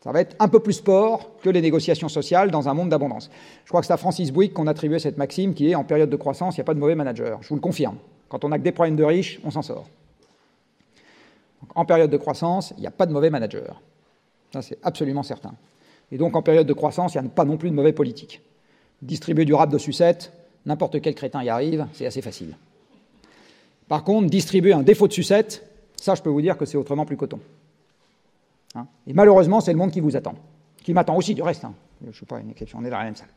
[0.00, 3.30] Ça va être un peu plus sport que les négociations sociales dans un monde d'abondance.
[3.64, 6.10] Je crois que c'est à Francis Bouygues qu'on attribuait cette maxime qui est en période
[6.10, 7.38] de croissance, il n'y a pas de mauvais manager.
[7.42, 7.96] Je vous le confirme.
[8.28, 9.86] Quand on n'a que des problèmes de riches, on s'en sort.
[11.74, 13.80] en période de croissance, il n'y a pas de mauvais manager.
[14.52, 15.54] Ça, c'est absolument certain.
[16.10, 18.40] Et donc, en période de croissance, il n'y a pas non plus de mauvais politique.
[19.02, 20.32] Distribuer du rap de sucette,
[20.64, 22.56] n'importe quel crétin y arrive, c'est assez facile.
[23.88, 25.64] Par contre, distribuer un défaut de sucette,
[25.96, 27.40] ça, je peux vous dire que c'est autrement plus coton.
[28.74, 28.86] Hein?
[29.06, 30.34] Et malheureusement, c'est le monde qui vous attend,
[30.82, 31.64] qui m'attend aussi du reste.
[31.64, 31.72] Hein.
[32.02, 33.28] Je ne suis pas une exception, on est dans la même salle.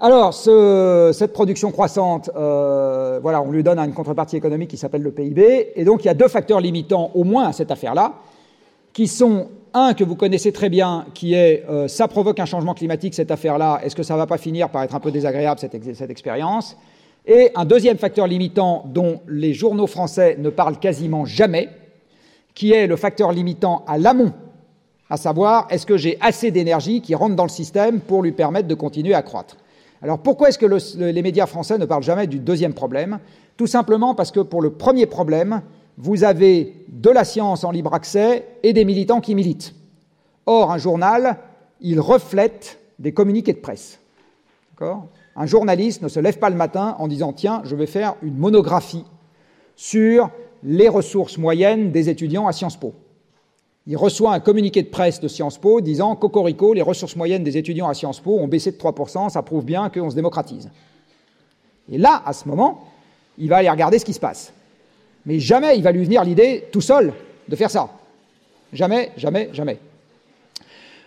[0.00, 5.10] Alors, cette production croissante, euh, voilà, on lui donne une contrepartie économique qui s'appelle le
[5.10, 8.14] PIB, et donc il y a deux facteurs limitants au moins à cette affaire-là,
[8.92, 12.74] qui sont un que vous connaissez très bien, qui est euh, ça provoque un changement
[12.74, 13.80] climatique cette affaire-là.
[13.82, 16.76] Est-ce que ça ne va pas finir par être un peu désagréable cette, cette expérience?
[17.28, 21.68] Et un deuxième facteur limitant dont les journaux français ne parlent quasiment jamais,
[22.54, 24.32] qui est le facteur limitant à l'amont,
[25.10, 28.66] à savoir est-ce que j'ai assez d'énergie qui rentre dans le système pour lui permettre
[28.66, 29.58] de continuer à croître?
[30.00, 33.18] Alors pourquoi est-ce que les médias français ne parlent jamais du deuxième problème?
[33.56, 35.62] Tout simplement parce que pour le premier problème,
[35.98, 39.74] vous avez de la science en libre accès et des militants qui militent.
[40.46, 41.36] Or, un journal,
[41.80, 43.98] il reflète des communiqués de presse.
[44.72, 45.08] D'accord?
[45.38, 48.36] Un journaliste ne se lève pas le matin en disant Tiens, je vais faire une
[48.36, 49.04] monographie
[49.76, 50.30] sur
[50.64, 52.92] les ressources moyennes des étudiants à Sciences Po.
[53.86, 57.56] Il reçoit un communiqué de presse de Sciences Po disant Cocorico, les ressources moyennes des
[57.56, 60.68] étudiants à Sciences Po ont baissé de 3%, ça prouve bien qu'on se démocratise.
[61.90, 62.88] Et là, à ce moment,
[63.38, 64.52] il va aller regarder ce qui se passe.
[65.24, 67.12] Mais jamais il va lui venir l'idée, tout seul,
[67.46, 67.88] de faire ça.
[68.72, 69.78] Jamais, jamais, jamais.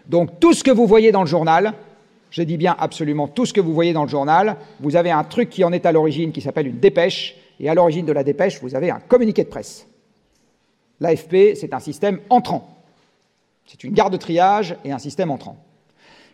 [0.08, 1.74] Donc tout ce que vous voyez dans le journal,
[2.32, 5.24] je dis bien absolument tout ce que vous voyez dans le journal, vous avez un
[5.24, 8.24] truc qui en est à l'origine qui s'appelle une dépêche, et à l'origine de la
[8.24, 9.86] dépêche, vous avez un communiqué de presse.
[11.00, 12.84] L'AFP, c'est un système entrant.
[13.68, 15.58] C'est une gare de triage et un système entrant.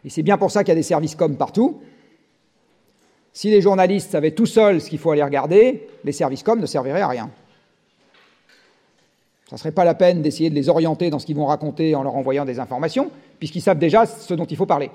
[0.05, 1.81] Et c'est bien pour ça qu'il y a des services comme partout.
[3.33, 6.65] Si les journalistes savaient tout seuls ce qu'il faut aller regarder, les services comme ne
[6.65, 7.29] serviraient à rien.
[9.49, 11.95] Ça ne serait pas la peine d'essayer de les orienter dans ce qu'ils vont raconter
[11.95, 14.91] en leur envoyant des informations, puisqu'ils savent déjà ce dont il faut parler.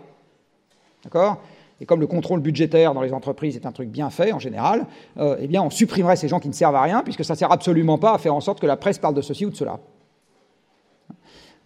[1.04, 1.38] D'accord?
[1.80, 4.86] Et comme le contrôle budgétaire dans les entreprises est un truc bien fait en général,
[5.18, 7.38] euh, eh bien on supprimerait ces gens qui ne servent à rien, puisque ça ne
[7.38, 9.56] sert absolument pas à faire en sorte que la presse parle de ceci ou de
[9.56, 9.80] cela.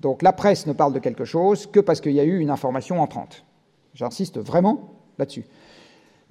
[0.00, 2.50] Donc la presse ne parle de quelque chose que parce qu'il y a eu une
[2.50, 3.44] information entrante.
[3.94, 5.44] J'insiste vraiment là-dessus.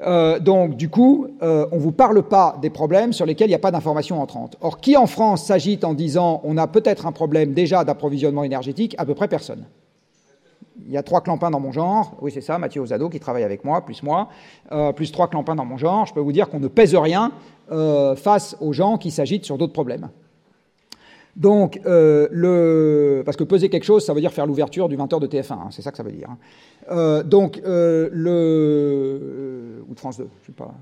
[0.01, 3.51] Euh, donc du coup, euh, on ne vous parle pas des problèmes sur lesquels il
[3.51, 4.57] n'y a pas d'information entrante.
[4.61, 8.95] Or, qui en France s'agite en disant on a peut-être un problème déjà d'approvisionnement énergétique?
[8.97, 9.65] À peu près personne
[10.85, 13.43] il y a trois clampins dans mon genre, oui c'est ça, Mathieu Ozado qui travaille
[13.43, 14.29] avec moi, plus moi,
[14.71, 17.31] euh, plus trois clampins dans mon genre, je peux vous dire qu'on ne pèse rien
[17.71, 20.09] euh, face aux gens qui s'agitent sur d'autres problèmes.
[21.35, 23.23] Donc, euh, le...
[23.25, 25.67] parce que peser quelque chose, ça veut dire faire l'ouverture du 20h de TF1, hein,
[25.71, 26.29] c'est ça que ça veut dire.
[26.29, 27.23] Hein.
[27.25, 28.23] donc, le...
[29.89, 30.73] ou de France 2, je ne sais pas,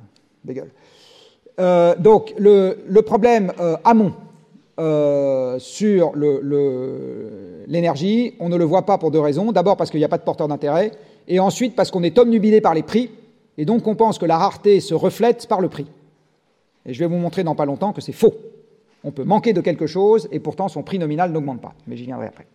[0.44, 0.61] des
[1.99, 3.52] donc, le problème
[3.84, 4.14] amont,
[4.79, 6.13] euh, sur
[7.67, 9.51] l'énergie, on ne le voit pas pour deux raisons.
[9.51, 10.91] D'abord parce qu'il n'y a pas de porteur d'intérêt,
[11.27, 13.11] et ensuite parce qu'on est omnubilé par les prix,
[13.57, 15.85] et donc on pense que la rareté se reflète par le prix.
[16.85, 18.33] Et je vais vous montrer dans pas longtemps que c'est faux.
[19.03, 21.73] On peut manquer de quelque chose, et pourtant son prix nominal n'augmente pas.
[21.87, 22.47] Mais j'y viendrai après.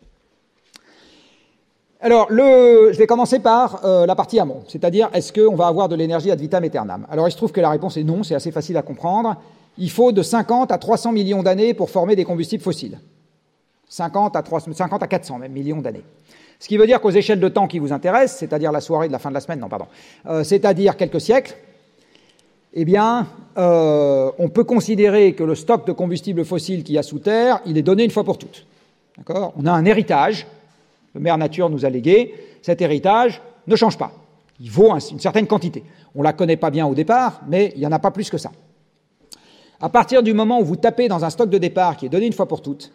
[2.01, 5.97] Alors, je vais commencer par euh, la partie amont, c'est-à-dire est-ce qu'on va avoir de
[5.97, 7.07] l'énergie ad vitam aeternam?
[7.11, 9.37] Alors, il se trouve que la réponse est non, c'est assez facile à comprendre.
[9.79, 12.99] Il faut de 50 à 300 millions d'années pour former des combustibles fossiles.
[13.89, 16.03] 50 à, 300, 50 à 400 même millions d'années.
[16.59, 19.13] Ce qui veut dire qu'aux échelles de temps qui vous intéressent, c'est-à-dire la soirée de
[19.13, 19.87] la fin de la semaine, non, pardon,
[20.27, 21.57] euh, c'est-à-dire quelques siècles,
[22.75, 27.03] eh bien, euh, on peut considérer que le stock de combustible fossile qu'il y a
[27.03, 28.67] sous terre, il est donné une fois pour toutes.
[29.17, 29.53] D'accord?
[29.57, 30.47] On a un héritage,
[31.15, 34.13] le Mère Nature nous a légué, cet héritage ne change pas.
[34.61, 35.85] Il vaut une certaine quantité.
[36.15, 38.29] On ne la connaît pas bien au départ, mais il n'y en a pas plus
[38.29, 38.51] que ça.
[39.81, 42.27] À partir du moment où vous tapez dans un stock de départ qui est donné
[42.27, 42.91] une fois pour toutes,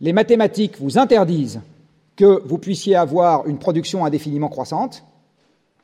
[0.00, 1.60] les mathématiques vous interdisent
[2.16, 5.04] que vous puissiez avoir une production indéfiniment croissante.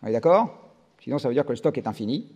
[0.01, 0.49] Vous êtes d'accord?
[1.03, 2.27] Sinon, ça veut dire que le stock est infini.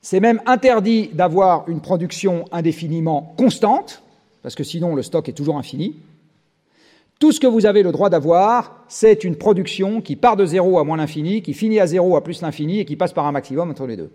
[0.00, 4.02] C'est même interdit d'avoir une production indéfiniment constante,
[4.42, 5.96] parce que sinon le stock est toujours infini.
[7.18, 10.78] Tout ce que vous avez le droit d'avoir, c'est une production qui part de zéro
[10.78, 13.32] à moins l'infini, qui finit à zéro à plus l'infini et qui passe par un
[13.32, 14.12] maximum entre les deux.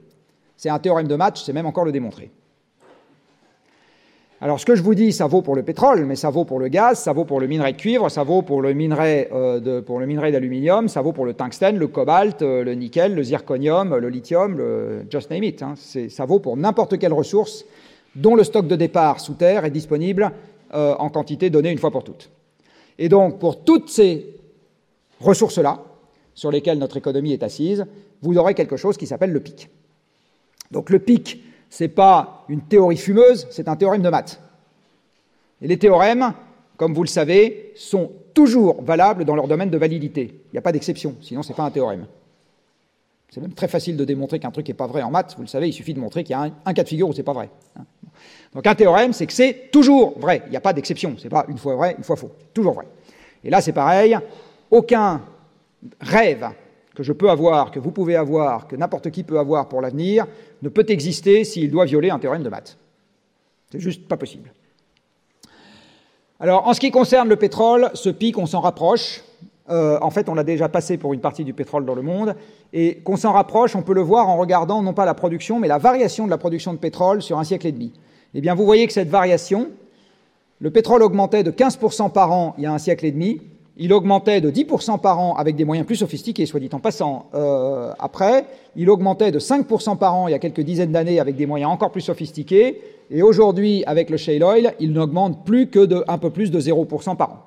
[0.55, 2.31] C'est un théorème de match, c'est même encore le démontrer.
[4.43, 6.59] Alors ce que je vous dis, ça vaut pour le pétrole, mais ça vaut pour
[6.59, 9.81] le gaz, ça vaut pour le minerai de cuivre, ça vaut pour le minerai euh,
[9.81, 13.23] pour le minerai d'aluminium, ça vaut pour le tungstène, le cobalt, euh, le nickel, le
[13.23, 15.63] zirconium, le lithium, le just name it.
[15.63, 15.75] Hein.
[16.09, 17.63] Ça vaut pour n'importe quelle ressource
[18.15, 20.29] dont le stock de départ sous terre est disponible
[20.73, 22.29] euh, en quantité donnée une fois pour toutes.
[22.99, 24.35] Et donc pour toutes ces
[25.21, 25.85] ressources-là,
[26.33, 27.85] sur lesquelles notre économie est assise,
[28.21, 29.69] vous aurez quelque chose qui s'appelle le pic.
[30.69, 31.41] Donc le pic,
[31.79, 34.39] n'est pas une théorie fumeuse, c'est un théorème de maths.
[35.61, 36.33] Et les théorèmes,
[36.77, 40.41] comme vous le savez, sont toujours valables dans leur domaine de validité.
[40.47, 42.05] Il n'y a pas d'exception, sinon ce n'est pas un théorème.
[43.29, 45.47] C'est même très facile de démontrer qu'un truc n'est pas vrai en maths, vous le
[45.47, 47.33] savez, il suffit de montrer qu'il y a un, cas de figure où c'est pas
[47.33, 47.49] vrai.
[48.53, 51.45] Donc un théorème, c'est que c'est toujours vrai, il n'y a pas d'exception, c'est pas
[51.47, 52.85] une fois vrai, une fois faux, toujours vrai.
[53.43, 54.15] Et là c'est pareil,
[54.69, 55.21] aucun
[55.99, 56.47] rêve
[56.95, 60.27] que je peux avoir, que vous pouvez avoir, que n'importe qui peut avoir pour l'avenir,
[60.61, 62.77] ne peut exister s'il doit violer un théorème de maths.
[63.71, 64.53] C'est juste pas possible.
[66.39, 69.23] Alors, en ce qui concerne le pétrole, ce pic, on s'en rapproche.
[69.69, 72.35] Euh, en fait, on l'a déjà passé pour une partie du pétrole dans le monde.
[72.73, 75.67] Et qu'on s'en rapproche, on peut le voir en regardant non pas la production, mais
[75.67, 77.93] la variation de la production de pétrole sur un siècle et demi.
[78.33, 79.69] Eh bien, vous voyez que cette variation,
[80.59, 83.41] le pétrole augmentait de 15% par an il y a un siècle et demi,
[83.77, 87.29] il augmentait de 10% par an avec des moyens plus sophistiqués, soit dit en passant,
[87.33, 88.45] euh, après.
[88.75, 91.71] Il augmentait de 5% par an il y a quelques dizaines d'années avec des moyens
[91.71, 92.81] encore plus sophistiqués.
[93.09, 96.59] Et aujourd'hui, avec le shale oil, il n'augmente plus que de un peu plus de
[96.59, 97.39] 0% par an.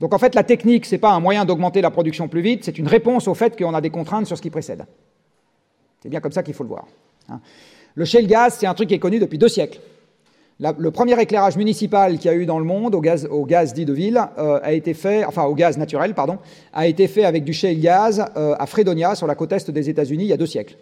[0.00, 2.64] Donc en fait, la technique, ce n'est pas un moyen d'augmenter la production plus vite,
[2.64, 4.86] c'est une réponse au fait qu'on a des contraintes sur ce qui précède.
[6.02, 6.86] C'est bien comme ça qu'il faut le voir.
[7.28, 7.40] Hein.
[7.94, 9.80] Le shale gas, c'est un truc qui est connu depuis deux siècles
[10.60, 13.92] le premier éclairage municipal qu'il y a eu dans le monde au gaz, dit de
[13.92, 16.38] ville a été fait, enfin au gaz naturel, pardon,
[16.72, 19.90] a été fait avec du shale gaz euh, à Fredonia, sur la côte est des
[19.90, 20.76] États-Unis, il y a deux siècles.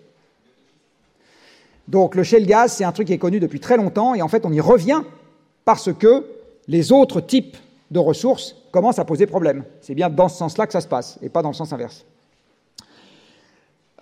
[1.89, 4.28] Donc le shale gaz, c'est un truc qui est connu depuis très longtemps, et en
[4.28, 5.03] fait on y revient
[5.65, 6.27] parce que
[6.69, 7.57] les autres types
[7.90, 9.65] de ressources commencent à poser problème.
[9.81, 12.05] C'est bien dans ce sens-là que ça se passe, et pas dans le sens inverse.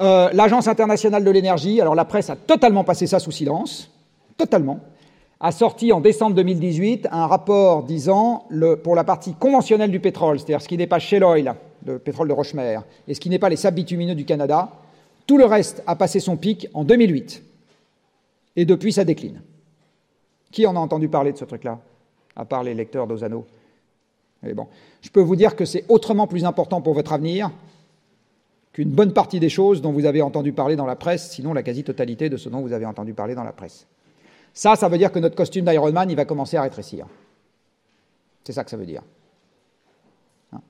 [0.01, 3.91] Euh, L'Agence internationale de l'énergie, alors la presse a totalement passé ça sous silence,
[4.37, 4.81] totalement
[5.41, 8.47] a sorti en décembre 2018 un rapport disant,
[8.85, 11.55] pour la partie conventionnelle du pétrole, c'est-à-dire ce qui n'est pas shale oil,
[11.87, 14.71] le pétrole de roche-mer, et ce qui n'est pas les sables bitumineux du Canada,
[15.27, 17.43] tout le reste a passé son pic en 2008.
[18.57, 19.41] Et depuis, ça décline.
[20.53, 21.79] Qui en a entendu parler de ce truc-là
[22.37, 23.47] À part les lecteurs d'Ozano?
[24.43, 24.67] Mais bon,
[25.01, 27.51] je peux vous dire que c'est autrement plus important pour votre avenir
[28.73, 31.63] qu'une bonne partie des choses dont vous avez entendu parler dans la presse, sinon la
[31.63, 33.87] quasi-totalité de ce dont vous avez entendu parler dans la presse.
[34.53, 37.07] Ça, ça veut dire que notre costume d'Ironman, il va commencer à rétrécir.
[38.45, 39.03] C'est ça que ça veut dire.
[40.53, 40.61] Hein.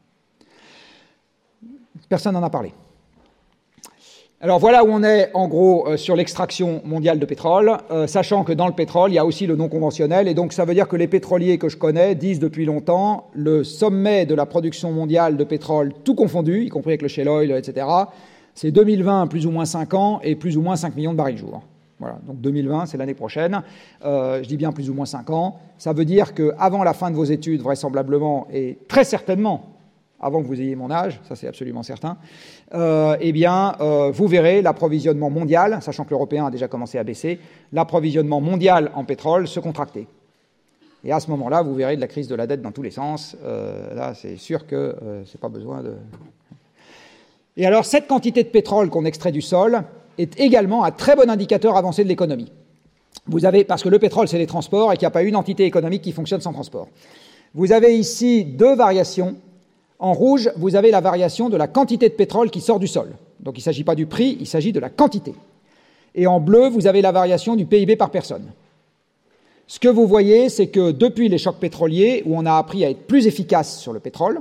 [2.09, 2.73] Personne n'en a parlé.
[4.43, 8.43] Alors voilà où on est en gros euh, sur l'extraction mondiale de pétrole, euh, sachant
[8.43, 10.73] que dans le pétrole, il y a aussi le non conventionnel, et donc ça veut
[10.73, 14.93] dire que les pétroliers que je connais disent depuis longtemps le sommet de la production
[14.93, 17.87] mondiale de pétrole, tout confondu, y compris avec le shale oil, etc.,
[18.55, 21.37] c'est 2020 plus ou moins 5 ans et plus ou moins 5 millions de barils
[21.37, 21.63] jour.
[22.27, 23.63] Donc 2020, c'est l'année prochaine.
[24.05, 25.59] Euh, je dis bien plus ou moins 5 ans.
[25.79, 29.77] Ça veut dire qu'avant la fin de vos études, vraisemblablement, et très certainement,
[30.21, 32.19] avant que vous ayez mon âge, ça c'est absolument certain,
[32.75, 37.05] euh, eh bien, euh, vous verrez l'approvisionnement mondial, sachant que l'européen a déjà commencé à
[37.05, 37.41] baisser,
[37.73, 40.07] l'approvisionnement mondial en pétrole se contracter.
[41.03, 42.91] Et à ce moment-là, vous verrez de la crise de la dette dans tous les
[42.91, 43.35] sens.
[43.43, 44.95] là, c'est sûr que
[45.25, 45.95] c'est pas besoin de.
[47.57, 49.83] Et alors, cette quantité de pétrole qu'on extrait du sol,
[50.19, 52.53] est également un très bon indicateur avancé de l'économie.
[53.27, 55.37] Vous avez, parce que le pétrole, c'est les transports et qu'il n'y a pas une
[55.37, 56.89] entité économique qui fonctionne sans transport.
[57.55, 59.37] Vous avez ici deux variations
[59.99, 63.13] En rouge, vous avez la variation de la quantité de pétrole qui sort du sol.
[63.41, 65.35] Donc il ne s'agit pas du prix, il s'agit de la quantité.
[66.15, 68.51] Et en bleu, vous avez la variation du PIB par personne.
[69.67, 72.91] Ce que vous voyez, c'est que depuis les chocs pétroliers, où on a appris à
[72.91, 74.41] être plus efficace sur le pétrole,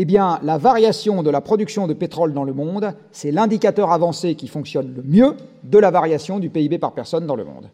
[0.00, 4.36] eh bien, la variation de la production de pétrole dans le monde, c'est l'indicateur avancé
[4.36, 5.34] qui fonctionne le mieux
[5.64, 7.68] de la variation du PIB par personne dans le monde.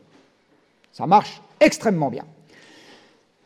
[0.91, 2.25] Ça marche extrêmement bien.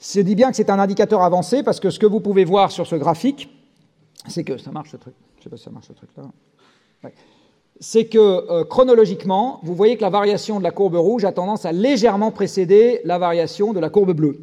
[0.00, 2.70] Je dis bien que c'est un indicateur avancé parce que ce que vous pouvez voir
[2.70, 3.50] sur ce graphique,
[4.28, 5.14] c'est que ça marche ce truc.
[5.38, 7.10] Je sais pas si ça marche ce truc là.
[7.80, 11.64] C'est que euh, chronologiquement, vous voyez que la variation de la courbe rouge a tendance
[11.64, 14.38] à légèrement précéder la variation de la courbe bleue.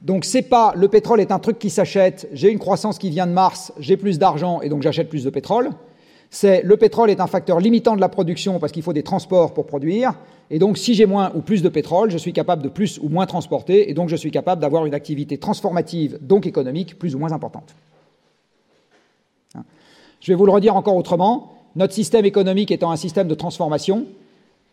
[0.00, 3.26] Donc c'est pas le pétrole est un truc qui s'achète, j'ai une croissance qui vient
[3.26, 5.70] de Mars, j'ai plus d'argent et donc j'achète plus de pétrole.
[6.30, 9.54] C'est le pétrole est un facteur limitant de la production parce qu'il faut des transports
[9.54, 10.14] pour produire
[10.50, 13.08] et donc si j'ai moins ou plus de pétrole, je suis capable de plus ou
[13.08, 17.18] moins transporter et donc je suis capable d'avoir une activité transformative donc économique plus ou
[17.18, 17.74] moins importante.
[19.56, 19.64] Hein.
[20.20, 24.06] Je vais vous le redire encore autrement, notre système économique étant un système de transformation,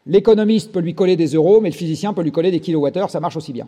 [0.06, 3.20] l'économiste peut lui coller des euros mais le physicien peut lui coller des kilowattheures, ça
[3.20, 3.68] marche aussi bien.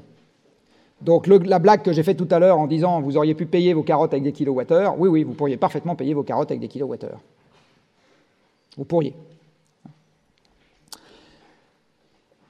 [1.02, 3.74] Donc la blague que j'ai faite tout à l'heure en disant vous auriez pu payer
[3.74, 6.68] vos carottes avec des kilowattheures, oui, oui, vous pourriez parfaitement payer vos carottes avec des
[6.68, 7.20] kilowattheures.
[8.78, 9.14] Vous pourriez.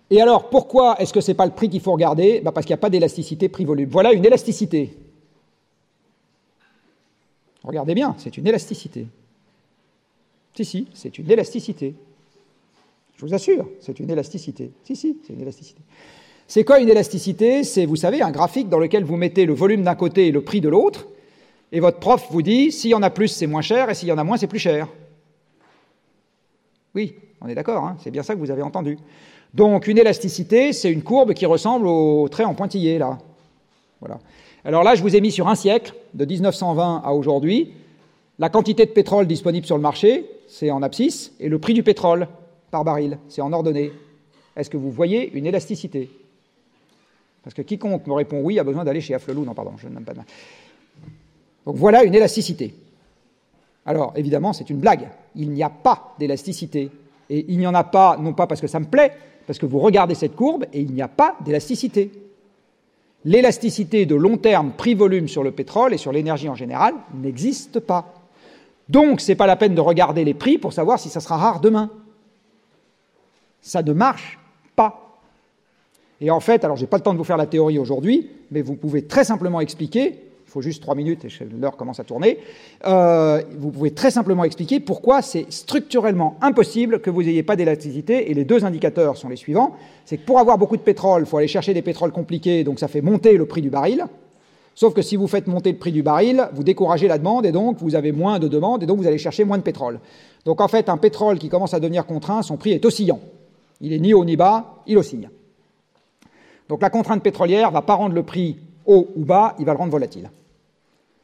[0.10, 2.40] Et alors, pourquoi est-ce que ce n'est pas le prix qu'il faut regarder?
[2.40, 3.90] Bah, Parce qu'il n'y a pas d'élasticité prix-volume.
[3.90, 4.96] Voilà une élasticité.
[7.64, 9.08] Regardez bien, c'est une élasticité.
[10.54, 11.96] Si, si, c'est une élasticité.
[13.18, 14.72] Je vous assure, c'est une élasticité.
[14.84, 15.82] Si, si, c'est une élasticité.
[16.48, 19.84] C'est quoi une élasticité C'est, vous savez, un graphique dans lequel vous mettez le volume
[19.84, 21.08] d'un côté et le prix de l'autre,
[21.74, 24.08] et votre prof vous dit, s'il y en a plus, c'est moins cher, et s'il
[24.08, 24.88] y en a moins, c'est plus cher.
[26.96, 28.98] Oui, on est d'accord, hein, c'est bien ça que vous avez entendu.
[29.54, 33.18] Donc une élasticité, c'est une courbe qui ressemble au trait en pointillé, là.
[34.00, 34.20] Voilà.
[34.64, 37.74] Alors là, je vous ai mis sur un siècle, de 1920 à aujourd'hui,
[38.40, 41.84] la quantité de pétrole disponible sur le marché, c'est en abscisse, et le prix du
[41.84, 42.28] pétrole
[42.72, 43.92] par baril, c'est en ordonnée.
[44.56, 46.10] Est-ce que vous voyez une élasticité?
[47.48, 49.46] Parce que quiconque me répond oui a besoin d'aller chez Afflelou.
[49.46, 50.12] Non, pardon, je n'aime pas.
[50.12, 52.74] Donc voilà une élasticité.
[53.86, 55.08] Alors, évidemment, c'est une blague.
[55.34, 56.92] Il n'y a pas d'élasticité.
[57.30, 59.14] Et il n'y en a pas, non pas parce que ça me plaît,
[59.46, 62.12] parce que vous regardez cette courbe et il n'y a pas d'élasticité.
[63.24, 68.14] L'élasticité de long terme prix-volume sur le pétrole et sur l'énergie en général n'existe pas.
[68.90, 71.38] Donc, ce n'est pas la peine de regarder les prix pour savoir si ça sera
[71.38, 71.90] rare demain.
[73.62, 74.37] Ça ne marche.
[76.22, 78.62] Et en fait, alors j'ai pas le temps de vous faire la théorie aujourd'hui, mais
[78.62, 81.30] vous pouvez très simplement expliquer, il faut juste trois minutes et
[81.60, 82.40] l'heure commence à tourner,
[82.86, 88.32] euh, vous pouvez très simplement expliquer pourquoi c'est structurellement impossible que vous n'ayez pas d'élasticité,
[88.32, 89.76] et les deux indicateurs sont les suivants,
[90.06, 92.80] c'est que pour avoir beaucoup de pétrole, il faut aller chercher des pétroles compliqués, donc
[92.80, 94.06] ça fait monter le prix du baril,
[94.74, 97.52] sauf que si vous faites monter le prix du baril, vous découragez la demande, et
[97.52, 100.00] donc vous avez moins de demande, et donc vous allez chercher moins de pétrole.
[100.46, 103.20] Donc en fait, un pétrole qui commence à devenir contraint, son prix est oscillant.
[103.82, 105.30] Il est ni haut ni bas, il oscille.
[106.70, 109.74] Donc la contrainte pétrolière ne va pas rendre le prix haut ou bas, il va
[109.74, 110.30] le rendre volatile.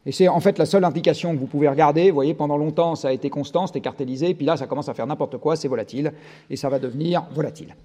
[0.05, 2.09] Et c'est en fait la seule indication que vous pouvez regarder.
[2.09, 4.93] Vous voyez, pendant longtemps, ça a été constant, c'était cartélisé, puis là, ça commence à
[4.93, 6.11] faire n'importe quoi, c'est volatile,
[6.49, 7.75] et ça va devenir volatile.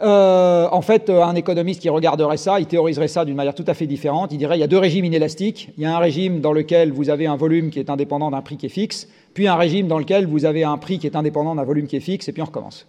[0.00, 3.74] Euh, en fait, un économiste qui regarderait ça, il théoriserait ça d'une manière tout à
[3.74, 4.32] fait différente.
[4.32, 5.70] Il dirait il y a deux régimes inélastiques.
[5.76, 8.42] Il y a un régime dans lequel vous avez un volume qui est indépendant d'un
[8.42, 11.16] prix qui est fixe, puis un régime dans lequel vous avez un prix qui est
[11.16, 12.86] indépendant d'un volume qui est fixe, et puis on recommence.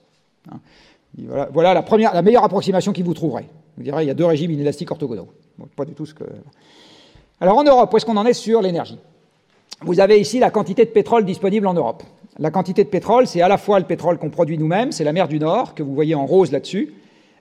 [1.53, 3.45] Voilà, la, meilleure approximation qu'il vous trouverez.
[3.77, 5.27] Vous direz, il y a deux régimes inélastiques orthogonaux.
[5.75, 6.23] pas du tout ce que.
[7.39, 8.99] Alors en Europe, où est-ce qu'on en est sur l'énergie?
[9.81, 12.03] Vous avez ici la quantité de pétrole disponible en Europe.
[12.37, 15.13] La quantité de pétrole, c'est à la fois le pétrole qu'on produit nous-mêmes, c'est la
[15.13, 16.93] mer du Nord, que vous voyez en rose là-dessus,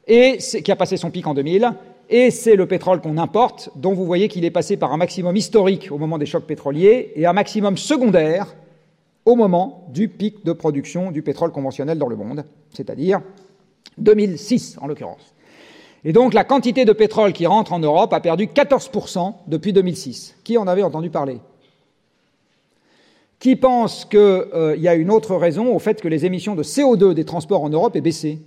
[0.07, 1.73] et qui a passé son pic en 2000,
[2.11, 5.37] et c'est le pétrole qu'on importe, dont vous voyez qu'il est passé par un maximum
[5.37, 8.55] historique au moment des chocs pétroliers et un maximum secondaire
[9.25, 13.21] au moment du pic de production du pétrole conventionnel dans le monde, c'est-à-dire
[13.99, 15.35] 2006 en l'occurrence.
[16.05, 20.37] Et donc la quantité de pétrole qui rentre en Europe a perdu 14% depuis 2006.
[20.45, 21.39] Qui en avait entendu parler?
[23.39, 26.63] Qui pense qu'il euh, y a une autre raison au fait que les émissions de
[26.63, 28.41] CO2 des transports en Europe aient baissé?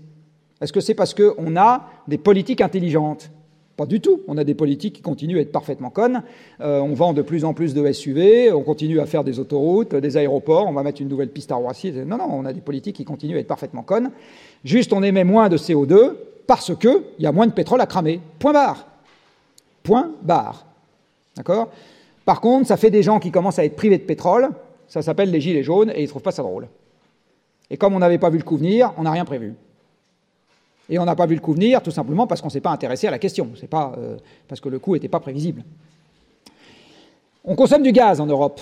[0.62, 3.30] Est-ce que c'est parce qu'on a des politiques intelligentes?
[3.78, 4.22] Pas du tout.
[4.28, 6.24] On a des politiques qui continuent à être parfaitement connes.
[6.62, 9.96] Euh, on vend de plus en plus de SUV, on continue à faire des autoroutes,
[9.96, 11.92] des aéroports, on va mettre une nouvelle piste à Roissy.
[11.92, 14.12] Non, non, on a des politiques qui continuent à être parfaitement connes.
[14.66, 16.16] Juste, on émet moins de CO2
[16.48, 18.20] parce qu'il y a moins de pétrole à cramer.
[18.40, 18.88] Point barre.
[19.84, 20.66] Point barre.
[21.36, 21.70] D'accord?
[22.26, 24.50] Par contre, ça fait des gens qui commencent à être privés de pétrole.
[24.88, 26.68] Ça s'appelle les gilets jaunes et ils ne trouvent pas ça drôle.
[27.70, 29.54] Et comme on n'avait pas vu le coup venir, on n'a rien prévu.
[30.90, 32.72] Et on n'a pas vu le coup venir tout simplement parce qu'on ne s'est pas
[32.72, 35.64] intéressé à la question, c'est pas euh, parce que le coup n'était pas prévisible.
[37.44, 38.62] On consomme du gaz en Europe.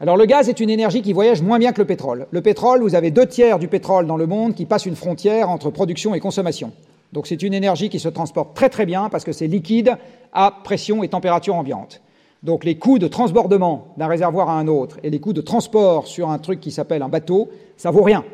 [0.00, 2.26] Alors le gaz est une énergie qui voyage moins bien que le pétrole.
[2.30, 5.50] Le pétrole, vous avez deux tiers du pétrole dans le monde qui passe une frontière
[5.50, 6.72] entre production et consommation.
[7.12, 9.96] Donc c'est une énergie qui se transporte très très bien parce que c'est liquide
[10.32, 12.00] à pression et température ambiante.
[12.42, 16.06] Donc les coûts de transbordement d'un réservoir à un autre et les coûts de transport
[16.06, 18.24] sur un truc qui s'appelle un bateau, ça vaut rien.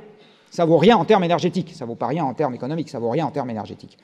[0.50, 3.10] Ça vaut rien en termes énergétiques, ça vaut pas rien en termes économiques, ça vaut
[3.10, 3.98] rien en termes énergétiques.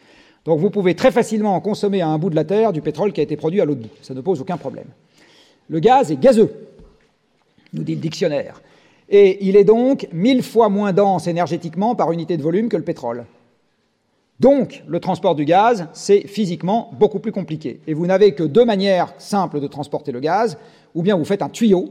[0.44, 3.20] Donc vous pouvez très facilement consommer à un bout de la Terre du pétrole qui
[3.20, 3.90] a été produit à l'autre bout.
[4.02, 4.86] Ça ne pose aucun problème.
[5.69, 6.52] Le gaz est gazeux
[7.73, 8.60] nous dit le dictionnaire.
[9.09, 12.85] Et il est donc mille fois moins dense énergétiquement par unité de volume que le
[12.85, 13.24] pétrole.
[14.40, 17.81] Donc, le transport du gaz, c'est physiquement beaucoup plus compliqué.
[17.86, 20.59] Et vous n'avez que deux manières simples de transporter le gaz.
[20.94, 21.90] Ou bien vous faites un tuyau,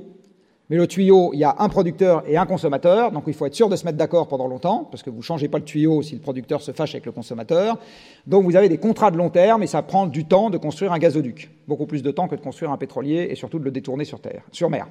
[0.71, 3.53] mais le tuyau, il y a un producteur et un consommateur, donc il faut être
[3.53, 6.01] sûr de se mettre d'accord pendant longtemps, parce que vous ne changez pas le tuyau
[6.01, 7.77] si le producteur se fâche avec le consommateur.
[8.25, 10.93] Donc vous avez des contrats de long terme, et ça prend du temps de construire
[10.93, 11.51] un gazoduc.
[11.67, 14.21] Beaucoup plus de temps que de construire un pétrolier, et surtout de le détourner sur,
[14.21, 14.87] terre, sur mer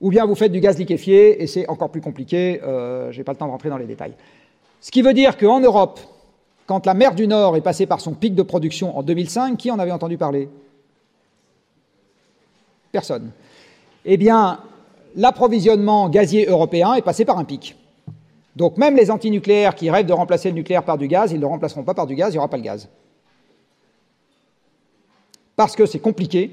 [0.00, 3.24] ou bien vous faites du gaz liquéfié, et c'est encore plus compliqué, euh, je n'ai
[3.24, 4.14] pas le temps de rentrer dans les détails.
[4.80, 5.98] Ce qui veut dire qu'en Europe,
[6.66, 9.70] quand la mer du Nord est passée par son pic de production en 2005, qui
[9.70, 10.48] en avait entendu parler?
[12.90, 13.30] Personne.
[14.04, 14.58] Eh bien,
[15.16, 17.76] l'approvisionnement gazier européen est passé par un pic.
[18.56, 21.40] Donc même les antinucléaires qui rêvent de remplacer le nucléaire par du gaz, ils ne
[21.40, 22.88] le remplaceront pas par du gaz, il n'y aura pas le gaz.
[25.56, 26.50] Parce que c'est compliqué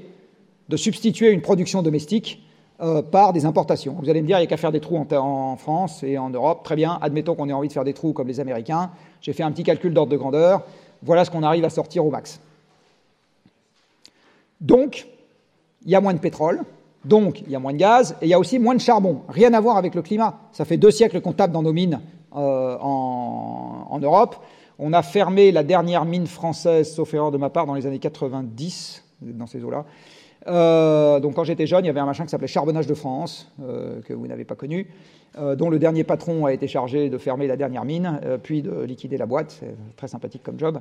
[0.68, 2.42] de substituer une production domestique
[2.80, 3.96] euh, par des importations.
[4.00, 6.30] Vous allez me dire, il n'y a qu'à faire des trous en, France et en
[6.30, 6.62] Europe.
[6.64, 8.90] Très bien, admettons qu'on ait envie de faire des trous comme les Américains.
[9.20, 10.62] J'ai fait un petit calcul d'ordre de grandeur.
[11.02, 12.40] Voilà ce qu'on arrive à sortir au max.
[14.60, 15.08] Donc,
[15.84, 16.62] il y a moins de pétrole,
[17.04, 19.22] donc il y a moins de gaz, et il y a aussi moins de charbon.
[19.28, 20.38] Rien à voir avec le climat.
[20.52, 22.00] Ça fait deux siècles qu'on tape dans nos mines
[22.36, 24.36] euh, en, Europe.
[24.78, 27.98] On a fermé la dernière mine française, sauf erreur de ma part, dans les années
[27.98, 29.84] 90, dans ces eaux-là.
[30.46, 33.52] Euh, donc quand j'étais jeune, il y avait un machin qui s'appelait Charbonnage de France,
[33.62, 34.88] euh, que vous n'avez pas connu,
[35.38, 39.16] dont le dernier patron a été chargé de fermer la dernière mine, puis de liquider
[39.16, 39.56] la boîte.
[39.60, 40.80] C'est très sympathique comme job.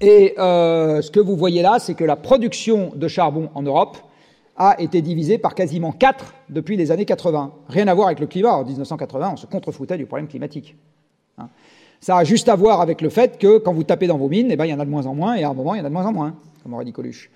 [0.00, 3.98] Et ce que vous voyez là, c'est que la production de charbon en Europe
[4.58, 7.52] a été divisée par quasiment 4 depuis les années 80.
[7.68, 8.56] Rien à voir avec le climat.
[8.56, 10.76] En 1980, on se contrefoutait du problème climatique.
[11.38, 11.48] Hein.
[12.00, 14.48] Ça a juste à voir avec le fait que quand vous tapez dans vos mines,
[14.50, 15.78] eh ben, il y en a de moins en moins, et à un moment, il
[15.78, 17.30] y en a de moins en moins, comme aurait dit Coluche.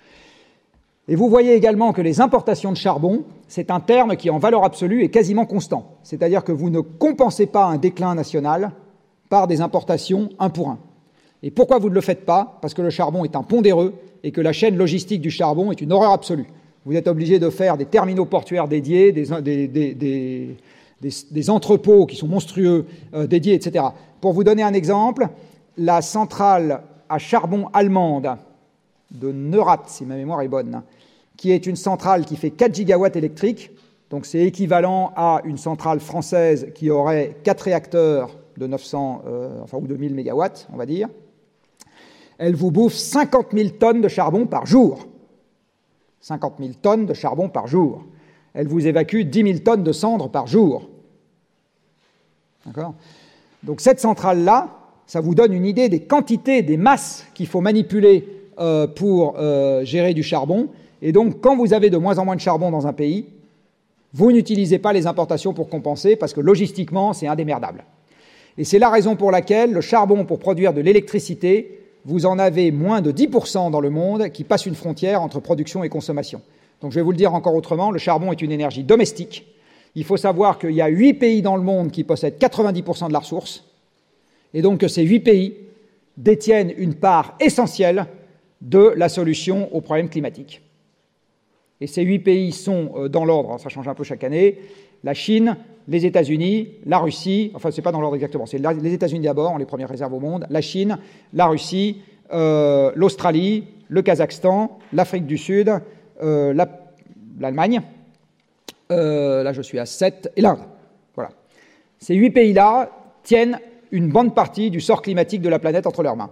[1.07, 4.63] Et vous voyez également que les importations de charbon, c'est un terme qui, en valeur
[4.63, 5.97] absolue, est quasiment constant.
[6.03, 8.71] C'est-à-dire que vous ne compensez pas un déclin national
[9.29, 10.79] par des importations un pour un.
[11.41, 12.57] Et pourquoi vous ne le faites pas?
[12.61, 15.81] Parce que le charbon est un pondéreux et que la chaîne logistique du charbon est
[15.81, 16.47] une horreur absolue.
[16.85, 19.29] Vous êtes obligé de faire des terminaux portuaires dédiés, des,
[21.49, 23.85] entrepôts qui sont monstrueux euh, dédiés, etc.
[24.19, 25.29] Pour vous donner un exemple,
[25.77, 28.35] la centrale à charbon allemande
[29.11, 30.81] de Neurat, si ma mémoire est bonne,
[31.37, 33.71] qui est une centrale qui fait 4 gigawatts électriques.
[34.09, 39.77] Donc c'est équivalent à une centrale française qui aurait 4 réacteurs de 900 euh, enfin,
[39.77, 41.07] ou de 1000 mégawatts, on va dire.
[42.37, 45.07] Elle vous bouffe 50 000 tonnes de charbon par jour.
[46.23, 48.05] 50 000 tonnes de charbon par jour.
[48.53, 50.89] Elle vous évacue 10 000 tonnes de cendres par jour.
[52.65, 52.95] D'accord?
[53.61, 54.69] Donc cette centrale-là,
[55.05, 58.25] ça vous donne une idée des quantités, des masses qu'il faut manipuler
[58.57, 60.69] euh, pour euh, gérer du charbon.
[61.01, 63.25] Et donc, quand vous avez de moins en moins de charbon dans un pays,
[64.13, 67.83] vous n'utilisez pas les importations pour compenser parce que logistiquement, c'est indémerdable.
[68.57, 72.71] Et c'est la raison pour laquelle le charbon, pour produire de l'électricité, vous en avez
[72.71, 76.41] moins de 10% dans le monde qui passe une frontière entre production et consommation.
[76.81, 79.45] Donc je vais vous le dire encore autrement, le charbon est une énergie domestique.
[79.95, 83.13] Il faut savoir qu'il y a 8 pays dans le monde qui possèdent 90% de
[83.13, 83.63] la ressource,
[84.53, 85.53] et donc que ces 8 pays
[86.17, 88.07] détiennent une part essentielle
[88.61, 90.61] de la solution au problème climatique.
[91.81, 94.59] Et ces huit pays sont euh, dans l'ordre, ça change un peu chaque année,
[95.03, 98.93] la Chine, les États-Unis, la Russie, enfin ce n'est pas dans l'ordre exactement, c'est les
[98.93, 100.97] États-Unis d'abord, les premières réserves au monde, la Chine,
[101.33, 102.01] la Russie,
[102.31, 105.71] euh, l'Australie, le Kazakhstan, l'Afrique du Sud,
[106.21, 106.53] euh,
[107.39, 107.81] l'Allemagne,
[108.89, 110.59] là je suis à 7, et l'Inde.
[111.15, 111.31] Voilà.
[111.99, 112.89] Ces huit pays-là
[113.23, 113.59] tiennent
[113.91, 116.31] une bonne partie du sort climatique de la planète entre leurs mains.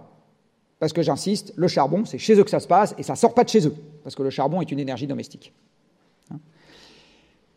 [0.78, 3.34] Parce que j'insiste, le charbon, c'est chez eux que ça se passe et ça sort
[3.34, 5.52] pas de chez eux, parce que le charbon est une énergie domestique.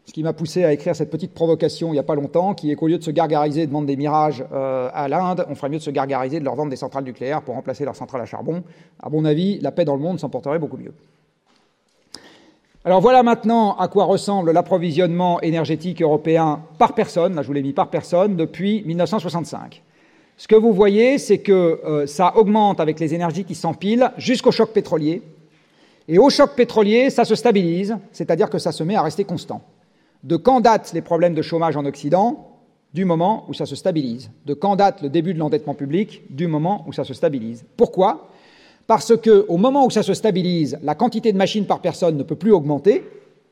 [0.06, 2.72] Ce qui m'a poussé à écrire cette petite provocation il n'y a pas longtemps, qui
[2.72, 5.70] est qu'au lieu de se gargariser de vendre des mirages euh, à l'Inde, on ferait
[5.70, 8.26] mieux de se gargariser de leur vendre des centrales nucléaires pour remplacer leurs centrales à
[8.26, 8.64] charbon.
[9.02, 10.94] À mon avis, la paix dans le monde s'en porterait beaucoup mieux.
[12.86, 17.64] Alors voilà maintenant à quoi ressemble l'approvisionnement énergétique européen par personne, là je vous l'ai
[17.64, 19.82] mis par personne, depuis 1965.
[20.38, 24.52] Ce que vous voyez, c'est que euh, ça augmente avec les énergies qui s'empilent jusqu'au
[24.52, 25.24] choc pétrolier.
[26.08, 29.64] Et au choc pétrolier, ça se stabilise, c'est-à-dire que ça se met à rester constant.
[30.26, 32.48] De quand datent les problèmes de chômage en Occident
[32.96, 34.32] Du moment où ça se stabilise.
[34.48, 37.64] De quand date le début de l'endettement public Du moment où ça se stabilise.
[37.78, 38.30] Pourquoi?
[38.88, 42.36] Parce qu'au moment où ça se stabilise, la quantité de machines par personne ne peut
[42.36, 43.04] plus augmenter,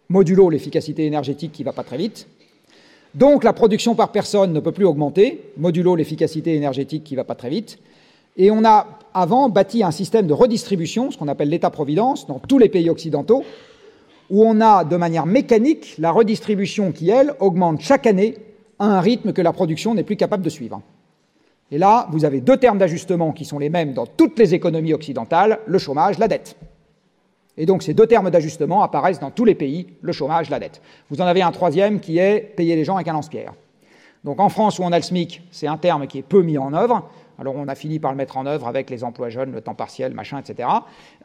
[0.09, 2.27] modulo l'efficacité énergétique qui ne va pas très vite.
[3.13, 7.23] Donc la production par personne ne peut plus augmenter, modulo l'efficacité énergétique qui ne va
[7.23, 7.77] pas très vite.
[8.35, 12.57] Et on a avant bâti un système de redistribution, ce qu'on appelle l'État-providence, dans tous
[12.57, 13.43] les pays occidentaux,
[14.34, 18.35] où on a de manière mécanique la redistribution qui, elle, augmente chaque année
[18.80, 20.81] à un rythme que la production n'est plus capable de suivre.
[21.69, 24.95] Et là, vous avez deux termes d'ajustement qui sont les mêmes dans toutes les économies
[24.95, 26.57] occidentales, le chômage, la dette.
[27.57, 30.81] Et donc ces deux termes d'ajustement apparaissent dans tous les pays, le chômage, la dette.
[31.11, 33.53] Vous en avez un troisième qui est payer les gens avec un lance-pierre.
[34.23, 36.57] Donc en France où on a le SMIC, c'est un terme qui est peu mis
[36.57, 37.07] en œuvre.
[37.39, 39.73] Alors on a fini par le mettre en œuvre avec les emplois jeunes, le temps
[39.73, 40.69] partiel, machin, etc.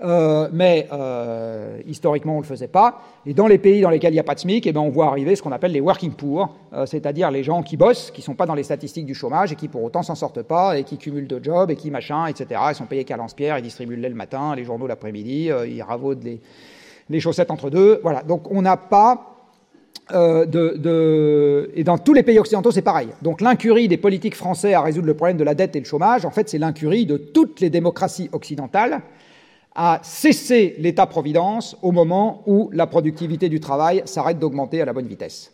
[0.03, 3.03] Euh, mais euh, historiquement, on ne le faisait pas.
[3.27, 4.89] Et dans les pays dans lesquels il n'y a pas de SMIC, eh ben, on
[4.89, 8.21] voit arriver ce qu'on appelle les working poor, euh, c'est-à-dire les gens qui bossent, qui
[8.21, 10.79] ne sont pas dans les statistiques du chômage et qui pour autant s'en sortent pas
[10.79, 12.61] et qui cumulent de jobs et qui machin, etc.
[12.71, 15.83] Ils sont payés qu'à lance-pierre, ils distribuent le lait le matin, les journaux l'après-midi, ils
[15.83, 16.41] ravaudent les,
[17.11, 18.01] les chaussettes entre deux.
[18.03, 18.23] Voilà.
[18.23, 19.38] Donc on n'a pas
[20.13, 23.09] euh, et dans tous les pays occidentaux, c'est pareil.
[23.23, 26.25] Donc l'incurie des politiques français à résoudre le problème de la dette et le chômage,
[26.25, 29.03] en fait, c'est l'incurie de toutes les démocraties occidentales
[29.75, 35.07] à cesser l'État-providence au moment où la productivité du travail s'arrête d'augmenter à la bonne
[35.07, 35.53] vitesse.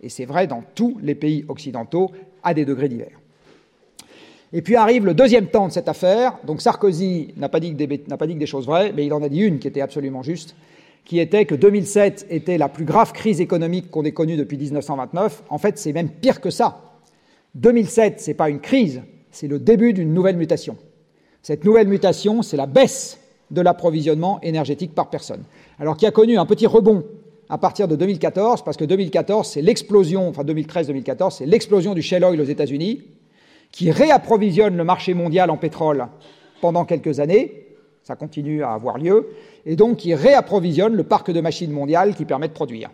[0.00, 2.10] Et c'est vrai dans tous les pays occidentaux
[2.42, 3.20] à des degrés divers.
[4.54, 6.38] Et puis arrive le deuxième temps de cette affaire.
[6.44, 9.28] Donc Sarkozy n'a pas, dit pas dit que des choses vraies, mais il en a
[9.28, 10.54] dit une qui était absolument juste
[11.04, 15.44] qui était que 2007 était la plus grave crise économique qu'on ait connue depuis 1929.
[15.48, 16.92] En fait, c'est même pire que ça.
[17.54, 20.76] 2007, ce n'est pas une crise, c'est le début d'une nouvelle mutation.
[21.42, 23.18] Cette nouvelle mutation, c'est la baisse
[23.50, 25.42] de l'approvisionnement énergétique par personne.
[25.78, 27.04] Alors qui a connu un petit rebond
[27.48, 32.24] à partir de 2014, parce que 2014, c'est l'explosion, enfin 2013-2014, c'est l'explosion du shale
[32.24, 33.02] oil aux États-Unis,
[33.70, 36.06] qui réapprovisionne le marché mondial en pétrole
[36.62, 37.61] pendant quelques années.
[38.02, 39.30] Ça continue à avoir lieu
[39.64, 42.90] et donc qui réapprovisionne le parc de machines mondiales qui permet de produire.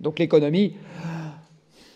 [0.00, 0.74] Donc l'économie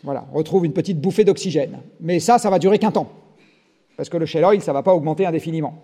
[0.02, 1.78] voilà, retrouve une petite bouffée d'oxygène.
[2.00, 3.08] Mais ça, ça va durer qu'un temps,
[3.96, 5.82] parce que le shale oil, ça ne va pas augmenter indéfiniment.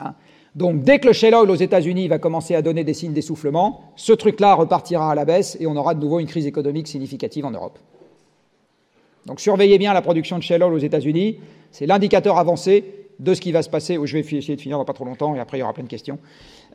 [0.00, 0.14] Hein.
[0.54, 3.92] donc dès que le shale oil aux États-Unis va commencer à donner des signes d'essoufflement,
[3.96, 7.44] ce truc-là repartira à la baisse et on aura de nouveau une crise économique significative
[7.44, 7.78] en Europe.
[9.26, 11.38] Donc surveillez bien la production de shale oil aux États-Unis,
[11.72, 13.98] c'est l'indicateur avancé de ce qui va se passer.
[14.02, 15.84] Je vais essayer de finir dans pas trop longtemps et après il y aura plein
[15.84, 16.18] de questions.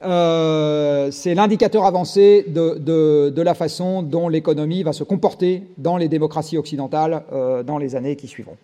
[0.03, 6.57] Euh, c'est l'indicateur avancé de, la façon dont l'économie va se comporter dans les démocraties
[6.57, 8.57] occidentales euh, dans les années qui suivront.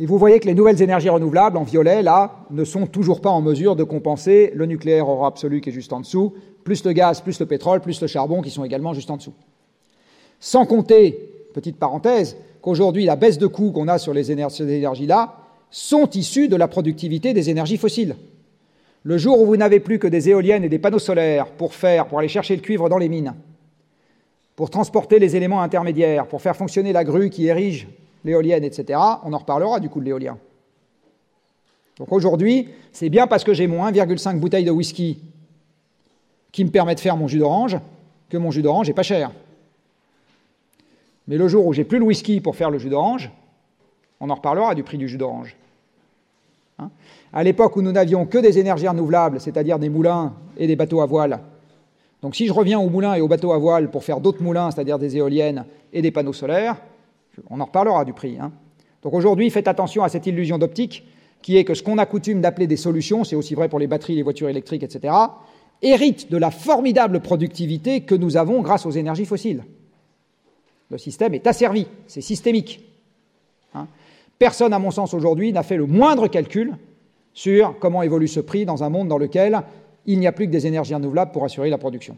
[0.00, 3.30] Et vous voyez que les nouvelles énergies renouvelables, en violet, là, ne sont toujours pas
[3.30, 6.92] en mesure de compenser le nucléaire hors absolu qui est juste en dessous, plus le
[6.92, 9.32] gaz, plus le pétrole, plus le charbon qui sont également juste en dessous.
[10.38, 15.34] Sans compter, petite parenthèse, qu'aujourd'hui, la baisse de coûts qu'on a sur les énergies-là
[15.70, 18.16] sont issues de la productivité des énergies fossiles.
[19.02, 22.06] Le jour où vous n'avez plus que des éoliennes et des panneaux solaires pour faire,
[22.06, 23.34] pour aller chercher le cuivre dans les mines,
[24.56, 27.86] pour transporter les éléments intermédiaires, pour faire fonctionner la grue qui érige
[28.24, 30.36] l'éolienne, etc., on en reparlera du coup de l'éolien.
[31.98, 35.18] Donc aujourd'hui, c'est bien parce que j'ai mon 1,5 bouteille de whisky
[36.52, 37.78] qui me permet de faire mon jus d'orange
[38.28, 39.32] que mon jus d'orange est pas cher.
[41.26, 43.30] Mais le jour où j'ai plus le whisky pour faire le jus d'orange,
[44.20, 45.56] on en reparlera du prix du jus d'orange.
[46.78, 46.90] Hein
[47.32, 51.00] à l'époque où nous n'avions que des énergies renouvelables, c'est-à-dire des moulins et des bateaux
[51.00, 51.40] à voile.
[52.22, 54.70] Donc si je reviens aux moulins et aux bateaux à voile pour faire d'autres moulins,
[54.70, 56.76] c'est-à-dire des éoliennes et des panneaux solaires,
[57.50, 58.38] on en reparlera du prix.
[58.40, 58.52] Hein.
[59.02, 61.06] Donc aujourd'hui, faites attention à cette illusion d'optique
[61.40, 63.86] qui est que ce qu'on a coutume d'appeler des solutions, c'est aussi vrai pour les
[63.86, 65.14] batteries, les voitures électriques, etc.,
[65.80, 69.64] hérite de la formidable productivité que nous avons grâce aux énergies fossiles.
[70.90, 72.87] Le système est asservi, c'est systémique.
[74.38, 76.76] Personne, à mon sens, aujourd'hui, n'a fait le moindre calcul
[77.32, 79.62] sur comment évolue ce prix dans un monde dans lequel
[80.06, 82.16] il n'y a plus que des énergies renouvelables pour assurer la production.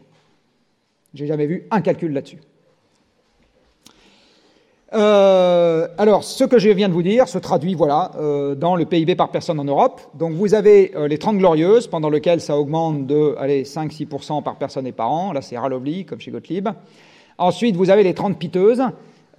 [1.13, 2.39] J'ai jamais vu un calcul là-dessus.
[4.93, 8.85] Euh, alors, ce que je viens de vous dire se traduit voilà, euh, dans le
[8.85, 10.01] PIB par personne en Europe.
[10.15, 14.85] Donc, vous avez euh, les 30 glorieuses, pendant lesquelles ça augmente de 5-6% par personne
[14.85, 15.31] et par an.
[15.31, 16.67] Là, c'est Ralobli, comme chez Gottlieb.
[17.37, 18.83] Ensuite, vous avez les 30 piteuses,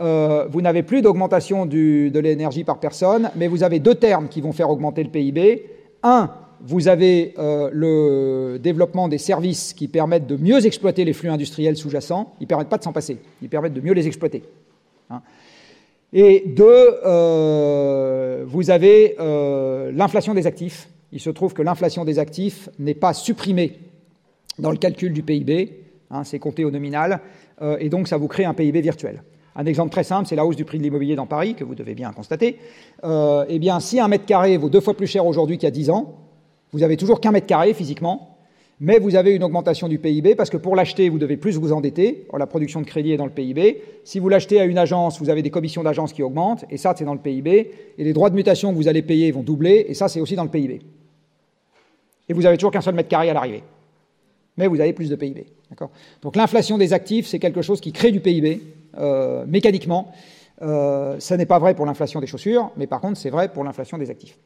[0.02, 4.40] euh, vous n'avez plus d'augmentation de l'énergie par personne, mais vous avez deux termes qui
[4.40, 5.64] vont faire augmenter le PIB.
[6.02, 6.30] Un,
[6.60, 11.76] vous avez euh, le développement des services qui permettent de mieux exploiter les flux industriels
[11.76, 12.34] sous-jacents.
[12.40, 14.42] Ils ne permettent pas de s'en passer, ils permettent de mieux les exploiter.
[15.10, 15.22] Hein.
[16.12, 19.16] Et deux, euh, vous avez
[19.92, 23.78] l'inflation des actifs il se trouve que l'inflation des actifs n'est pas supprimée
[24.58, 27.20] dans le calcul du PIB, hein, c'est compté au nominal,
[27.78, 29.22] et donc ça vous crée un PIB virtuel.
[29.54, 31.74] Un exemple très simple, c'est la hausse du prix de l'immobilier dans Paris, que vous
[31.74, 32.58] devez bien constater.
[33.04, 35.68] Euh, eh bien, si un mètre carré vaut deux fois plus cher aujourd'hui qu'il y
[35.68, 36.14] a dix ans,
[36.72, 38.38] vous avez toujours qu'un mètre carré physiquement,
[38.80, 41.72] mais vous avez une augmentation du PIB parce que pour l'acheter, vous devez plus vous
[41.72, 42.26] endetter.
[42.36, 43.82] la production de crédit est dans le PIB.
[44.04, 46.94] Si vous l'achetez à une agence, vous avez des commissions d'agence qui augmentent, et ça,
[46.96, 47.70] c'est dans le PIB.
[47.98, 50.34] Et les droits de mutation que vous allez payer vont doubler, et ça, c'est aussi
[50.34, 50.80] dans le PIB.
[52.28, 53.62] Et vous avez toujours qu'un seul mètre carré à l'arrivée.
[54.56, 55.46] Mais vous avez plus de PIB.
[56.22, 58.60] Donc l'inflation des actifs, c'est quelque chose qui crée du PIB
[58.98, 60.12] euh, mécaniquement.
[60.62, 63.64] Euh, ça n'est pas vrai pour l'inflation des chaussures, mais par contre, c'est vrai pour
[63.64, 64.38] l'inflation des actifs.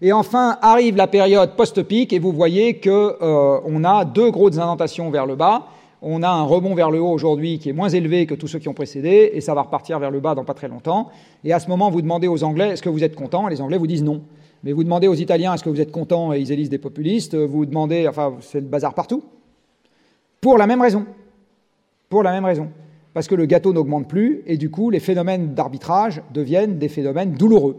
[0.00, 5.10] Et enfin, arrive la période post-pic, et vous voyez qu'on euh, a deux grosses indentations
[5.10, 5.66] vers le bas.
[6.00, 8.58] On a un rebond vers le haut aujourd'hui qui est moins élevé que tous ceux
[8.58, 11.10] qui ont précédé, et ça va repartir vers le bas dans pas très longtemps.
[11.44, 13.46] Et à ce moment, vous demandez aux Anglais est-ce que vous êtes contents?
[13.46, 14.22] Et les Anglais vous disent non.
[14.64, 16.32] Mais vous demandez aux Italiens est-ce que vous êtes contents?
[16.32, 17.36] Et ils élisent des populistes.
[17.36, 19.22] Vous demandez, enfin, c'est le bazar partout.
[20.40, 21.06] Pour la même raison.
[22.08, 22.68] Pour la même raison.
[23.14, 27.32] Parce que le gâteau n'augmente plus, et du coup, les phénomènes d'arbitrage deviennent des phénomènes
[27.32, 27.76] douloureux.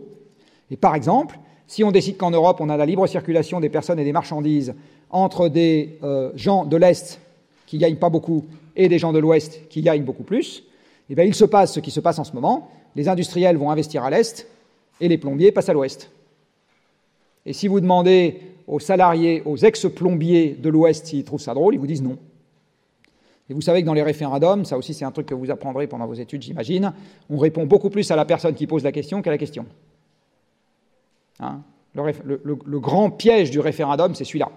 [0.70, 4.00] Et par exemple, si on décide qu'en Europe, on a la libre circulation des personnes
[4.00, 4.76] et des marchandises
[5.10, 7.20] entre des euh, gens de l'Est
[7.66, 8.46] qui gagnent pas beaucoup
[8.76, 10.64] et des gens de l'Ouest qui gagnent beaucoup plus,
[11.10, 12.70] eh bien, il se passe ce qui se passe en ce moment.
[12.96, 14.48] Les industriels vont investir à l'Est
[15.02, 16.10] et les plombiers passent à l'Ouest.
[17.46, 21.80] Et si vous demandez aux salariés, aux ex-plombiers de l'Ouest s'ils trouvent ça drôle, ils
[21.80, 22.18] vous disent non.
[23.50, 25.88] Et vous savez que dans les référendums, ça aussi c'est un truc que vous apprendrez
[25.88, 26.94] pendant vos études, j'imagine,
[27.30, 29.66] on répond beaucoup plus à la personne qui pose la question qu'à la question.
[31.40, 31.62] Hein?
[31.94, 34.50] Le, grand piège du référendum, c'est celui-là.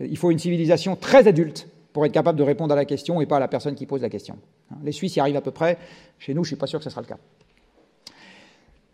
[0.00, 3.26] Il faut une civilisation très adulte pour être capable de répondre à la question et
[3.26, 4.36] pas à la personne qui pose la question.
[4.70, 5.78] Hein, les Suisses y arrivent à peu près.
[6.18, 7.16] Chez nous, je ne suis pas sûr que ce sera le cas.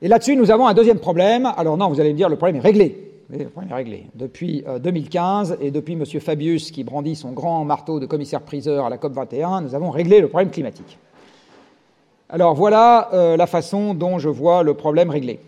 [0.00, 1.52] Et là-dessus, nous avons un deuxième problème.
[1.56, 3.13] Alors non, vous allez me dire, le problème est réglé.
[3.30, 4.06] Le problème est réglé.
[4.14, 6.04] Depuis 2015 euh, et depuis M.
[6.04, 10.20] Fabius qui brandit son grand marteau de commissaire-priseur à la COP 21, nous avons réglé
[10.20, 10.98] le problème climatique.
[12.28, 15.40] Alors voilà euh, la façon dont je vois le problème réglé.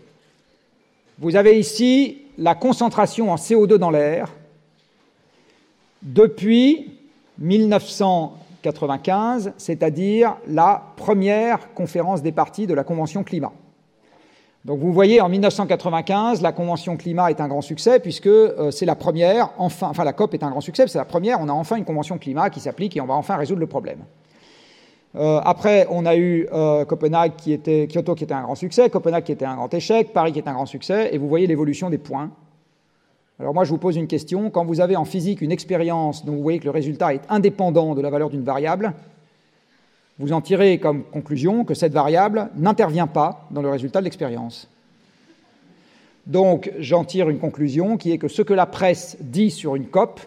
[1.19, 4.31] Vous avez ici la concentration en CO2 dans l'air
[6.03, 6.91] depuis
[7.39, 13.51] 1995, c'est-à-dire la première conférence des parties de la Convention climat.
[14.65, 18.85] Donc vous voyez, en 1995, la Convention climat est un grand succès puisque euh, c'est
[18.85, 21.77] la première, enfin, la COP est un grand succès, c'est la première, on a enfin
[21.77, 23.99] une Convention climat qui s'applique et on va enfin résoudre le problème.
[25.15, 28.89] Euh, après, on a eu euh, Copenhague qui était, Kyoto qui était un grand succès,
[28.89, 31.47] Copenhague qui était un grand échec, Paris qui est un grand succès, et vous voyez
[31.47, 32.29] l'évolution des points.
[33.39, 34.49] Alors moi, je vous pose une question.
[34.49, 37.95] Quand vous avez en physique une expérience dont vous voyez que le résultat est indépendant
[37.95, 38.93] de la valeur d'une variable,
[40.19, 44.67] vous en tirez comme conclusion que cette variable n'intervient pas dans le résultat de l'expérience.
[46.25, 49.87] Donc j'en tire une conclusion qui est que ce que la presse dit sur une
[49.87, 50.19] COP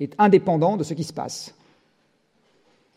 [0.00, 1.54] est indépendant de ce qui se passe.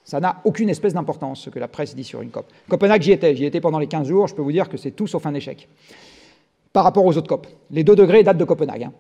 [0.03, 2.45] Ça n'a aucune espèce d'importance, ce que la presse dit sur une COP.
[2.67, 3.35] Copenhague, j'y étais.
[3.35, 4.27] J'y étais pendant les 15 jours.
[4.27, 5.69] Je peux vous dire que c'est tout sauf un échec.
[6.73, 7.47] Par rapport aux autres COP.
[7.71, 8.83] Les 2 degrés datent de Copenhague.
[8.83, 8.93] Hein.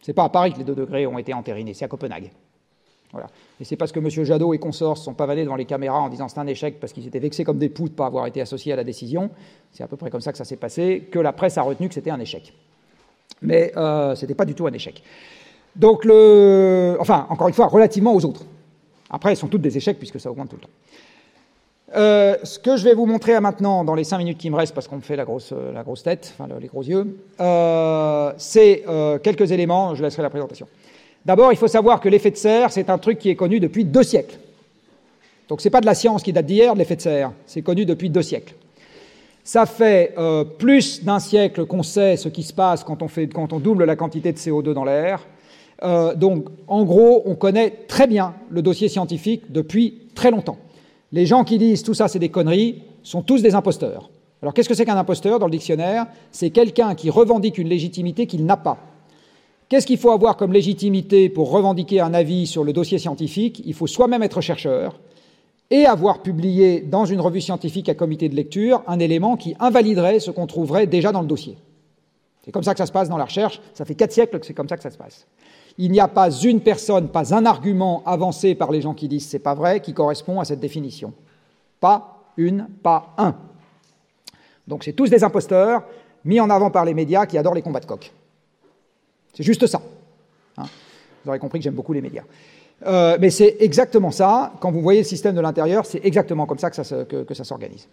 [0.00, 2.30] Ce n'est pas à Paris que les 2 degrés ont été entérinés, c'est à Copenhague.
[3.12, 3.28] Voilà.
[3.60, 4.08] Et c'est parce que M.
[4.10, 7.06] Jadot et consorts sont pavanés devant les caméras en disant c'est un échec parce qu'ils
[7.06, 9.30] étaient vexés comme des poux de pas avoir été associés à la décision,
[9.72, 11.88] c'est à peu près comme ça que ça s'est passé, que la presse a retenu
[11.88, 12.52] que c'était un échec.
[13.42, 15.02] Mais euh, ce n'était pas du tout un échec.
[15.76, 16.96] Donc, le...
[17.00, 18.44] enfin, encore une fois, relativement aux autres.
[19.10, 20.68] Après, elles sont toutes des échecs puisque ça augmente tout le temps.
[21.96, 24.74] Euh, ce que je vais vous montrer maintenant, dans les cinq minutes qui me restent,
[24.74, 28.84] parce qu'on me fait la grosse, la grosse tête, enfin les gros yeux, euh, c'est
[29.22, 30.66] quelques éléments, je laisserai la présentation.
[31.24, 33.84] D'abord, il faut savoir que l'effet de serre, c'est un truc qui est connu depuis
[33.84, 34.38] deux siècles.
[35.48, 37.84] Donc ce n'est pas de la science qui date d'hier, l'effet de serre, c'est connu
[37.84, 38.54] depuis deux siècles.
[39.42, 40.14] Ça fait
[40.58, 43.84] plus d'un siècle qu'on sait ce qui se passe quand on, fait, quand on double
[43.84, 45.26] la quantité de CO2 dans l'air,
[45.82, 50.58] euh, donc, en gros, on connaît très bien le dossier scientifique depuis très longtemps.
[51.12, 54.10] Les gens qui disent tout ça, c'est des conneries, sont tous des imposteurs.
[54.42, 56.06] Alors, qu'est-ce que c'est qu'un imposteur dans le dictionnaire?
[56.30, 58.78] C'est quelqu'un qui revendique une légitimité qu'il n'a pas.
[59.74, 63.60] Qu'est-ce qu'il faut avoir comme légitimité pour revendiquer un avis sur le dossier scientifique?
[63.64, 65.00] Il faut soi-même être chercheur
[65.68, 70.20] et avoir publié dans une revue scientifique à comité de lecture un élément qui invaliderait
[70.20, 71.58] ce qu'on trouverait déjà dans le dossier.
[72.44, 73.60] C'est comme ça que ça se passe dans la recherche.
[73.72, 75.26] Ça fait quatre siècles que c'est comme ça que ça se passe.
[75.76, 79.26] Il n'y a pas une personne, pas un argument avancé par les gens qui disent
[79.26, 81.12] c'est pas vrai qui correspond à cette définition.
[81.80, 83.34] Pas une, pas un.
[84.68, 85.82] Donc c'est tous des imposteurs
[86.24, 88.12] mis en avant par les médias qui adorent les combats de coq.
[89.34, 89.82] C'est juste ça.
[90.56, 90.64] Hein.
[91.24, 92.24] vous aurez compris que j'aime beaucoup les médias.
[92.86, 94.52] Euh, mais c'est exactement ça.
[94.60, 97.44] Quand vous voyez le système de l'intérieur, c'est exactement comme ça que ça, que ça
[97.44, 97.88] s'organise.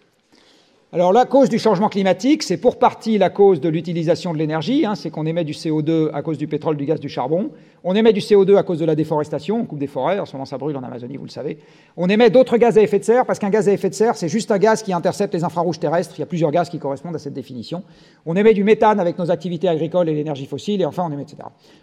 [0.94, 4.84] Alors la cause du changement climatique, c'est pour partie la cause de l'utilisation de l'énergie,
[4.84, 7.48] hein, c'est qu'on émet du CO2 à cause du pétrole, du gaz, du charbon.
[7.82, 10.34] On émet du CO2 à cause de la déforestation, on coupe des forêts, en ce
[10.34, 11.56] moment ça brûle en Amazonie, vous le savez.
[11.96, 14.16] On émet d'autres gaz à effet de serre, parce qu'un gaz à effet de serre,
[14.16, 16.12] c'est juste un gaz qui intercepte les infrarouges terrestres.
[16.18, 17.84] Il y a plusieurs gaz qui correspondent à cette définition.
[18.26, 21.22] On émet du méthane avec nos activités agricoles et l'énergie fossile, et enfin on émet,
[21.22, 21.38] etc.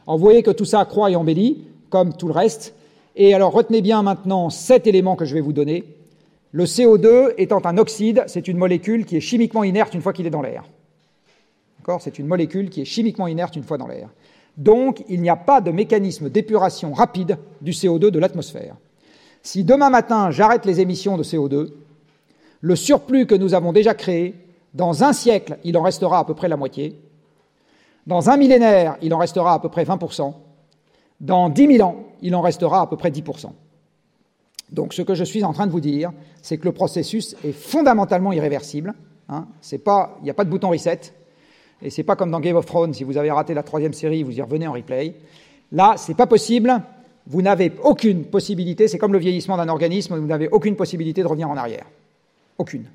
[0.05, 2.75] Alors vous voyez que tout ça croît et embellit, comme tout le reste.
[3.15, 5.98] Et alors retenez bien maintenant sept éléments que je vais vous donner
[6.51, 10.25] le CO2 étant un oxyde, c'est une molécule qui est chimiquement inerte une fois qu'il
[10.25, 10.63] est dans l'air.
[11.99, 14.09] C'est une molécule qui est chimiquement inerte une fois dans l'air.
[14.57, 18.75] Donc, il n'y a pas de mécanisme d'épuration rapide du CO2 de l'atmosphère.
[19.41, 21.69] Si demain matin j'arrête les émissions de CO2,
[22.61, 24.35] le surplus que nous avons déjà créé,
[24.73, 26.99] dans un siècle, il en restera à peu près la moitié.
[28.05, 30.33] Dans un millénaire, il en restera à peu près 20%.
[31.21, 33.51] Dans 10 000 ans, il en restera à peu près 10%.
[34.71, 37.51] Donc ce que je suis en train de vous dire, c'est que le processus est
[37.51, 38.93] fondamentalement irréversible.
[39.29, 39.47] Hein.
[39.71, 40.99] il n'y a pas de bouton reset.
[41.81, 44.23] Et c'est pas comme dans Game of Thrones, si vous avez raté la troisième série,
[44.23, 45.15] vous y revenez en replay.
[45.71, 46.81] Là, c'est pas possible.
[47.27, 48.87] Vous n'avez aucune possibilité.
[48.87, 50.17] C'est comme le vieillissement d'un organisme.
[50.17, 51.85] Vous n'avez aucune possibilité de revenir en arrière.
[52.57, 52.85] Aucune.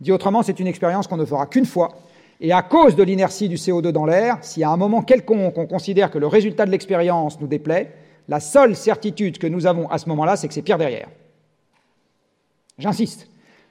[0.00, 1.96] Dit autrement, c'est une expérience qu'on ne fera qu'une fois.
[2.40, 5.66] Et à cause de l'inertie du CO2 dans l'air, si à un moment quelconque on
[5.66, 7.92] considère que le résultat de l'expérience nous déplaît,
[8.28, 11.08] la seule certitude que nous avons à ce moment-là, c'est que c'est pire derrière.
[12.78, 13.28] J'insiste.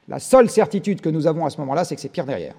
[0.08, 2.56] La seule certitude que nous avons à ce moment-là, c'est que c'est pire derrière.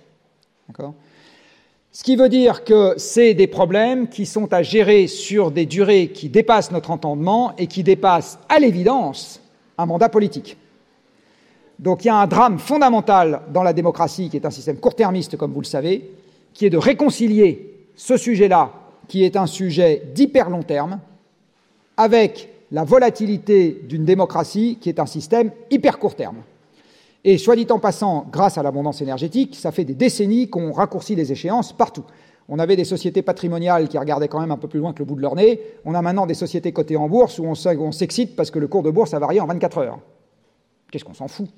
[1.93, 6.09] Ce qui veut dire que c'est des problèmes qui sont à gérer sur des durées
[6.09, 9.41] qui dépassent notre entendement et qui dépassent, à l'évidence,
[9.79, 10.57] un mandat politique.
[11.79, 15.37] Donc il y a un drame fondamental dans la démocratie, qui est un système court-termiste,
[15.37, 16.11] comme vous le savez,
[16.53, 18.73] qui est de réconcilier ce sujet-là,
[19.09, 21.01] qui est un sujet d'hyper long terme,
[21.97, 26.38] avec la volatilité d'une démocratie qui est un système hyper court terme.
[27.22, 31.14] Et soit dit en passant, grâce à l'abondance énergétique, ça fait des décennies qu'on raccourcit
[31.14, 32.02] les échéances partout.
[32.48, 35.05] On avait des sociétés patrimoniales qui regardaient quand même un peu plus loin que le
[35.05, 35.60] bout de leur nez.
[35.84, 38.82] On a maintenant des sociétés cotées en bourse où on s'excite parce que le cours
[38.82, 40.01] de bourse a varié en 24 heures.
[40.90, 41.48] Qu'est-ce qu'on s'en fout?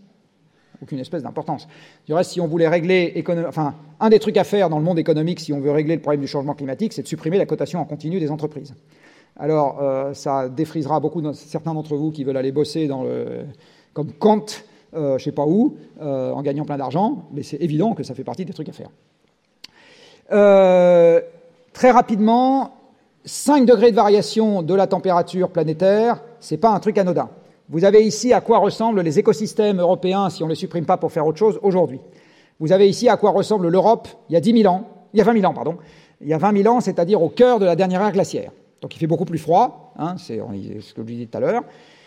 [0.82, 1.66] Aucune espèce d'importance.
[2.04, 4.98] Du reste, si on voulait régler, enfin, un des trucs à faire dans le monde
[4.98, 7.80] économique, si on veut régler le problème du changement climatique, c'est de supprimer la cotation
[7.80, 8.74] en continu des entreprises.
[9.38, 13.44] Alors, euh, ça défrisera beaucoup certains d'entre vous qui veulent aller bosser dans le,
[13.92, 14.46] comme Kant,
[14.94, 18.02] euh, je ne sais pas où, euh, en gagnant plein d'argent, mais c'est évident que
[18.02, 18.88] ça fait partie des trucs à faire.
[21.72, 22.72] très rapidement,
[23.26, 27.28] 5 degrés de variation de la température planétaire, ce n'est pas un truc anodin.
[27.68, 30.96] Vous avez ici à quoi ressemblent les écosystèmes européens si on ne les supprime pas
[30.96, 32.00] pour faire autre chose aujourd'hui.
[32.58, 35.20] Vous avez ici à quoi ressemble l'Europe il y a 10 000 ans, il y
[35.20, 35.76] a 20 000 ans, pardon,
[36.22, 38.52] il y a 20 000 ans, c'est-à-dire au cœur de la dernière ère glaciaire.
[38.80, 40.38] Donc il fait beaucoup plus froid, hein, c'est
[40.80, 41.62] ce que je disais tout à l'heure.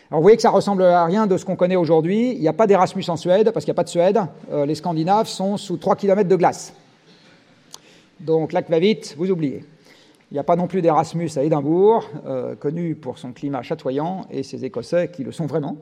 [0.09, 2.31] Alors vous voyez que ça ressemble à rien de ce qu'on connaît aujourd'hui.
[2.31, 4.19] Il n'y a pas d'Erasmus en Suède, parce qu'il n'y a pas de Suède.
[4.51, 6.73] Euh, les Scandinaves sont sous 3 km de glace.
[8.19, 9.63] Donc va vite, vous oubliez.
[10.31, 14.25] Il n'y a pas non plus d'Erasmus à Édimbourg, euh, connu pour son climat chatoyant,
[14.29, 15.77] et ses Écossais qui le sont vraiment.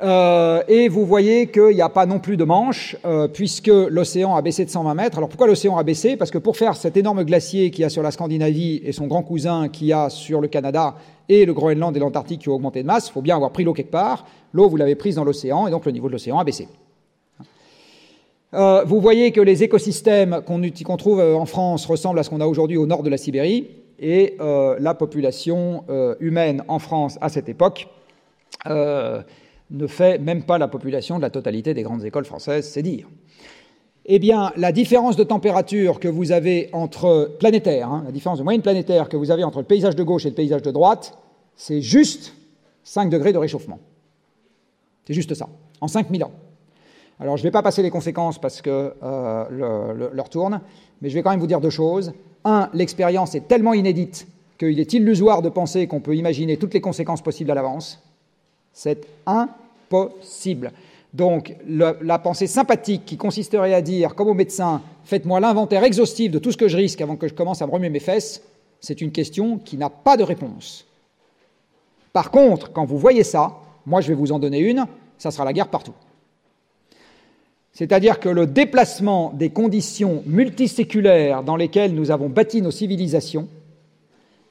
[0.00, 4.36] Euh, et vous voyez qu'il n'y a pas non plus de manche, euh, puisque l'océan
[4.36, 5.18] a baissé de 120 mètres.
[5.18, 6.16] Alors pourquoi l'océan a baissé?
[6.16, 9.08] Parce que pour faire cet énorme glacier qu'il y a sur la Scandinavie et son
[9.08, 10.94] grand cousin qu'il y a sur le Canada
[11.28, 13.64] et le Groenland et l'Antarctique qui ont augmenté de masse, il faut bien avoir pris
[13.64, 14.24] l'eau quelque part.
[14.52, 16.68] L'eau, vous l'avez prise dans l'océan, et donc le niveau de l'océan a baissé.
[18.54, 22.46] Euh, vous voyez que les écosystèmes qu'on trouve en France ressemblent à ce qu'on a
[22.46, 23.68] aujourd'hui au nord de la Sibérie,
[24.00, 25.82] et la population
[26.20, 27.88] humaine en France à cette époque
[29.70, 33.06] ne fait même pas la population de la totalité des grandes écoles françaises, c'est dire.
[34.06, 38.44] Eh bien, la différence de température que vous avez entre planétaire, hein, la différence de
[38.44, 41.18] moyenne planétaire que vous avez entre le paysage de gauche et le paysage de droite,
[41.56, 42.34] c'est juste
[42.84, 43.80] 5 degrés de réchauffement.
[45.06, 45.48] C'est juste ça,
[45.82, 46.32] en 5000 ans.
[47.20, 50.60] Alors, je ne vais pas passer les conséquences parce que euh, l'heure tourne,
[51.02, 52.12] mais je vais quand même vous dire deux choses.
[52.44, 54.26] Un, l'expérience est tellement inédite
[54.58, 58.02] qu'il est illusoire de penser qu'on peut imaginer toutes les conséquences possibles à l'avance.
[58.78, 60.70] C'est impossible.
[61.12, 66.38] Donc la, pensée sympathique qui consisterait à dire, comme au médecin, faites-moi l'inventaire exhaustif de
[66.38, 68.40] tout ce que je risque avant que je commence à me mes fesses,
[68.80, 70.86] c'est une question qui n'a pas de réponse.
[72.12, 74.86] Par contre, quand vous voyez ça, moi je vais vous en donner une,
[75.18, 75.94] ça sera la guerre partout.
[77.72, 83.48] C'est-à-dire que le déplacement des conditions multiséculaires dans lesquelles nous avons bâti nos civilisations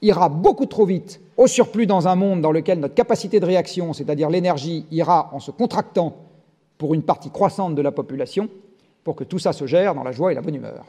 [0.02, 3.92] ira beaucoup trop vite au surplus dans un monde dans lequel notre capacité de réaction,
[3.92, 6.16] c'est-à-dire l'énergie, ira en se contractant
[6.78, 8.48] pour une partie croissante de la population,
[9.04, 10.84] pour que tout ça se gère dans la joie et la bonne humeur.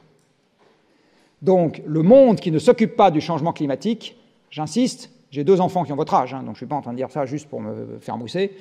[1.42, 4.18] Donc le monde qui ne s'occupe pas du changement climatique,
[4.50, 6.82] j'insiste, j'ai deux enfants qui ont votre âge, hein, donc je ne suis pas en
[6.82, 8.56] train de dire ça juste pour me faire mousser,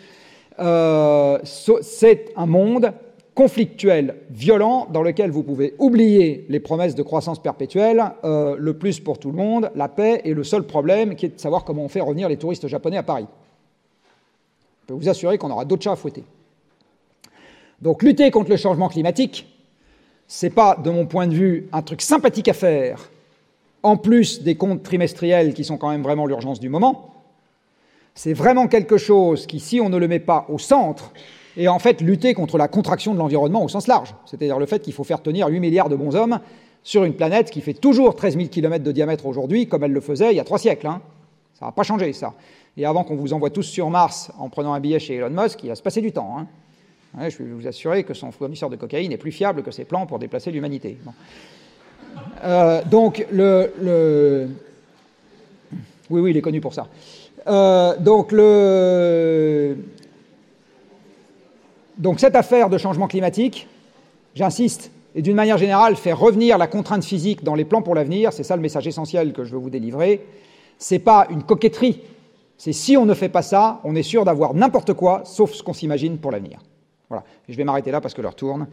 [0.60, 2.92] euh, c'est un monde
[3.38, 8.98] conflictuel, violent, dans lequel vous pouvez oublier les promesses de croissance perpétuelle, euh, le plus
[8.98, 11.84] pour tout le monde, la paix et le seul problème qui est de savoir comment
[11.84, 13.28] on fait revenir les touristes japonais à Paris.
[14.82, 16.24] Je peux vous assurer qu'on aura d'autres chats à fouetter.
[17.80, 19.46] Donc lutter contre le changement climatique,
[20.26, 23.08] c'est pas, de mon point de vue, un truc sympathique à faire,
[23.84, 27.14] en plus des comptes trimestriels qui sont quand même vraiment l'urgence du moment.
[28.16, 31.12] C'est vraiment quelque chose qui, si on ne le met pas au centre,
[31.58, 34.80] et en fait lutter contre la contraction de l'environnement au sens large, c'est-à-dire le fait
[34.80, 36.38] qu'il faut faire tenir 8 milliards de bons hommes
[36.84, 40.00] sur une planète qui fait toujours 13 000 km de diamètre aujourd'hui, comme elle le
[40.00, 40.86] faisait il y a trois siècles.
[40.86, 41.02] Hein.
[41.58, 42.32] Ça n'a pas changé, ça.
[42.76, 45.64] Et avant qu'on vous envoie tous sur Mars en prenant un billet chez Elon Musk,
[45.64, 46.36] il va se passer du temps.
[46.38, 47.28] Hein.
[47.28, 50.06] je vais vous assurer que son fournisseur de cocaïne est plus fiable que ses plans
[50.06, 50.96] pour déplacer l'humanité.
[52.44, 54.48] Euh, donc, le, le,
[56.08, 56.86] Oui, oui, il est connu pour ça.
[57.48, 59.76] Euh, donc, le
[61.98, 63.68] donc cette affaire de changement climatique,
[64.34, 68.32] j'insiste, et d'une manière générale, faire revenir la contrainte physique dans les plans pour l'avenir,
[68.32, 70.24] c'est ça le message essentiel que je veux vous délivrer,
[70.78, 72.02] c'est pas une coquetterie,
[72.56, 75.62] c'est si on ne fait pas ça, on est sûr d'avoir n'importe quoi, sauf ce
[75.62, 76.60] qu'on s'imagine pour l'avenir.
[77.08, 78.66] Voilà, je vais m'arrêter là parce que l'heure tourne.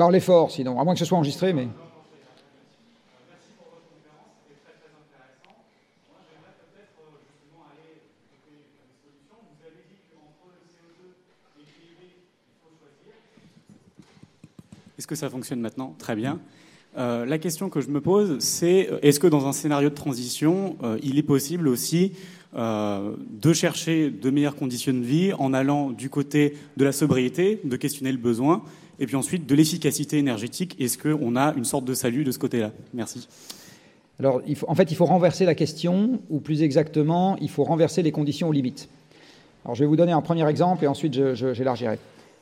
[0.00, 1.68] Parlez fort, sinon, à moins que ce soit enregistré, mais.
[14.96, 16.40] Est-ce que ça fonctionne maintenant Très bien.
[16.96, 19.94] Euh, la question que je me pose, c'est euh, est-ce que dans un scénario de
[19.94, 22.14] transition, euh, il est possible aussi
[22.54, 27.76] de chercher de meilleures conditions de vie en allant du côté de la sobriété, de
[27.76, 28.64] questionner le besoin,
[29.00, 32.38] et puis ensuite, de l'efficacité énergétique, est-ce qu'on a une sorte de salut de ce
[32.38, 32.70] côté-là?
[32.92, 33.26] Merci.
[34.18, 38.12] Alors, en fait, il faut renverser la question, ou plus exactement, il faut renverser les
[38.12, 38.90] conditions aux limites.
[39.64, 41.98] Alors, je vais vous donner un premier exemple et ensuite j'élargirai.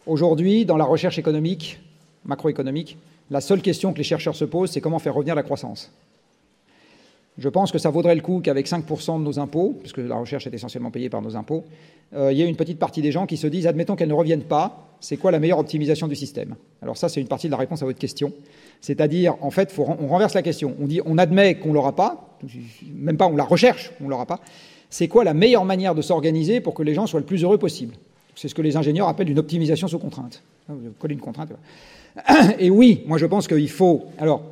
[0.07, 1.79] Aujourd'hui, dans la recherche économique,
[2.25, 2.99] macroéconomique,
[3.31, 5.93] la seule question que les chercheurs se posent, c'est comment faire revenir la croissance.
[7.39, 10.48] Je pense que ça vaudrait le coup qu'avec 5% de nos impôts, puisque la recherche
[10.48, 11.65] est essentiellement payée par nos impôts,
[12.15, 14.15] euh, il y ait une petite partie des gens qui se disent, admettons qu'elle ne
[14.15, 16.56] revienne pas, c'est quoi la meilleure optimisation du système?
[16.82, 18.32] Alors ça, c'est une partie de la réponse à votre question.
[18.81, 20.74] C'est-à-dire, en fait, on renverse la question.
[20.81, 22.36] On dit, on admet qu'on l'aura pas,
[22.93, 24.40] même pas on la recherche, on l'aura pas.
[24.90, 27.59] C'est quoi la meilleure manière de s'organiser pour que les gens soient le plus heureux
[27.59, 27.94] possible?
[28.35, 30.43] C'est ce que les ingénieurs appellent une optimisation sous contrainte.
[30.69, 31.51] Vous collez une contrainte.
[32.59, 34.06] Et oui, moi je pense qu'il faut.
[34.19, 34.43] Alors,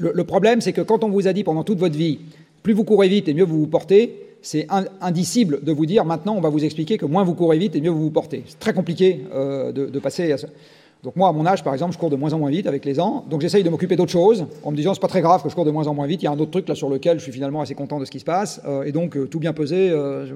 [0.00, 2.18] le, problème, c'est que quand on vous a dit pendant toute votre vie,
[2.62, 4.66] plus vous courez vite et mieux vous vous portez, c'est
[5.00, 7.80] indicible de vous dire maintenant on va vous expliquer que moins vous courez vite et
[7.80, 8.42] mieux vous vous portez.
[8.46, 10.48] C'est très compliqué euh, de, passer à ça.
[11.02, 12.84] Donc moi, à mon âge, par exemple, je cours de moins en moins vite avec
[12.84, 13.24] les ans.
[13.28, 15.54] Donc j'essaye de m'occuper d'autres choses en me disant c'est pas très grave que je
[15.54, 16.22] cours de moins en moins vite.
[16.22, 18.04] Il y a un autre truc là sur lequel je suis finalement assez content de
[18.04, 18.60] ce qui se passe.
[18.66, 20.34] Euh, et donc euh, tout bien pesé, je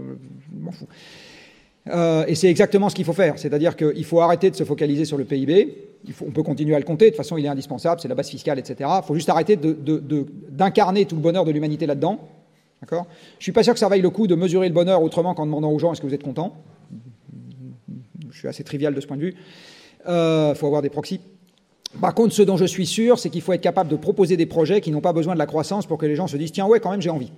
[0.60, 0.86] m'en fous.
[1.90, 3.38] Euh, et c'est exactement ce qu'il faut faire.
[3.38, 5.76] C'est-à-dire qu'il faut arrêter de se focaliser sur le PIB.
[6.26, 7.06] on peut continuer à le compter.
[7.06, 8.00] De toute façon, il est indispensable.
[8.00, 8.90] C'est la base fiscale, etc.
[9.02, 12.20] Il faut juste arrêter d'incarner tout le bonheur de l'humanité là-dedans.
[12.80, 13.06] D'accord?
[13.38, 15.46] Je suis pas sûr que ça vaille le coup de mesurer le bonheur autrement qu'en
[15.46, 16.56] demandant aux gens est-ce que vous êtes content?
[18.30, 19.34] Je suis assez trivial de ce point de vue.
[20.06, 21.20] Il euh, faut avoir des proxys.
[22.00, 24.46] Par contre, ce dont je suis sûr, c'est qu'il faut être capable de proposer des
[24.46, 26.66] projets qui n'ont pas besoin de la croissance pour que les gens se disent tiens
[26.66, 27.30] ouais quand même j'ai envie.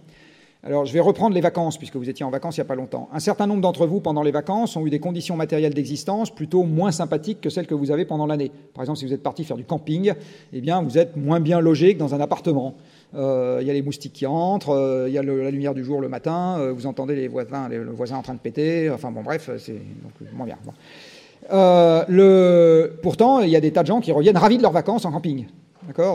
[0.67, 2.75] Alors, je vais reprendre les vacances, puisque vous étiez en vacances il n'y a pas
[2.75, 3.09] longtemps.
[3.13, 6.65] Un certain nombre d'entre vous, pendant les vacances, ont eu des conditions matérielles d'existence plutôt
[6.65, 8.51] moins sympathiques que celles que vous avez pendant l'année.
[8.75, 10.13] Par exemple, si vous êtes parti faire du camping,
[10.53, 12.75] eh bien, vous êtes moins bien logé que dans un appartement.
[13.15, 15.85] Euh, il y a les moustiques qui entrent, euh, il y a la lumière du
[15.85, 18.91] jour le matin, euh, vous entendez les voisins, le voisin en train de péter.
[18.91, 19.81] Enfin, bon, bref, c'est
[20.33, 20.59] moins bien.
[23.03, 25.13] Pourtant, il y a des tas de gens qui reviennent ravis de leurs vacances en
[25.13, 25.47] camping.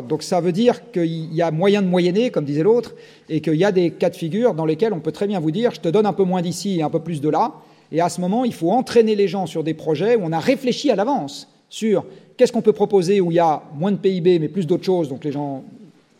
[0.07, 2.95] Donc ça veut dire qu'il y a moyen de moyenner, comme disait l'autre,
[3.29, 5.51] et qu'il y a des cas de figure dans lesquels on peut très bien vous
[5.51, 7.53] dire je te donne un peu moins d'ici et un peu plus de là.
[7.91, 10.39] Et à ce moment, il faut entraîner les gens sur des projets où on a
[10.39, 12.05] réfléchi à l'avance sur
[12.37, 15.09] qu'est-ce qu'on peut proposer où il y a moins de PIB mais plus d'autres choses,
[15.09, 15.63] donc les gens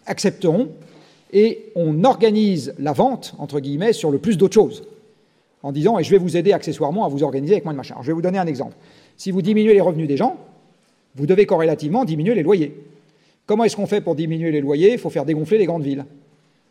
[0.06, 0.70] accepteront.
[1.34, 4.84] Et on organise la vente, entre guillemets, sur le plus d'autres choses.
[5.64, 7.96] En disant, et je vais vous aider accessoirement à vous organiser avec moins de machin.
[8.02, 8.76] je vais vous donner un exemple.
[9.16, 10.36] Si vous diminuez les revenus des gens,
[11.16, 12.74] vous devez corrélativement diminuer les loyers.
[13.46, 14.94] Comment est-ce qu'on fait pour diminuer les loyers?
[14.94, 16.06] Il faut faire dégonfler les grandes villes.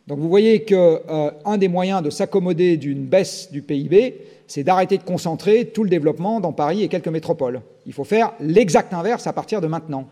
[0.07, 4.15] Donc vous voyez qu'un euh, des moyens de s'accommoder d'une baisse du PIB,
[4.47, 7.61] c'est d'arrêter de concentrer tout le développement dans Paris et quelques métropoles.
[7.85, 10.07] Il faut faire l'exact inverse à partir de maintenant.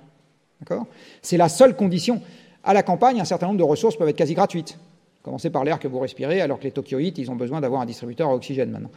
[1.22, 2.22] C'est la seule condition.
[2.64, 4.78] À la campagne, un certain nombre de ressources peuvent être quasi gratuites.
[5.22, 7.86] Commencez par l'air que vous respirez, alors que les Tokyoïtes, ils ont besoin d'avoir un
[7.86, 8.90] distributeur à oxygène maintenant.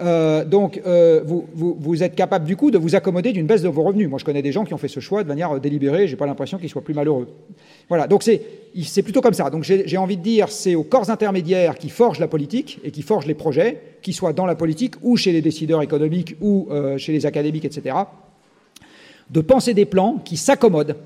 [0.00, 3.82] Euh, donc, euh, vous, êtes capable du coup de vous accommoder d'une baisse de vos
[3.82, 4.08] revenus.
[4.08, 6.06] Moi, je connais des gens qui ont fait ce choix de manière euh, délibérée.
[6.06, 7.26] J'ai pas l'impression qu'ils soient plus malheureux.
[7.88, 8.06] Voilà.
[8.06, 9.50] Donc, c'est plutôt comme ça.
[9.50, 13.02] Donc, j'ai envie de dire, c'est aux corps intermédiaires qui forgent la politique et qui
[13.02, 16.68] forgent les projets, qu'ils soient dans la politique ou chez les décideurs économiques ou
[16.98, 17.96] chez les académiques, etc.,
[19.30, 20.96] de penser des plans qui s'accommodent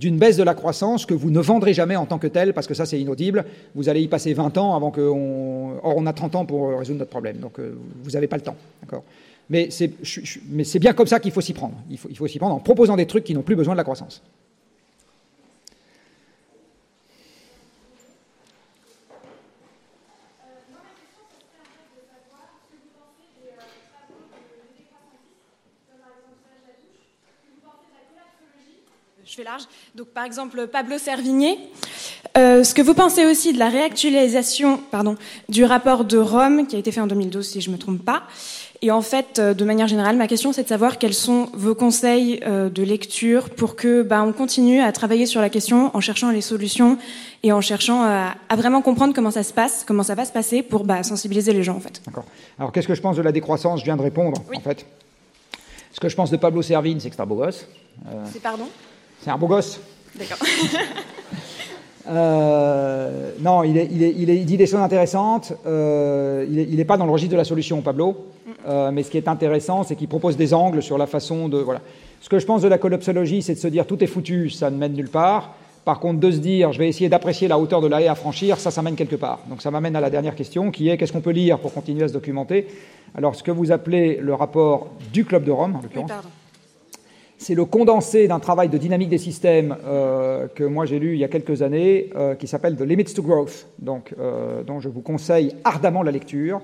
[0.00, 2.66] d'une baisse de la croissance que vous ne vendrez jamais en tant que tel, parce
[2.66, 3.44] que ça, c'est inaudible.
[3.74, 5.78] Vous allez y passer 20 ans avant qu'on...
[5.82, 8.42] Or, on a 30 ans pour résoudre notre problème, donc euh, vous n'avez pas le
[8.42, 8.56] temps.
[8.80, 9.04] D'accord?
[9.50, 11.74] Mais c'est bien comme ça qu'il faut s'y prendre.
[11.90, 14.22] Il faut s'y prendre en proposant des trucs qui n'ont plus besoin de la croissance.
[29.30, 29.62] Je fais large.
[29.94, 31.56] Donc, par exemple, Pablo Servigné.
[32.36, 35.16] Euh, ce que vous pensez aussi de la réactualisation pardon,
[35.48, 38.04] du rapport de Rome, qui a été fait en 2012, si je ne me trompe
[38.04, 38.24] pas.
[38.82, 41.76] Et en fait, euh, de manière générale, ma question, c'est de savoir quels sont vos
[41.76, 46.00] conseils euh, de lecture pour que bah, on continue à travailler sur la question en
[46.00, 46.98] cherchant les solutions
[47.44, 50.64] et en cherchant à, vraiment comprendre comment ça se passe, comment ça va se passer
[50.64, 52.02] pour bah, sensibiliser les gens, en fait.
[52.04, 52.24] D'accord.
[52.58, 53.78] Alors, qu'est-ce que je pense de la décroissance?
[53.78, 54.84] Je viens de répondre, en fait.
[55.92, 57.68] Ce que je pense de Pablo Servigne, c'est que c'est un beau gosse.
[58.32, 58.66] C'est pardon?
[59.22, 59.80] C'est un beau gosse.
[60.18, 60.38] D'accord.
[62.08, 65.52] Euh, non, il, est, il, est, il, dit des choses intéressantes.
[65.66, 68.26] Euh, il n'est pas dans le registre de la solution, Pablo.
[68.66, 71.58] Euh, mais ce qui est intéressant, c'est qu'il propose des angles sur la façon de.
[71.58, 71.80] Voilà.
[72.20, 74.70] Ce que je pense de la collapsologie, c'est de se dire tout est foutu, ça
[74.70, 75.54] ne mène nulle part.
[75.84, 78.14] Par contre, de se dire je vais essayer d'apprécier la hauteur de la haie à
[78.14, 79.40] franchir, ça, ça mène quelque part.
[79.48, 82.02] Donc ça m'amène à la dernière question qui est qu'est-ce qu'on peut lire pour continuer
[82.02, 82.66] à se documenter?
[83.16, 86.10] Alors, ce que vous appelez le rapport du Club de Rome, en l'occurrence.
[86.10, 86.30] Oui,
[87.40, 91.18] c'est le condensé d'un travail de dynamique des systèmes euh, que moi j'ai lu il
[91.18, 94.90] y a quelques années, euh, qui s'appelle The Limits to Growth, donc, euh, dont je
[94.90, 96.60] vous conseille ardemment la lecture,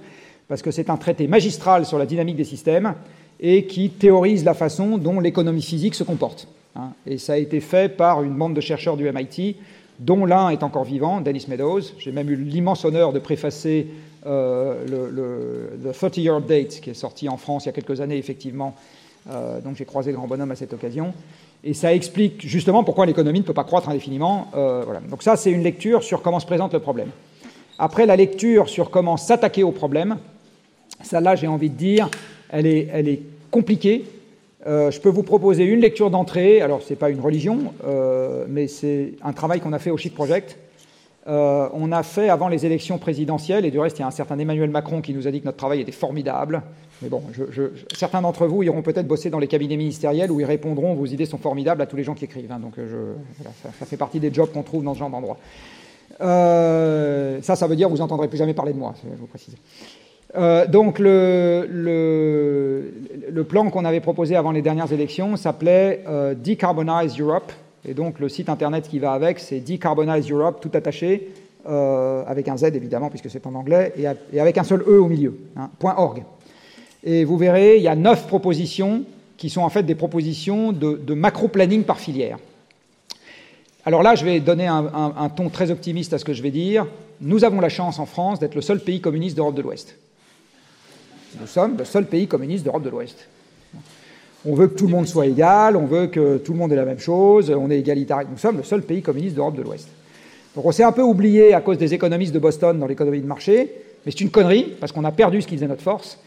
[0.48, 2.92] parce que c'est un traité magistral sur la dynamique des systèmes
[3.40, 6.46] et qui théorise la façon dont l'économie physique se comporte.
[6.76, 6.90] Hein.
[7.06, 9.56] Et ça a été fait par une bande de chercheurs du MIT,
[9.98, 11.80] dont l'un est encore vivant, Dennis Meadows.
[11.98, 13.86] J'ai même eu l'immense honneur de préfacer
[14.26, 18.18] le, le, 30 Year Update, qui est sorti en France il y a quelques années,
[18.18, 18.74] effectivement,
[19.30, 21.12] euh, donc j'ai croisé le grand bonhomme à cette occasion.
[21.64, 24.48] Et ça explique justement pourquoi l'économie ne peut pas croître indéfiniment.
[24.54, 25.00] Euh, voilà.
[25.00, 27.10] Donc ça, c'est une lecture sur comment se présente le problème.
[27.78, 30.18] Après, la lecture sur comment s'attaquer au problème,
[31.02, 32.08] celle-là, j'ai envie de dire,
[32.50, 34.04] elle est, elle est compliquée.
[34.66, 36.60] Euh, je peux vous proposer une lecture d'entrée.
[36.60, 37.74] Alors, ce n'est pas une religion,
[38.48, 40.56] mais c'est un travail qu'on a fait au Shift Project.
[41.26, 44.38] on a fait avant les élections présidentielles, et du reste, il y a un certain
[44.38, 46.62] Emmanuel Macron qui nous a dit que notre travail était formidable.
[47.02, 47.22] Mais bon,
[47.94, 51.26] certains d'entre vous iront peut-être bosser dans les cabinets ministériels où ils répondront vos idées
[51.26, 52.50] sont formidables à tous les gens qui écrivent.
[52.50, 52.58] Hein.
[52.58, 53.14] donc euh,
[53.62, 55.36] ça, fait partie des jobs qu'on trouve dans ce genre d'endroit.
[56.22, 59.26] Euh, ça, ça veut dire que vous n'entendrez plus jamais parler de moi, je vous
[59.26, 59.58] préciser.
[60.36, 66.02] Euh, donc le, le, plan qu'on avait proposé avant les dernières élections s'appelait
[66.42, 67.52] Decarbonize Europe.
[67.86, 71.28] Et donc le site internet qui va avec, c'est Decarbonize Europe, tout attaché,
[71.66, 75.36] avec un Z évidemment, puisque c'est en anglais, et, avec un seul E au milieu,
[75.56, 76.22] hein, .org.
[77.06, 79.04] Et vous verrez, il y a neuf propositions
[79.36, 82.38] qui sont en fait des propositions de, macro-planning par filière.
[83.84, 86.84] Alors là, je vais donner un, ton très optimiste à ce que je vais dire.
[87.20, 89.96] Nous avons la chance en France d'être le seul pays communiste d'Europe de l'Ouest.
[91.40, 93.28] Nous sommes le seul pays communiste d'Europe de l'Ouest.
[94.44, 96.76] On veut que tout le monde soit égal, on veut que tout le monde ait
[96.76, 98.22] la même chose, on est égalitaire.
[98.28, 99.88] Nous sommes le seul pays communiste d'Europe de l'Ouest.
[100.56, 103.26] Donc on s'est un peu oublié à cause des économistes de Boston dans l'économie de
[103.26, 103.70] marché,
[104.04, 106.18] mais c'est une connerie, parce qu'on a perdu ce qui faisait notre force.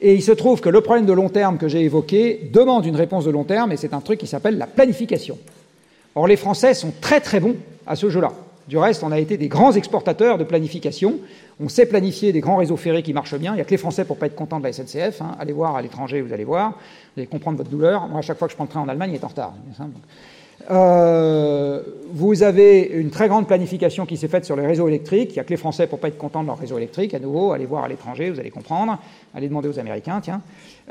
[0.00, 2.96] Et il se trouve que le problème de long terme que j'ai évoqué demande une
[2.96, 5.38] réponse de long terme, et c'est un truc qui s'appelle la planification.
[6.14, 7.56] Or, les Français sont très très bons
[7.86, 8.32] à ce jeu-là.
[8.68, 11.18] Du reste, on a été des grands exportateurs de planification.
[11.60, 13.52] On sait planifier des grands réseaux ferrés qui marchent bien.
[13.52, 15.20] Il n'y a que les Français pour pas être contents de la SNCF.
[15.20, 15.36] Hein.
[15.38, 16.70] Allez voir à l'étranger, vous allez voir.
[16.70, 18.08] Vous allez comprendre votre douleur.
[18.08, 19.52] Moi, à chaque fois que je prends le train en Allemagne, il est en retard.
[20.70, 21.82] Euh,
[22.12, 25.30] vous avez une très grande planification qui s'est faite sur les réseaux électriques.
[25.30, 27.12] Il n'y a que les Français pour pas être contents de leur réseau électrique.
[27.12, 28.98] À nouveau, allez voir à l'étranger, vous allez comprendre.
[29.34, 30.40] Allez demander aux Américains, tiens.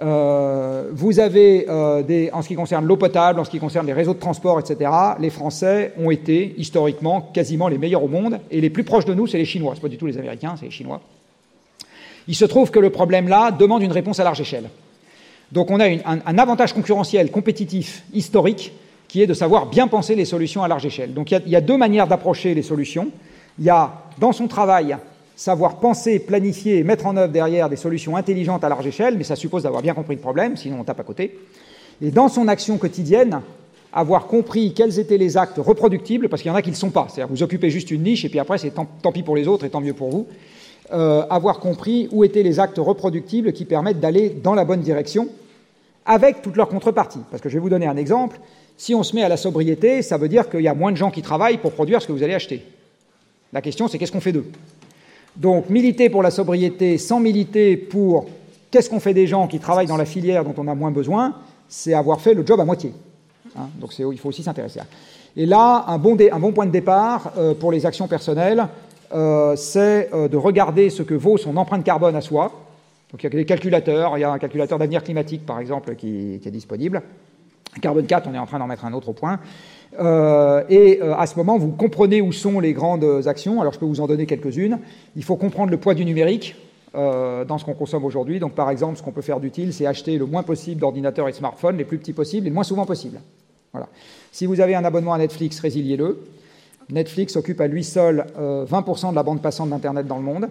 [0.01, 3.87] Euh, vous avez, euh, des, en ce qui concerne l'eau potable, en ce qui concerne
[3.87, 8.39] les réseaux de transport, etc., les Français ont été historiquement quasiment les meilleurs au monde.
[8.51, 9.75] Et les plus proches de nous, c'est les Chinois.
[9.75, 10.99] Ce pas du tout les Américains, c'est les Chinois.
[12.27, 14.69] Il se trouve que le problème là demande une réponse à large échelle.
[15.51, 18.73] Donc on a un avantage concurrentiel, compétitif, historique
[19.13, 21.13] qui est de savoir bien penser les solutions à large échelle.
[21.13, 23.09] Donc il y, a, deux manières d'approcher les solutions.
[23.59, 24.97] Il y a, dans son travail,
[25.35, 29.23] savoir penser, planifier et mettre en œuvre derrière des solutions intelligentes à large échelle, mais
[29.23, 31.37] ça suppose d'avoir bien compris le problème, sinon on tape à côté.
[32.01, 33.41] Et dans son action quotidienne,
[33.93, 36.79] avoir compris quels étaient les actes reproductibles, parce qu'il y en a qui ne le
[36.79, 37.05] sont pas.
[37.07, 39.63] C'est-à-dire vous occupez juste une niche et puis après c'est tant, pis pour les autres
[39.63, 40.25] et tant mieux pour vous.
[40.91, 45.27] Euh, avoir compris où étaient les actes reproductibles qui permettent d'aller dans la bonne direction
[46.03, 47.21] avec toutes leurs contreparties.
[47.29, 48.39] Parce que je vais vous donner un exemple.
[48.83, 50.97] Si on se met à la sobriété, ça veut dire qu'il y a moins de
[50.97, 52.65] gens qui travaillent pour produire ce que vous allez acheter.
[53.53, 54.51] La question, c'est qu'est-ce qu'on fait d'eux
[55.37, 58.25] Donc, militer pour la sobriété sans militer pour
[58.71, 61.35] qu'est-ce qu'on fait des gens qui travaillent dans la filière dont on a moins besoin,
[61.69, 62.93] c'est avoir fait le job à moitié.
[63.57, 64.85] Hein, donc il faut aussi s'intéresser à.
[65.37, 66.17] Et là, un bon,
[66.51, 68.67] point de départ euh, pour les actions personnelles,
[69.13, 72.51] euh, c'est euh, de regarder ce que vaut son empreinte carbone à soi.
[73.13, 75.95] Donc il y a des calculateurs, il y a un calculateur d'avenir climatique par exemple
[75.95, 77.01] qui, est disponible.
[77.81, 79.39] Carbone 4, on est en train d'en mettre un autre au point.
[79.99, 83.61] et à ce moment, vous comprenez où sont les grandes actions.
[83.61, 84.79] Alors je peux vous en donner quelques-unes.
[85.15, 86.55] Il faut comprendre le poids du numérique.
[86.93, 88.39] dans ce qu'on consomme aujourd'hui.
[88.39, 91.31] Donc, par exemple, ce qu'on peut faire d'utile, c'est acheter le moins possible d'ordinateurs et
[91.31, 93.19] de smartphones, les plus petits possibles et le moins souvent possible.
[93.73, 93.87] Voilà.
[94.31, 96.19] Si vous avez un abonnement à Netflix, résiliez-le.
[96.89, 100.49] Netflix occupe à lui seul 20% euh, de la bande passante d'Internet dans le monde.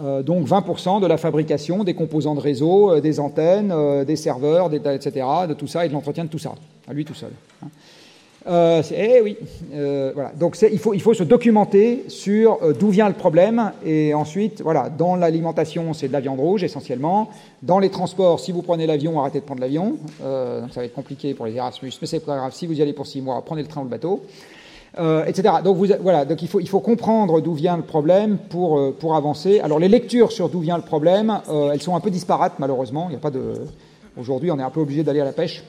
[0.00, 3.74] Euh, donc 20% de la fabrication des composants de réseau, euh, des antennes,
[4.04, 6.54] des serveurs, etc., de tout ça et de l'entretien de tout ça,
[6.88, 7.32] à lui tout seul.
[7.62, 7.68] Hein.
[8.46, 9.36] Euh, eh oui,
[9.74, 10.32] euh, voilà.
[10.34, 14.62] Donc il faut, il faut se documenter sur euh, d'où vient le problème et ensuite,
[14.62, 17.30] voilà, dans l'alimentation, c'est de la viande rouge essentiellement.
[17.62, 19.96] Dans les transports, si vous prenez l'avion, arrêtez de prendre l'avion.
[20.20, 22.52] donc ça va être compliqué pour les Erasmus, mais c'est pas grave.
[22.52, 24.22] Si vous y allez pour six mois, prenez le train ou le bateau.
[24.98, 25.54] Etc.
[25.64, 29.60] Donc, voilà, donc il, faut, comprendre d'où vient le problème pour, pour avancer.
[29.60, 31.40] Alors les lectures sur d'où vient le problème,
[31.72, 33.06] elles sont un peu disparates malheureusement.
[33.08, 33.54] Il y a pas de...
[34.18, 35.64] Aujourd'hui, on est un peu obligé d'aller à la pêche.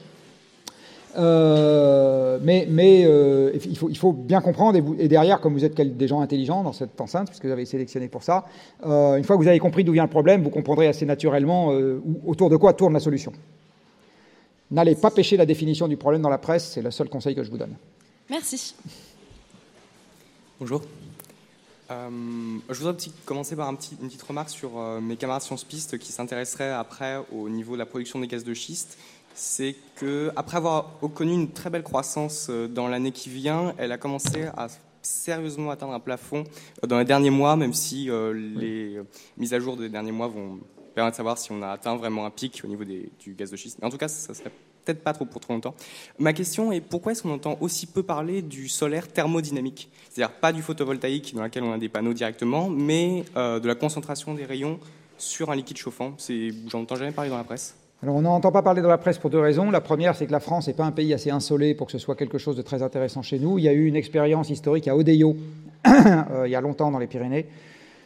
[1.16, 5.74] Euh, mais, mais euh, il, faut, il, faut, bien comprendre, et, derrière, comme vous êtes
[5.74, 8.44] des gens intelligents dans cette enceinte, puisque vous avez sélectionné pour ça,
[8.84, 11.72] euh, une fois que vous avez compris d'où vient le problème, vous comprendrez assez naturellement
[12.26, 13.32] autour de quoi tourne la solution.
[14.70, 17.44] N'allez pas pêcher la définition du problème dans la presse, c'est le seul conseil que
[17.44, 17.76] je vous donne.
[18.28, 18.74] Merci.
[20.64, 20.80] Bonjour.
[21.90, 22.96] je voudrais
[23.26, 27.18] commencer par un petit, une petite remarque sur mes camarades Sciences Piste qui s'intéresseraient après
[27.30, 28.96] au niveau de la production des gaz de schiste
[29.34, 33.98] c'est qu'après avoir connu une très belle croissance euh, dans l'année qui vient, elle a
[33.98, 34.68] commencé à
[35.02, 36.44] sérieusement atteindre un plafond
[36.82, 38.98] euh, dans les derniers mois, même si euh, les
[39.36, 40.60] mises à jour des derniers mois vont
[40.94, 43.56] permettre de savoir si on a atteint vraiment un pic au niveau du gaz de
[43.56, 43.80] schiste.
[43.82, 44.52] Mais en tout cas, ça serait
[44.84, 45.74] peut-être pas trop pour trop longtemps.
[46.18, 49.88] Ma question est pourquoi est-ce qu'on entend aussi peu parler du solaire thermodynamique?
[50.10, 54.34] C'est-à-dire pas du photovoltaïque dans lequel on a des panneaux directement, mais de la concentration
[54.34, 54.78] des rayons
[55.18, 56.14] sur un liquide chauffant.
[56.68, 57.74] J'en entends jamais parler dans la presse.
[58.04, 59.70] Alors on n'entend pas parler dans la presse pour deux raisons.
[59.70, 61.98] La première, c'est que la France n'est pas un pays assez insolé pour que ce
[61.98, 63.58] soit quelque chose de très intéressant chez nous.
[63.58, 65.36] Il y a eu une expérience historique à Odeio,
[65.86, 67.46] euh, il y a longtemps dans les Pyrénées.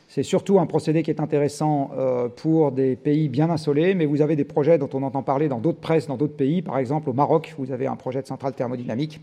[0.09, 4.23] C'est surtout un procédé qui est intéressant euh, pour des pays bien insolés, mais vous
[4.23, 6.63] avez des projets dont on entend parler dans d'autres presses, dans d'autres pays.
[6.63, 9.21] Par exemple, au Maroc, vous avez un projet de centrale thermodynamique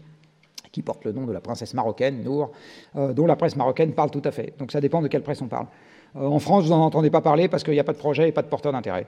[0.72, 2.52] qui porte le nom de la princesse marocaine, Nour,
[2.98, 4.54] euh, dont la presse marocaine parle tout à fait.
[4.60, 5.66] Donc ça dépend de quelle presse on parle.
[6.14, 8.32] en France, vous n'en entendez pas parler parce qu'il n'y a pas de projet et
[8.32, 9.08] pas de porteur d'intérêt.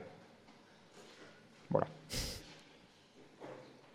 [1.69, 1.85] Voilà.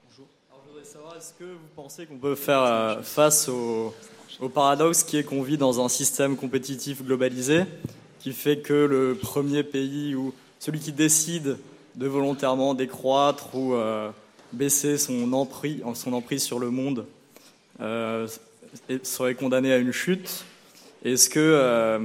[0.09, 0.27] Bonjour.
[0.51, 3.94] Alors, je voudrais savoir, est-ce que vous pensez qu'on peut faire euh, face au,
[4.53, 7.62] paradoxe qui est qu'on vit dans un système compétitif globalisé,
[8.19, 11.57] qui fait que le premier pays ou celui qui décide
[11.94, 14.11] de volontairement décroître ou euh,
[14.53, 17.07] baisser son emprise, sur le monde
[17.81, 18.28] euh,
[19.03, 20.44] serait condamné à une chute.
[21.07, 21.99] Est-ce que,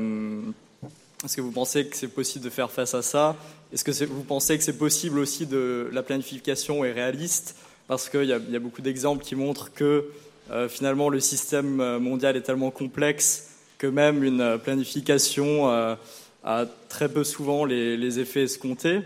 [1.36, 3.36] que vous pensez que c'est possible de faire face à ça?
[3.74, 7.56] Est-ce que vous pensez que c'est possible aussi de la planification est réaliste?
[7.88, 10.06] Parce qu'il y, a beaucoup d'exemples qui montrent que
[10.52, 15.96] euh, finalement le système euh, mondial est tellement complexe que même une planification euh,
[16.44, 19.02] a très peu souvent les, effets escomptés.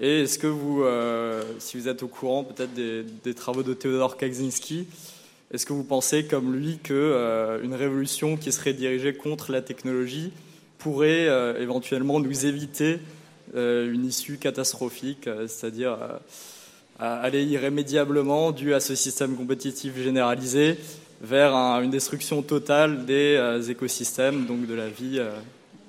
[0.00, 0.84] Et est-ce que vous,
[1.58, 4.86] si vous êtes au courant peut-être des, travaux de Theodor Kaczynski,
[5.52, 10.32] est-ce que vous pensez comme lui qu'une révolution qui serait dirigée contre la technologie
[10.78, 11.28] pourrait
[11.58, 12.98] éventuellement nous éviter
[13.54, 15.96] une issue catastrophique, c'est-à-dire
[17.00, 20.78] euh, aller irrémédiablement, dû à ce système compétitif généralisé,
[21.22, 23.38] vers une destruction totale des
[23.70, 25.18] écosystèmes, donc de la vie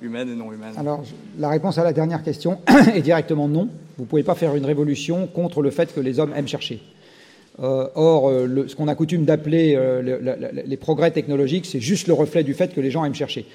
[0.01, 1.03] humaine et non humaine Alors,
[1.38, 2.59] la réponse à la dernière question
[2.95, 3.67] est directement non.
[3.97, 6.81] Vous ne pouvez pas faire une révolution contre le fait que les hommes aiment chercher.
[7.59, 8.31] or,
[8.67, 9.77] ce qu'on a coutume d'appeler
[10.65, 13.45] les progrès technologiques, c'est juste le reflet du fait que les gens aiment chercher.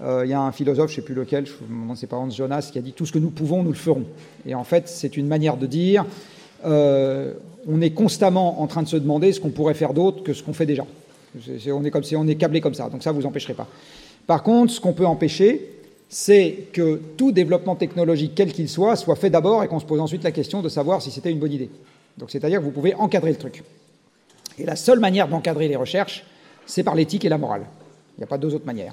[0.00, 2.16] Euh, il y a un philosophe, je ne sais plus lequel, je me demande pas
[2.16, 4.04] Hans Jonas, qui a dit tout ce que nous pouvons, nous le ferons.
[4.46, 6.06] Et en fait, c'est une manière de dire
[6.64, 7.32] euh,
[7.68, 10.42] on est constamment en train de se demander ce qu'on pourrait faire d'autre que ce
[10.42, 10.84] qu'on fait déjà.
[11.68, 13.66] on est comme si on est câblé comme ça, donc ça vous empêcherez pas.
[14.26, 19.16] Par contre, ce qu'on peut empêcher, c'est que tout développement technologique, quel qu'il soit, soit
[19.16, 21.52] fait d'abord et qu'on se pose ensuite la question de savoir si c'était une bonne
[21.52, 21.70] idée.
[22.18, 23.62] Donc c'est-à-dire que vous pouvez encadrer le truc.
[24.58, 26.24] Et la seule manière d'encadrer les recherches,
[26.66, 27.62] c'est par l'éthique et la morale.
[28.16, 28.92] Il n'y a pas deux autres manières.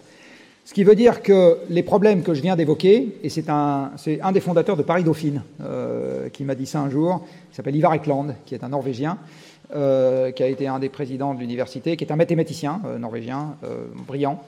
[0.67, 3.91] Ce qui veut dire que les problèmes que je viens d'évoquer, et c'est un,
[4.21, 7.77] un, des fondateurs de Paris Dauphine euh, qui m'a dit ça un jour, il s'appelle
[7.77, 9.17] Ivar Ekland, qui est un Norvégien,
[9.73, 13.55] euh, qui a été un des présidents de l'université, qui est un mathématicien euh, norvégien
[14.05, 14.43] brillant,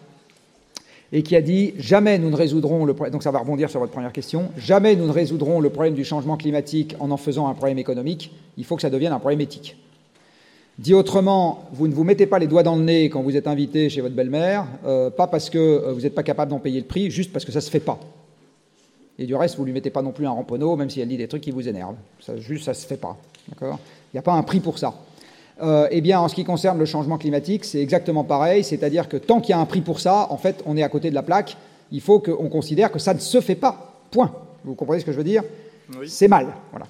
[1.14, 3.94] et qui a dit jamais nous ne résoudrons le donc ça va rebondir sur votre
[3.94, 7.54] première question, jamais nous ne résoudrons le problème du changement climatique en en faisant un
[7.54, 9.78] problème économique, il faut que ça devienne un problème éthique.
[10.80, 13.48] Dit autrement, vous ne vous mettez pas les doigts dans le nez quand vous êtes
[13.48, 16.80] invité chez votre belle-mère, euh, pas parce que euh, vous n'êtes pas capable d'en payer
[16.80, 18.00] le prix, juste parce que ça ne se fait pas.
[19.18, 21.10] Et du reste, vous ne lui mettez pas non plus un ramponneau, même si elle
[21.10, 21.98] dit des trucs qui vous énervent.
[22.22, 23.18] Ça, juste, ça ne se fait pas.
[23.50, 23.78] D'accord?
[24.14, 24.94] Il n'y a pas un prix pour ça.
[25.62, 28.64] Euh, eh bien, en ce qui concerne le changement climatique, c'est exactement pareil.
[28.64, 30.88] C'est-à-dire que tant qu'il y a un prix pour ça, en fait, on est à
[30.88, 31.58] côté de la plaque.
[31.92, 33.98] Il faut qu'on considère que ça ne se fait pas.
[34.12, 34.32] Point.
[34.64, 35.44] Vous comprenez ce que je veux dire?
[36.06, 36.48] C'est mal.
[36.72, 36.86] Voilà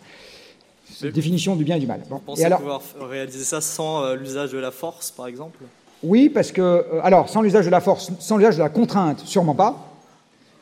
[1.08, 2.02] définition du bien et du mal.
[2.10, 5.60] Vous pensez pouvoir réaliser ça sans euh, l'usage de la force, par exemple?
[6.04, 9.20] Oui, parce que, euh, alors, sans l'usage de la force, sans l'usage de la contrainte,
[9.20, 9.86] sûrement pas.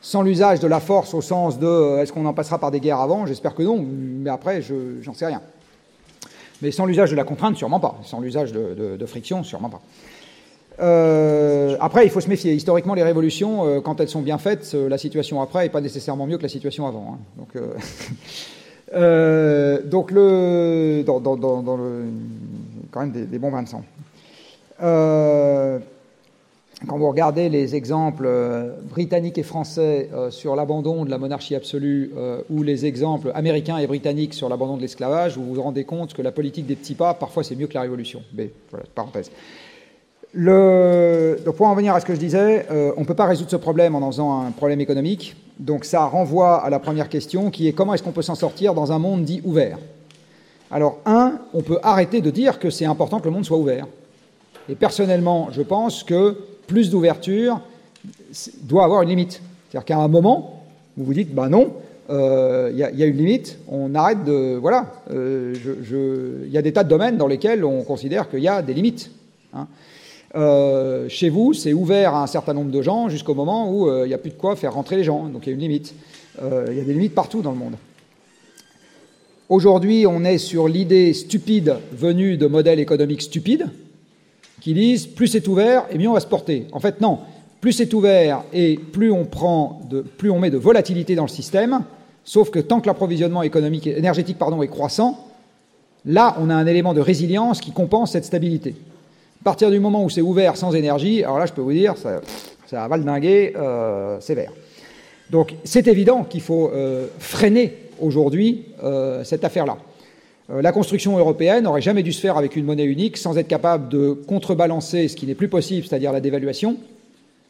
[0.00, 2.80] Sans l'usage de la force au sens de euh, est-ce qu'on en passera par des
[2.80, 3.26] guerres avant?
[3.26, 5.42] J'espère que non, mais après, je j'en sais rien.
[6.62, 7.98] Mais sans l'usage de la contrainte, sûrement pas.
[8.04, 9.80] Sans l'usage de, friction, sûrement pas.
[11.80, 12.52] après, il faut se méfier.
[12.52, 16.36] Historiquement, les révolutions, quand elles sont bien faites, la situation après n'est pas nécessairement mieux
[16.36, 17.14] que la situation avant.
[17.14, 17.18] Hein.
[17.36, 17.62] Donc,
[18.94, 21.04] Euh, donc, le,
[22.90, 23.84] quand même des, bons vins de sang.
[24.82, 25.78] Euh,
[26.86, 32.12] quand vous regardez les exemples euh, britanniques et français sur l'abandon de la monarchie absolue
[32.50, 36.22] ou les exemples américains et britanniques sur l'abandon de l'esclavage, vous vous rendez compte que
[36.22, 38.22] la politique des petits pas, parfois, c'est mieux que la révolution.
[38.34, 39.30] Mais, voilà, parenthèse.
[40.44, 42.66] Pour en venir à ce que je disais,
[42.96, 45.36] on ne peut pas résoudre ce problème en en faisant un problème économique.
[45.58, 48.74] Donc ça renvoie à la première question qui est comment est-ce qu'on peut s'en sortir
[48.74, 49.78] dans un monde dit ouvert?
[50.70, 53.86] Alors, un, on peut arrêter de dire que c'est important que le monde soit ouvert.
[54.68, 56.36] Et personnellement, je pense que
[56.66, 57.60] plus d'ouverture
[58.62, 59.40] doit avoir une limite.
[59.70, 60.62] C'est-à-dire qu'à un moment,
[60.96, 61.72] vous vous dites, ben non,
[62.10, 64.56] il euh, y, a une limite, on arrête de...
[64.56, 65.54] Voilà, euh,
[66.46, 68.74] il y a des tas de domaines dans lesquels on considère qu'il y a des
[68.74, 69.10] limites.
[69.54, 69.66] Hein.
[70.34, 74.04] Euh, chez vous, c'est ouvert à un certain nombre de gens jusqu'au moment où euh,
[74.04, 75.26] il n'y a plus de quoi faire rentrer les gens.
[75.28, 75.94] Donc il y a une limite.
[76.42, 77.74] Euh, il y a des limites partout dans le monde.
[79.48, 83.70] Aujourd'hui, on est sur l'idée stupide venue de modèles économiques stupides
[84.60, 86.66] qui disent plus c'est ouvert et mieux on va se porter.
[86.72, 87.20] En fait, non.
[87.60, 91.82] Plus c'est ouvert et plus on plus on met de volatilité dans le système.
[92.24, 95.26] Sauf que tant que l'approvisionnement économique, énergétique pardon, est croissant,
[96.04, 98.74] là, on a un élément de résilience qui compense cette stabilité.
[99.48, 102.20] Partir du moment où c'est ouvert sans énergie, alors là, je peux vous dire, ça,
[102.66, 104.52] ça va le dinguer euh, sévère.
[105.30, 109.78] Donc, c'est évident qu'il faut euh, freiner aujourd'hui euh, cette affaire-là.
[110.50, 113.88] la construction européenne n'aurait jamais dû se faire avec une monnaie unique sans être capable
[113.88, 116.76] de contrebalancer ce qui n'est plus possible, c'est-à-dire la dévaluation,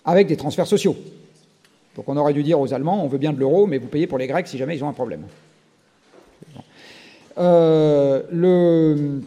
[0.04, 0.94] avec des transferts sociaux.
[1.96, 4.06] Donc, on aurait dû dire aux Allemands, on veut bien de l'euro, mais vous payez
[4.06, 5.22] pour les Grecs si jamais ils ont un problème.
[7.36, 9.20] le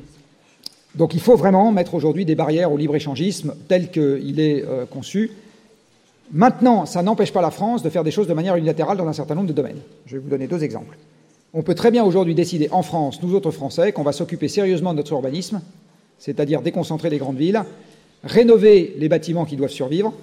[0.96, 5.32] donc il faut vraiment mettre aujourd'hui des barrières au libre-échangisme tel qu'il est euh, conçu.
[6.34, 9.14] Maintenant, ça n'empêche pas la France de faire des choses de manière unilatérale dans un
[9.14, 9.80] certain nombre de domaines.
[10.06, 10.98] Je vais vous donner deux exemples.
[11.54, 14.92] On peut très bien aujourd'hui décider en France, nous autres Français, qu'on va s'occuper sérieusement
[14.92, 15.62] de notre urbanisme,
[16.18, 17.62] c'est-à-dire déconcentrer les grandes villes,
[18.24, 20.14] rénover les bâtiments qui doivent survivre,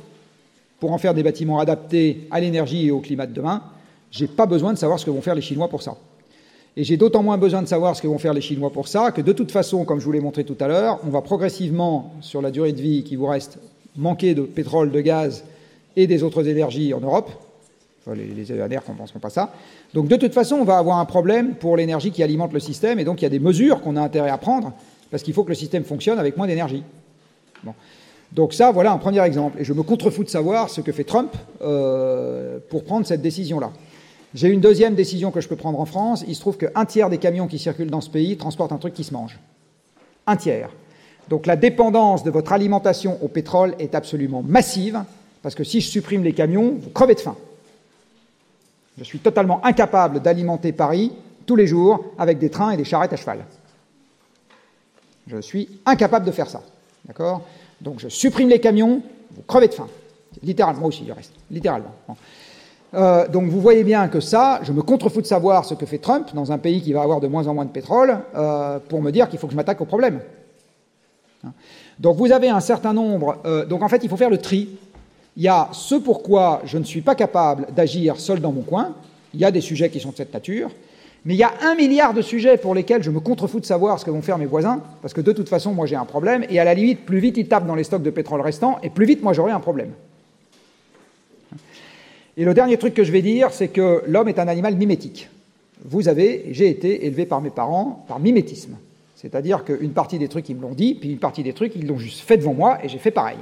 [0.80, 3.62] pour en faire des bâtiments adaptés à l'énergie et au climat de demain.
[4.10, 5.96] Je n'ai pas besoin de savoir ce que vont faire les Chinois pour ça.
[6.78, 9.10] Et j'ai d'autant moins besoin de savoir ce que vont faire les Chinois pour ça
[9.10, 12.14] que de toute façon, comme je vous l'ai montré tout à l'heure, on va progressivement,
[12.20, 13.58] sur la durée de vie qui vous reste,
[13.96, 15.42] manquer de pétrole, de gaz
[15.96, 17.32] et des autres énergies en Europe.
[18.14, 19.52] Les, les ENR ne compenseront pas ça.
[19.92, 23.00] Donc de toute façon, on va avoir un problème pour l'énergie qui alimente le système,
[23.00, 24.72] et donc il y a des mesures qu'on a intérêt à prendre,
[25.10, 26.84] parce qu'il faut que le système fonctionne avec moins d'énergie.
[28.30, 29.60] Donc ça, voilà un premier exemple.
[29.60, 33.72] Et je me contrefous de savoir ce que fait Trump euh, pour prendre cette décision-là.
[34.34, 36.24] J'ai une deuxième décision que je peux prendre en France.
[36.28, 38.94] Il se trouve qu'un tiers des camions qui circulent dans ce pays transportent un truc
[38.94, 39.38] qui se mange.
[40.26, 40.70] Un tiers.
[41.28, 45.02] Donc la dépendance de votre alimentation au pétrole est absolument massive,
[45.42, 47.36] parce que si je supprime les camions, vous crevez de faim.
[48.98, 51.12] Je suis totalement incapable d'alimenter Paris
[51.46, 53.44] tous les jours avec des trains et des charrettes à cheval.
[55.26, 56.62] Je suis incapable de faire ça.
[57.06, 57.42] D'accord?
[57.80, 59.88] Donc je supprime les camions, vous crevez de faim.
[60.42, 61.32] Littéralement aussi, du reste.
[61.50, 61.94] Littéralement.
[62.94, 65.98] Euh, donc vous voyez bien que ça, je me contrefous de savoir ce que fait
[65.98, 69.02] Trump dans un pays qui va avoir de moins en moins de pétrole euh, pour
[69.02, 70.20] me dire qu'il faut que je m'attaque au problème.
[71.98, 73.38] Donc vous avez un certain nombre.
[73.44, 74.68] Euh, donc en fait, il faut faire le tri.
[75.36, 78.94] Il y a ce pourquoi je ne suis pas capable d'agir seul dans mon coin.
[79.34, 80.70] Il y a des sujets qui sont de cette nature.
[81.24, 83.98] Mais il y a un milliard de sujets pour lesquels je me contrefous de savoir
[83.98, 86.44] ce que vont faire mes voisins, parce que de toute façon, moi j'ai un problème,
[86.48, 88.88] et à la limite, plus vite ils tapent dans les stocks de pétrole restants, et
[88.88, 89.90] plus vite moi j'aurai un problème.
[92.38, 95.28] Et le dernier truc que je vais dire, c'est que l'homme est un animal mimétique.
[95.84, 98.76] Vous avez, j'ai été élevé par mes parents par mimétisme.
[99.16, 101.84] C'est-à-dire qu'une partie des trucs, ils me l'ont dit, puis une partie des trucs, ils
[101.84, 103.38] l'ont juste fait devant moi, et j'ai fait pareil.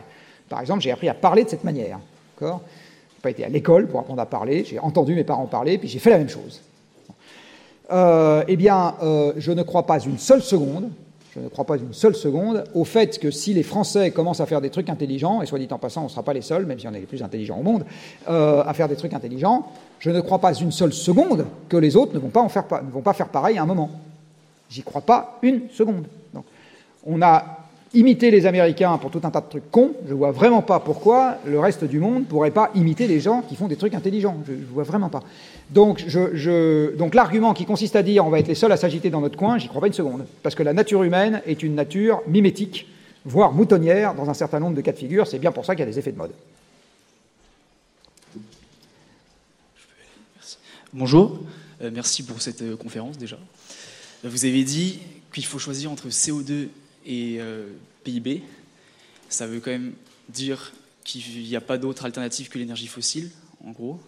[0.49, 1.99] Par exemple, j'ai appris à parler de cette manière.
[2.41, 2.53] Je n'ai
[3.21, 5.99] pas été à l'école pour apprendre à parler, j'ai entendu mes parents parler, puis j'ai
[5.99, 6.63] fait la même chose.
[7.93, 10.89] Euh, eh bien, euh, je ne crois pas une seule seconde,
[11.37, 14.47] je ne crois pas une seule seconde au fait que si les Français commencent à
[14.47, 16.65] faire des trucs intelligents, et soit dit en passant, on ne sera pas les seuls,
[16.65, 17.85] même si on est les plus intelligents au monde,
[18.29, 19.67] euh, à faire des trucs intelligents,
[19.99, 22.65] je ne crois pas une seule seconde que les autres ne vont pas, en faire,
[22.83, 23.91] ne vont pas faire pareil à un moment.
[24.71, 26.07] J'y crois pas une seconde.
[26.33, 26.45] Donc,
[27.05, 27.56] on a
[27.97, 31.39] imiter les Américains pour tout un tas de trucs cons, je vois vraiment pas pourquoi
[31.47, 34.37] le reste du monde pourrait pas imiter les gens qui font des trucs intelligents.
[34.47, 35.23] Je ne vois vraiment pas.
[35.71, 36.05] Donc,
[36.97, 39.39] donc l'argument qui consiste à dire on va être les seuls à s'agiter dans notre
[39.39, 40.27] coin, j'y crois pas une seconde.
[40.43, 42.87] Parce que la nature humaine est une nature mimétique,
[43.25, 45.27] voire moutonnière dans un certain nombre de cas de figure.
[45.27, 46.33] C'est bien pour ça qu'il y a des effets de mode.
[50.93, 51.41] Bonjour,
[51.83, 53.39] euh, merci pour cette euh, conférence déjà.
[54.23, 55.01] Vous avez dit
[55.33, 56.69] qu'il faut choisir entre CO2
[57.07, 57.69] et euh,
[58.05, 58.43] PIB,
[59.29, 59.93] ça veut quand même
[60.29, 60.73] dire
[61.05, 63.31] qu'il n'y a pas d'autre alternative que l'énergie fossile,
[63.65, 64.01] en gros.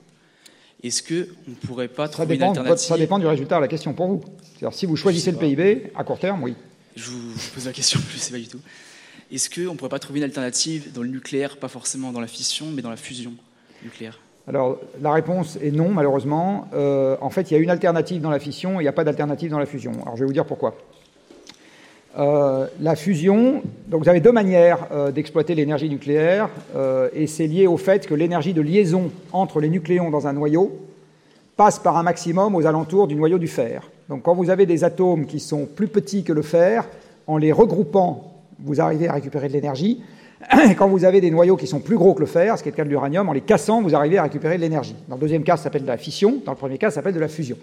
[0.82, 3.94] Est-ce qu'on ne pourrait pas trouver une alternative Ça dépend du résultat de la question
[3.94, 4.24] pour vous.
[4.42, 6.54] C'est-à-dire, si vous choisissez le PIB, à court terme, oui.
[6.96, 8.60] Je vous pose la question, je ne sais pas du tout.
[9.30, 12.26] Est-ce qu'on ne pourrait pas trouver une alternative dans le nucléaire, pas forcément dans la
[12.26, 13.34] fission, mais dans la fusion
[13.82, 14.18] nucléaire?
[14.46, 16.68] Alors, la réponse est non, malheureusement.
[16.72, 18.92] Euh, en fait, il y a une alternative dans la fission et il n'y a
[18.92, 19.92] pas d'alternative dans la fusion.
[20.02, 20.74] Alors, je vais vous dire pourquoi.
[22.16, 27.46] Euh, la fusion, donc vous avez deux manières euh, d'exploiter l'énergie nucléaire, euh, et c'est
[27.46, 30.78] lié au fait que l'énergie de liaison entre les nucléons dans un noyau
[31.56, 33.90] passe par un maximum aux alentours du noyau du fer.
[34.08, 36.88] Donc quand vous avez des atomes qui sont plus petits que le fer,
[37.26, 40.02] en les regroupant, vous arrivez à récupérer de l'énergie.
[40.70, 42.68] Et quand vous avez des noyaux qui sont plus gros que le fer, ce qui
[42.68, 44.96] est le cas de l'uranium, en les cassant, vous arrivez à récupérer de l'énergie.
[45.08, 46.40] Dans le deuxième cas, ça s'appelle de la fission.
[46.46, 47.56] Dans le premier cas, ça s'appelle de la fusion.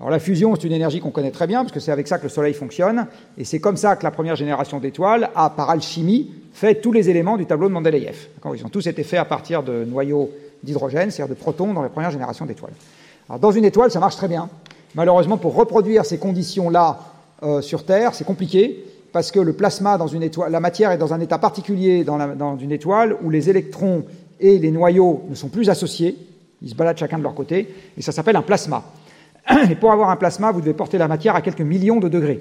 [0.00, 2.24] La fusion, c'est une énergie qu'on connaît très bien, parce que c'est avec ça que
[2.24, 3.06] le Soleil fonctionne,
[3.38, 7.10] et c'est comme ça que la première génération d'étoiles a, par alchimie, fait tous les
[7.10, 8.28] éléments du tableau de Mendeleïev.
[8.54, 10.30] Ils ont tous été faits à partir de noyaux
[10.62, 12.72] d'hydrogène, c'est-à-dire de protons dans la première génération d'étoiles.
[13.28, 14.48] Alors dans une étoile, ça marche très bien.
[14.94, 16.98] Malheureusement, pour reproduire ces conditions-là
[17.42, 20.98] euh, sur Terre, c'est compliqué, parce que le plasma dans une étoile, la matière est
[20.98, 24.04] dans un état particulier dans, dans une étoile où les électrons
[24.40, 26.16] et les noyaux ne sont plus associés,
[26.62, 28.84] ils se baladent chacun de leur côté, et ça s'appelle un plasma.
[29.70, 32.40] Et pour avoir un plasma, vous devez porter la matière à quelques millions de degrés.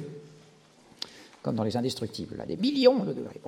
[1.41, 3.41] Comme dans les indestructibles, là, des millions de degrés.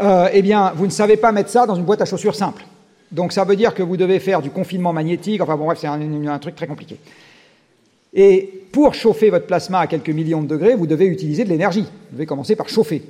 [0.00, 2.64] Euh, eh bien, vous ne savez pas mettre ça dans une boîte à chaussures simple.
[3.12, 5.40] Donc ça veut dire que vous devez faire du confinement magnétique.
[5.40, 6.96] Enfin bon, bref, c'est un, truc très compliqué.
[8.14, 11.82] Et pour chauffer votre plasma à quelques millions de degrés, vous devez utiliser de l'énergie.
[11.82, 13.02] Vous devez commencer par chauffer.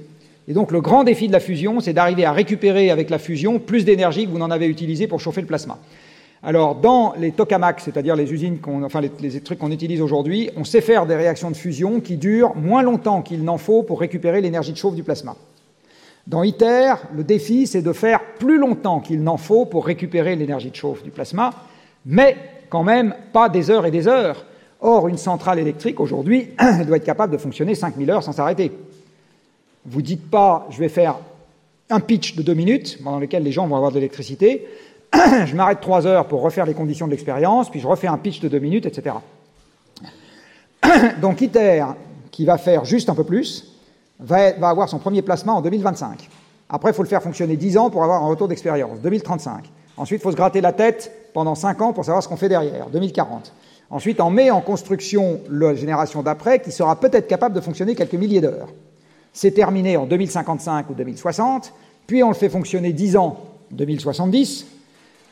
[0.48, 3.60] Et donc le grand défi de la fusion, c'est d'arriver à récupérer avec la fusion
[3.60, 5.78] plus d'énergie que vous n'en avez utilisé pour chauffer le plasma.
[6.44, 8.58] Alors, dans les tokamaks, c'est-à-dire les usines,
[9.44, 13.22] trucs qu'on utilise aujourd'hui, on sait faire des réactions de fusion qui durent moins longtemps
[13.22, 15.36] qu'il n'en faut pour récupérer l'énergie de chauffe du plasma.
[16.26, 20.70] Dans ITER, le défi, c'est de faire plus longtemps qu'il n'en faut pour récupérer l'énergie
[20.70, 21.50] de chauffe du plasma,
[22.06, 22.36] mais
[22.68, 24.44] quand même pas des heures et des heures.
[24.80, 26.48] Or, une centrale électrique, aujourd'hui,
[26.86, 28.72] doit être capable de fonctionner 5000 heures sans s'arrêter.
[29.86, 31.18] Vous dites pas, je vais faire
[31.88, 34.66] un pitch de deux minutes, pendant lequel les gens vont avoir de l'électricité,
[35.46, 38.40] je m'arrête trois heures pour refaire les conditions de l'expérience, puis je refais un pitch
[38.40, 39.16] de deux minutes, etc.
[41.20, 41.84] Donc ITER,
[42.30, 43.78] qui va faire juste un peu plus,
[44.18, 46.28] va, va avoir son premier placement en 2025.
[46.68, 49.70] Après, il faut le faire fonctionner 10 ans pour avoir un retour d'expérience, 2035.
[49.98, 52.48] Ensuite, il faut se gratter la tête pendant 5 ans pour savoir ce qu'on fait
[52.48, 53.52] derrière, 2040.
[53.90, 58.14] Ensuite, on met en construction la génération d'après qui sera peut-être capable de fonctionner quelques
[58.14, 58.68] milliers d'heures.
[59.34, 61.74] C'est terminé en 2055 ou 2060,
[62.06, 63.38] puis on le fait fonctionner 10 ans,
[63.70, 64.66] 2070,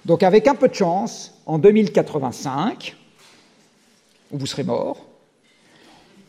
[0.04, 2.96] donc avec un peu de chance, en 2085,
[4.32, 5.06] où vous serez mort,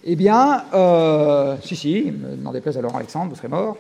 [0.04, 2.12] eh bien, euh, si, si,
[2.42, 3.78] n'en déplaise à Laurent Alexandre, vous serez mort,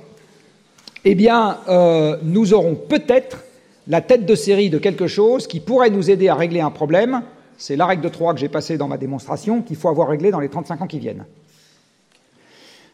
[1.03, 3.43] eh bien, euh, nous aurons peut-être
[3.87, 7.23] la tête de série de quelque chose qui pourrait nous aider à régler un problème.
[7.57, 10.29] C'est la règle de 3 que j'ai passée dans ma démonstration, qu'il faut avoir réglé
[10.29, 11.25] dans les 35 ans qui viennent.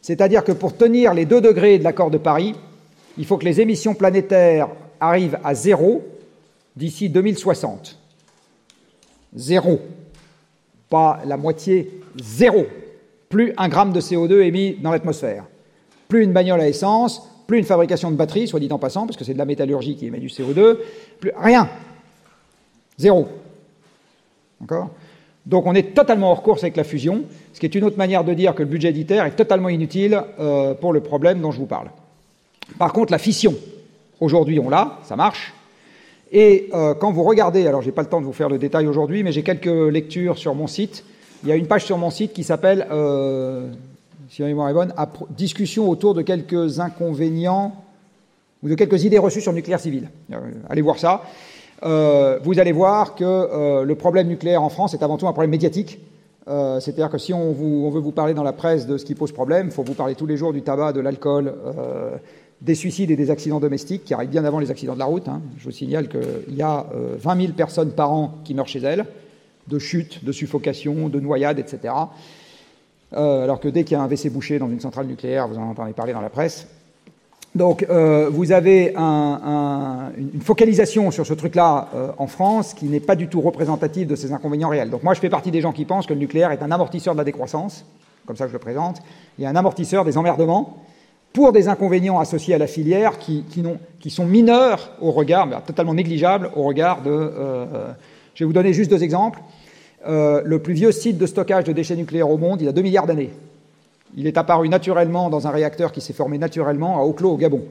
[0.02, 2.56] C'est-à-dire que pour tenir les 2 degrés de l'accord de Paris,
[3.18, 4.70] il faut que les émissions planétaires
[5.02, 6.02] arrivent à zéro
[6.78, 7.98] d'ici 2060.
[9.36, 9.82] Zéro.
[10.90, 12.66] Pas la moitié, zéro.
[13.30, 15.44] Plus un gramme de CO2 émis dans l'atmosphère.
[16.08, 19.18] Plus une bagnole à essence, plus une fabrication de batteries, soit dit en passant, parce
[19.18, 20.78] que c'est de la métallurgie qui émet du CO2,
[21.20, 21.70] plus rien.
[22.98, 23.28] Zéro.
[24.62, 24.90] D'accord?
[25.46, 27.24] Donc on est totalement hors course avec la fusion,
[27.54, 30.22] ce qui est une autre manière de dire que le budget ITER est totalement inutile
[30.40, 31.90] euh, pour le problème dont je vous parle.
[32.78, 33.56] Par contre, la fission,
[34.20, 35.54] aujourd'hui on l'a, ça marche.
[36.32, 38.88] Et euh, quand vous regardez, alors j'ai pas le temps de vous faire le détail
[38.88, 41.04] aujourd'hui, mais j'ai quelques lectures sur mon site.
[41.44, 43.70] Il y a une page sur mon site qui s'appelle, euh,
[44.30, 44.94] si ma mémoire est bonne,
[45.30, 47.76] discussion autour de quelques inconvénients
[48.64, 50.10] ou de quelques idées reçues sur le nucléaire civil.
[50.34, 50.38] Euh,
[50.70, 51.24] allez voir ça.
[51.84, 56.00] Vous allez voir que le problème nucléaire en France est avant tout un problème médiatique.
[56.48, 59.68] C'est-à-dire que si on, veut vous parler dans la presse de ce qui pose problème,
[59.68, 61.54] il faut vous parler tous les jours du tabac, de l'alcool,
[62.62, 65.28] des suicides et des accidents domestiques qui arrivent bien avant les accidents de la route.
[65.28, 65.42] Hein.
[65.58, 68.80] Je vous signale qu'il y a euh, 20 000 personnes par an qui meurent chez
[68.80, 69.06] elles,
[69.68, 71.94] de chutes, de suffocation, de noyades, etc.
[73.14, 75.58] Euh, alors que dès qu'il y a un WC bouché dans une centrale nucléaire, vous
[75.58, 76.68] en entendez parler dans la presse.
[77.56, 82.86] Donc euh, vous avez un, un, une focalisation sur ce truc-là euh, en France qui
[82.86, 84.90] n'est pas du tout représentative de ces inconvénients réels.
[84.90, 87.16] Donc moi je fais partie des gens qui pensent que le nucléaire est un amortisseur
[87.16, 87.86] de la décroissance,
[88.26, 89.02] comme ça je le présente,
[89.40, 90.84] il y a un amortisseur des emmerdements,
[91.38, 93.44] pour des inconvénients associés à la filière qui,
[94.10, 97.12] sont mineurs au regard, mais totalement négligeables au regard de.
[97.12, 97.66] Euh,
[98.34, 99.40] je vais vous donner juste deux exemples.
[100.08, 102.82] Euh, le plus vieux site de stockage de déchets nucléaires au monde, il a 2
[102.82, 103.30] milliards d'années.
[104.16, 107.62] Il est apparu naturellement dans un réacteur qui s'est formé naturellement à Oclo, au Gabon.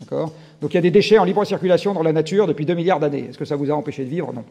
[0.00, 0.32] D'accord?
[0.60, 2.98] Donc il y a des déchets en libre circulation dans la nature depuis 2 milliards
[2.98, 3.26] d'années.
[3.30, 4.32] Est-ce que ça vous a empêché de vivre?
[4.32, 4.42] Non.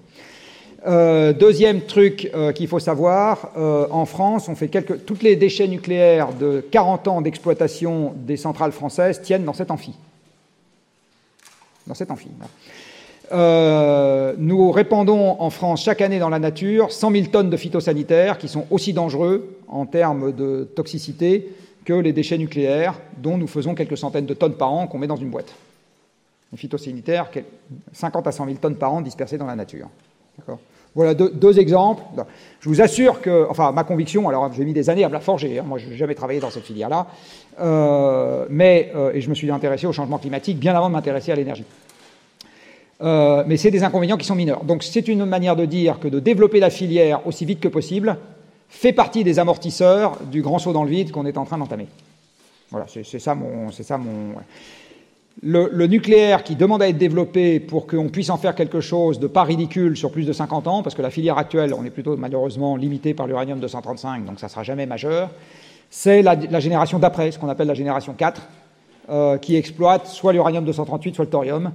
[0.87, 5.35] Euh, deuxième truc euh, qu'il faut savoir, euh, en France, on fait quelques, toutes les
[5.35, 9.93] déchets nucléaires de 40 ans d'exploitation des centrales françaises tiennent dans cet amphi.
[11.87, 12.29] Dans cet amphi.
[14.37, 18.47] Nous répandons en France chaque année dans la nature 100 000 tonnes de phytosanitaires qui
[18.47, 21.49] sont aussi dangereux en termes de toxicité
[21.83, 25.07] que les déchets nucléaires, dont nous faisons quelques centaines de tonnes par an qu'on met
[25.07, 25.53] dans une boîte.
[26.53, 27.29] Les phytosanitaires,
[27.91, 29.89] 50 à 100 000 tonnes par an dispersées dans la nature.
[30.95, 32.01] Voilà deux, exemples.
[32.59, 35.19] Je vous assure que, enfin, ma conviction, alors j'ai mis des années à me la
[35.19, 37.05] forger, hein, moi je n'ai jamais travaillé dans cette filière-là,
[37.59, 41.31] euh, mais, euh, et je me suis intéressé au changement climatique bien avant de m'intéresser
[41.31, 41.65] à l'énergie.
[43.03, 44.63] Euh, mais c'est des inconvénients qui sont mineurs.
[44.63, 48.17] Donc c'est une manière de dire que de développer la filière aussi vite que possible
[48.67, 51.87] fait partie des amortisseurs du grand saut dans le vide qu'on est en train d'entamer.
[52.71, 53.71] Voilà, c'est ça mon.
[53.71, 54.33] Ça mon.
[55.43, 59.27] Le, nucléaire qui demande à être développé pour qu'on puisse en faire quelque chose de
[59.27, 62.17] pas ridicule sur plus de 50 ans, parce que la filière actuelle, on est plutôt
[62.17, 65.29] malheureusement limité par l'uranium 235, donc ça ne sera jamais majeur,
[65.89, 68.41] c'est la, la, génération d'après, ce qu'on appelle la génération 4,
[69.09, 71.71] euh, qui exploite soit l'uranium 238, soit le thorium,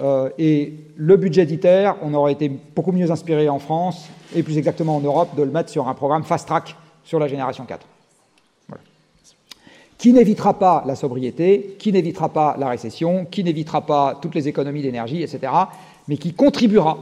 [0.00, 4.58] euh, et le budget d'ITER, on aurait été beaucoup mieux inspiré en France, et plus
[4.58, 7.86] exactement en Europe, de le mettre sur un programme fast-track sur la génération 4.
[10.02, 14.48] Qui n'évitera pas la sobriété, qui n'évitera pas la récession, qui n'évitera pas toutes les
[14.48, 15.52] économies d'énergie, etc.,
[16.08, 16.98] mais qui contribuera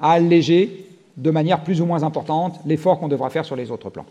[0.00, 0.86] à alléger
[1.18, 4.06] de manière plus ou moins importante l'effort qu'on devra faire sur les autres plans.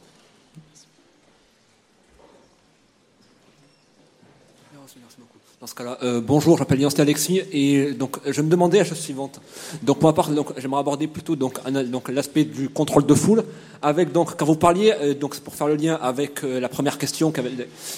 [5.62, 8.84] Dans ce cas-là, euh, bonjour, je m'appelle Yann Alexis et donc je me demandais la
[8.84, 9.40] chose suivante.
[9.84, 11.60] Donc pour ma part, donc j'aimerais aborder plutôt donc,
[11.92, 13.44] donc l'aspect du contrôle de foule
[13.82, 16.98] avec donc quand vous parliez euh, donc pour faire le lien avec euh, la première
[16.98, 17.52] question qui, avait,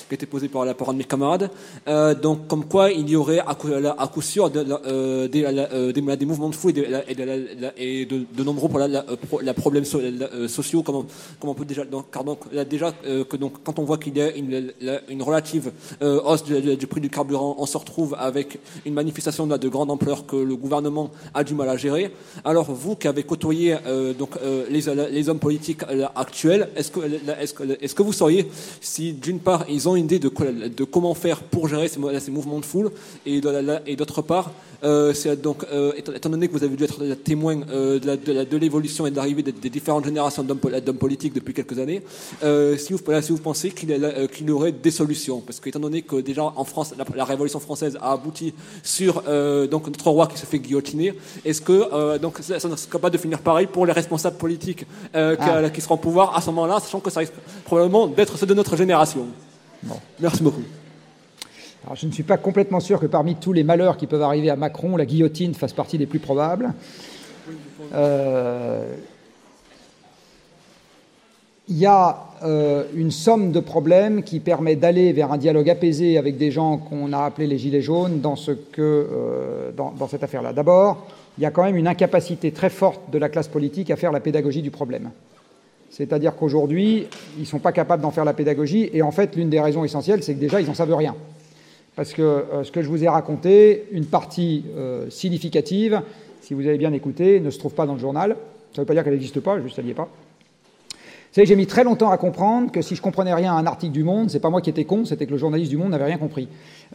[0.07, 1.49] qui été posée par, par un de mes camarades.
[1.87, 6.55] Euh, donc comme quoi il y aurait à coup, sûr de, euh, des, mouvements de
[6.55, 8.07] foule et de, et
[8.43, 9.05] nombreux pour la, la,
[9.41, 11.05] la problèmes so, la, sociaux comme on,
[11.47, 14.21] on peut déjà donc car donc là, déjà que donc quand on voit qu'il y
[14.21, 14.71] a une,
[15.09, 15.71] une relative
[16.01, 20.25] hausse du prix du carburant on se retrouve avec une manifestation de, de, grande ampleur
[20.25, 22.13] que le gouvernement a du mal à gérer.
[22.43, 25.81] Alors vous qui avez côtoyé euh, euh, les, hommes politiques
[26.15, 28.49] actuels, est-ce que, vous sauriez
[28.81, 32.65] si d'une part ils ont une idée de, comment faire pour gérer ces mouvements de
[32.65, 32.91] foule
[33.25, 33.41] et
[33.95, 34.51] d'autre part
[34.83, 39.11] euh, donc, euh, étant donné que vous avez dû être témoin euh, de l'évolution et
[39.11, 42.01] de l'arrivée des, des, différentes générations d'hommes politiques depuis quelques années,
[42.77, 43.89] si, vous, si vous pensez qu'il
[44.31, 47.25] qu y aurait des solutions, parce que étant donné que déjà en France, la, la
[47.25, 48.53] Révolution française a abouti
[48.83, 49.23] sur
[49.69, 51.13] donc notre roi qui se fait guillotiner,
[51.45, 55.35] est-ce que donc ça, ça serait capable de finir pareil pour les responsables politiques ah.
[55.35, 57.33] qui, qui, seront au pouvoir à ce moment-là, sachant que ça risque
[57.65, 59.27] probablement d'être ceux de notre génération?
[59.83, 59.99] Bon.
[60.19, 60.63] Merci beaucoup.
[61.83, 64.49] Alors, je ne suis pas complètement sûr que parmi tous les malheurs qui peuvent arriver
[64.49, 66.73] à Macron, la guillotine fasse partie des plus probables.
[67.93, 68.95] Euh,
[71.67, 76.17] il y a euh, une somme de problèmes qui permet d'aller vers un dialogue apaisé
[76.17, 78.21] avec des gens qu'on a appelés les gilets jaunes
[78.79, 80.53] euh, dans, dans cette affaire-là.
[80.53, 81.07] D'abord,
[81.37, 84.11] il y a quand même une incapacité très forte de la classe politique à faire
[84.11, 85.11] la pédagogie du problème.
[85.89, 87.07] C'est-à-dire qu'aujourd'hui,
[87.37, 89.83] ils ne sont pas capables d'en faire la pédagogie, et en fait, l'une des raisons
[89.83, 91.15] essentielles, c'est que déjà, ils n'en savent rien
[91.95, 96.01] Parce que euh, ce que je vous ai raconté, une partie euh, significative,
[96.41, 98.35] si vous avez bien écouté, ne se trouve pas dans le journal.
[98.73, 100.09] Ça ne veut pas dire qu'elle n'existe pas, juste elle n'y est pas.
[101.33, 103.65] Vous savez, j'ai mis très longtemps à comprendre que si je comprenais rien à un
[103.65, 105.89] article du Monde, c'est pas moi qui étais con, c'était que le journaliste du Monde
[105.89, 106.47] n'avait rien compris.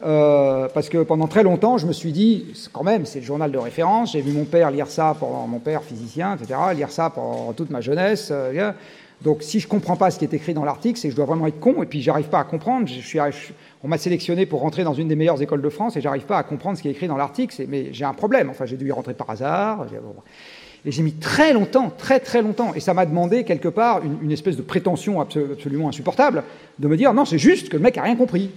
[0.05, 3.51] Euh, parce que pendant très longtemps, je me suis dit, quand même, c'est le journal
[3.51, 4.12] de référence.
[4.12, 7.70] J'ai vu mon père lire ça pendant mon père physicien, etc., lire ça pendant toute
[7.70, 8.33] ma jeunesse.
[9.23, 11.27] Donc, si je comprends pas ce qui est écrit dans l'article, c'est que je dois
[11.27, 12.87] vraiment être con, et puis j'arrive pas à comprendre.
[12.87, 13.19] Je suis,
[13.84, 16.38] on m'a sélectionné pour rentrer dans une des meilleures écoles de France, et j'arrive pas
[16.38, 17.55] à comprendre ce qui est écrit dans l'article.
[17.68, 18.50] Mais j'ai un problème.
[18.50, 19.86] Enfin, j'ai dû y rentrer par hasard.
[20.84, 24.32] Et j'ai mis très longtemps, très très longtemps, et ça m'a demandé quelque part une,
[24.32, 26.44] espèce de prétention absolument insupportable,
[26.78, 28.50] de me dire non, c'est juste que le mec a rien compris.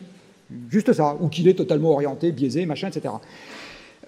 [0.69, 3.13] Juste ça, ou qu'il est totalement orienté, biaisé, machin, etc.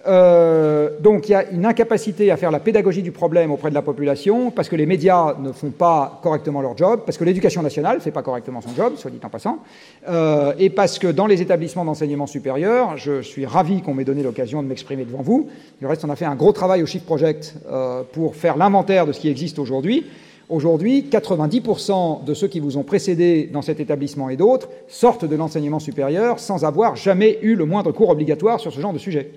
[0.06, 3.74] Euh, donc il y a une incapacité à faire la pédagogie du problème auprès de
[3.74, 7.62] la population parce que les médias ne font pas correctement leur job, parce que l'éducation
[7.62, 9.60] nationale ne fait pas correctement son job, soit dit en passant,
[10.08, 14.22] euh, et parce que dans les établissements d'enseignement supérieur, je suis ravi qu'on m'ait donné
[14.22, 15.48] l'occasion de m'exprimer devant vous.
[15.80, 19.06] Du reste, on a fait un gros travail au Shift Project euh, pour faire l'inventaire
[19.06, 20.06] de ce qui existe aujourd'hui.
[20.50, 25.36] Aujourd'hui, 90% de ceux qui vous ont précédé dans cet établissement et d'autres sortent de
[25.36, 29.32] l'enseignement supérieur sans avoir jamais eu le moindre cours obligatoire sur ce genre de sujet.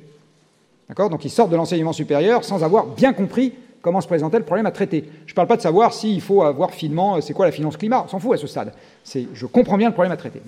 [0.89, 1.09] D'accord?
[1.09, 4.65] Donc ils sortent de l'enseignement supérieur sans avoir bien compris comment se présentait le problème
[4.65, 5.09] à traiter.
[5.25, 7.77] Je ne parle pas de savoir s'il faut avoir finement euh, c'est quoi la finance
[7.77, 8.73] climat, on s'en fout à ce stade.
[9.05, 10.41] Je comprends bien le problème à traiter.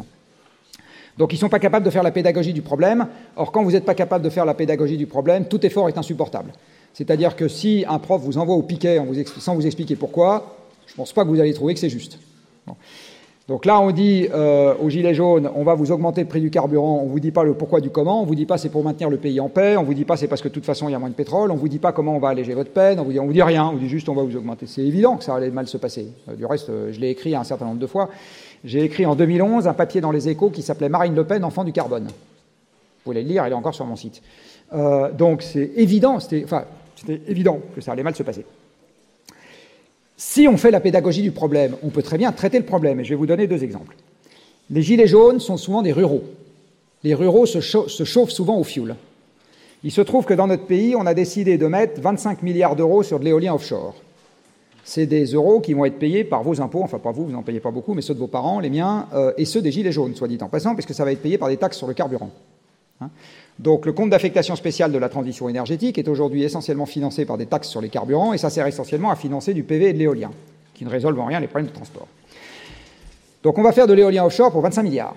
[1.18, 3.07] Donc ils ne sont pas capables de faire la pédagogie du problème.
[3.36, 5.98] Or, quand vous n'êtes pas capable de faire la pédagogie du problème, tout effort est
[5.98, 6.53] insupportable.
[6.94, 9.02] C'est-à-dire que si un prof vous envoie au piquet
[9.38, 10.56] sans vous expliquer pourquoi,
[10.88, 12.20] je ne pense pas que vous allez trouver que c'est juste.
[13.50, 16.52] Donc là, on dit euh, aux Gilets jaunes, on va vous augmenter le prix du
[16.52, 18.60] carburant, on ne vous dit pas le pourquoi du comment, on ne vous dit pas
[18.60, 20.50] c'est pour maintenir le pays en paix, on ne vous dit pas c'est parce que
[20.50, 22.16] de toute façon il y a moins de pétrole, on ne vous dit pas comment
[22.16, 24.08] on va alléger votre peine, on vous dit, vous dit rien, on vous dit juste
[24.08, 24.68] on va vous augmenter.
[24.68, 26.10] C'est évident que ça allait mal se passer.
[26.30, 28.10] Euh, du reste, euh, je l'ai écrit un certain nombre de fois.
[28.64, 31.64] J'ai écrit en 2011 un papier dans les échos qui s'appelait Marine Le Pen, enfant
[31.64, 32.04] du carbone.
[32.04, 34.22] Vous pouvez le lire, il est encore sur mon site.
[35.18, 36.46] donc c'est évident, c'était
[37.28, 38.46] évident que ça allait mal se passer.
[40.22, 43.06] Si on fait la pédagogie du problème, on peut très bien traiter le problème, et
[43.06, 43.96] je vais vous donner deux exemples.
[44.70, 46.26] Les gilets jaunes sont souvent des ruraux.
[47.06, 48.98] Les ruraux se, chauffent souvent au fioul.
[49.82, 53.02] Il se trouve que dans notre pays, on a décidé de mettre 25 milliards d'euros
[53.02, 53.96] sur de l'éolien offshore.
[54.84, 57.41] C'est des euros qui vont être payés par vos impôts, enfin pas vous, vous n'en
[57.41, 59.94] payez pas beaucoup, mais ceux de vos parents, les miens, euh, et ceux des gilets
[59.94, 61.94] jaunes, soit dit en passant, puisque ça va être payé par des taxes sur le
[61.94, 62.32] carburant.
[63.00, 63.10] Hein.
[63.60, 67.45] Donc le compte d'affectation spéciale de la transition énergétique est aujourd'hui essentiellement financé par des
[67.45, 70.31] taxes sur les carburants et ça sert essentiellement à financer du PV et de l'éolien,
[70.73, 72.07] qui ne résolvent en rien les problèmes de transport.
[73.44, 75.15] Donc on va faire de l'éolien offshore pour 25 milliards.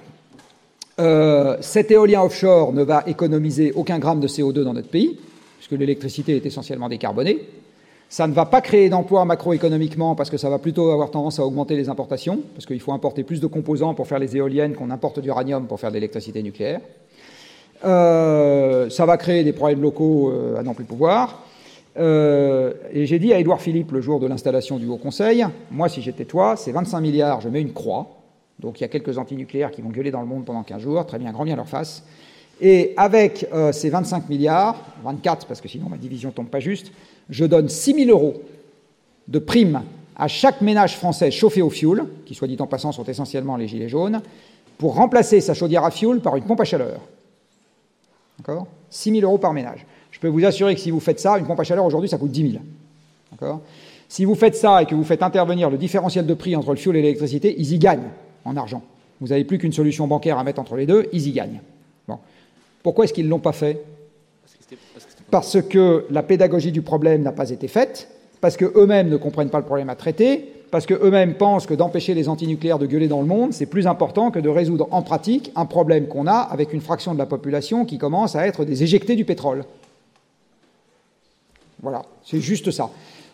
[0.99, 5.19] Euh, cet éolien offshore ne va économiser aucun gramme de CO2 dans notre pays,
[5.59, 7.47] puisque l'électricité est essentiellement décarbonée.
[8.09, 11.47] Ça ne va pas créer d'emplois macroéconomiquement parce que ça va plutôt avoir tendance à
[11.47, 14.91] augmenter les importations, parce qu'il faut importer plus de composants pour faire les éoliennes qu'on
[14.91, 16.81] importe d'uranium pour faire de l'électricité nucléaire.
[17.85, 21.43] Euh, ça va créer des problèmes locaux euh, à n'en plus pouvoir.
[21.99, 25.89] Euh, et j'ai dit à Édouard Philippe le jour de l'installation du Haut Conseil, moi
[25.89, 28.19] si j'étais toi, c'est 25 milliards, je mets une croix.
[28.61, 31.05] Donc il y a quelques antinucléaires qui vont gueuler dans le monde pendant 15 jours,
[31.05, 32.05] très bien, grand bien leur face.
[32.61, 36.93] Et avec ces 25 milliards, 24 parce que sinon ma division tombe pas juste,
[37.29, 38.35] je donne 6 000 euros
[39.27, 39.83] de primes
[40.17, 43.67] à chaque ménage français chauffé au fioul, qui soit dit en passant sont essentiellement les
[43.67, 44.23] gilets jaunes,
[44.79, 47.01] pour remplacer sa chaudière à fioul par une pompe à chaleur.
[48.47, 48.67] D'accord?
[48.91, 49.87] 6 000 euros par ménage.
[50.11, 52.19] Je peux vous assurer que si vous faites ça, une pompe à chaleur aujourd'hui, ça
[52.19, 52.63] coûte 10 000.
[53.33, 53.61] D'accord?
[54.09, 56.77] Si vous faites ça et que vous faites intervenir le différentiel de prix entre le
[56.77, 58.11] fioul et l'électricité, ils y gagnent
[58.45, 58.83] en argent.
[59.21, 61.61] Vous n'avez plus qu'une solution bancaire à mettre entre les deux, ils y gagnent.
[62.09, 62.19] Bon.
[62.83, 63.83] Pourquoi est-ce qu'ils ne l'ont pas fait?
[65.31, 68.09] Parce que la pédagogie du problème n'a pas été faite,
[68.41, 72.31] parce qu'eux-mêmes ne comprennent pas le problème à traiter, parce qu'eux-mêmes pensent que d'empêcher les
[72.31, 75.67] antinucléaires de gueuler dans le monde, c'est plus important que de résoudre en pratique un
[75.67, 79.15] problème qu'on a avec une fraction de la population qui commence à être des éjectés
[79.15, 79.67] du pétrole.
[81.83, 82.89] Voilà, c'est juste ça.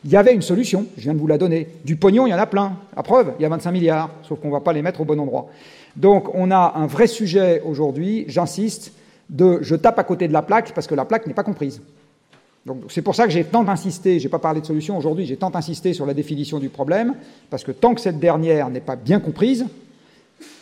[0.05, 1.69] Il y avait une solution, je viens de vous la donner.
[1.85, 2.73] Du pognon, il y en a plein.
[2.97, 5.05] La preuve, il y a 25 milliards, sauf qu'on ne va pas les mettre au
[5.05, 5.47] bon endroit.
[5.95, 8.91] Donc on a un vrai sujet aujourd'hui, j'insiste,
[9.31, 11.81] de je tape à côté de la plaque parce que la plaque n'est pas comprise
[12.89, 15.37] c'est pour ça que j'ai tant insisté, je n'ai pas parlé de solution aujourd'hui, j'ai
[15.37, 17.15] tant insisté sur la définition du problème,
[17.51, 19.67] parce que tant que cette dernière n'est pas bien comprise,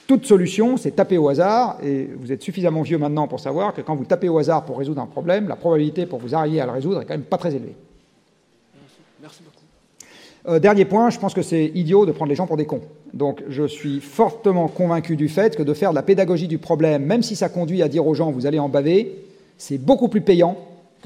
[0.06, 3.80] toute solution, c'est taper au hasard, et vous êtes suffisamment vieux maintenant pour savoir que
[3.80, 6.66] quand vous tapez au hasard pour résoudre un problème, la probabilité pour vous arriver à
[6.66, 7.74] le résoudre est quand même pas très élevée.
[9.20, 9.56] Merci beaucoup.
[10.48, 12.82] Euh, dernier point, je pense que c'est idiot de prendre les gens pour des cons.
[13.14, 17.04] Donc je suis fortement convaincu du fait que de faire de la pédagogie du problème,
[17.04, 19.24] même si ça conduit à dire aux gens vous allez en baver,
[19.58, 20.56] c'est beaucoup plus payant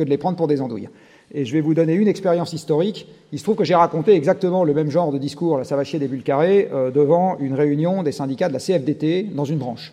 [0.05, 0.89] de les prendre pour des andouilles.
[1.33, 3.07] Et je vais vous donner une expérience historique.
[3.33, 5.85] Il se trouve que j'ai raconté exactement le même genre de discours, là, ça va
[5.85, 9.93] chier des bulles euh, devant une réunion des syndicats de la CFDT dans une branche.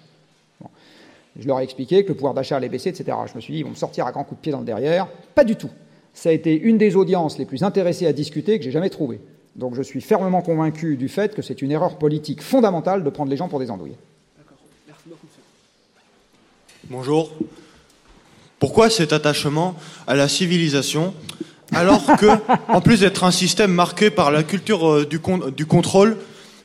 [1.40, 3.16] Je leur ai expliqué que le pouvoir d'achat allait baisser, etc.
[3.28, 4.66] Je me suis dit, ils vont me sortir à grands coups de pied dans le
[4.66, 5.08] derrière.
[5.36, 5.70] Pas du tout.
[6.14, 9.22] Ça a été une des audiences les plus intéressées à discuter que j'ai jamais trouvées.
[9.56, 13.30] Donc je suis fermement convaincu du fait que c'est une erreur politique fondamentale de prendre
[13.30, 13.98] les gens pour des andouilles.
[16.90, 17.32] Bonjour.
[18.60, 19.76] Pourquoi cet attachement
[20.08, 21.14] à la civilisation
[21.74, 22.28] alors que,
[22.70, 25.20] en plus d'être un système marqué par la culture euh, du,
[25.56, 26.18] du contrôle,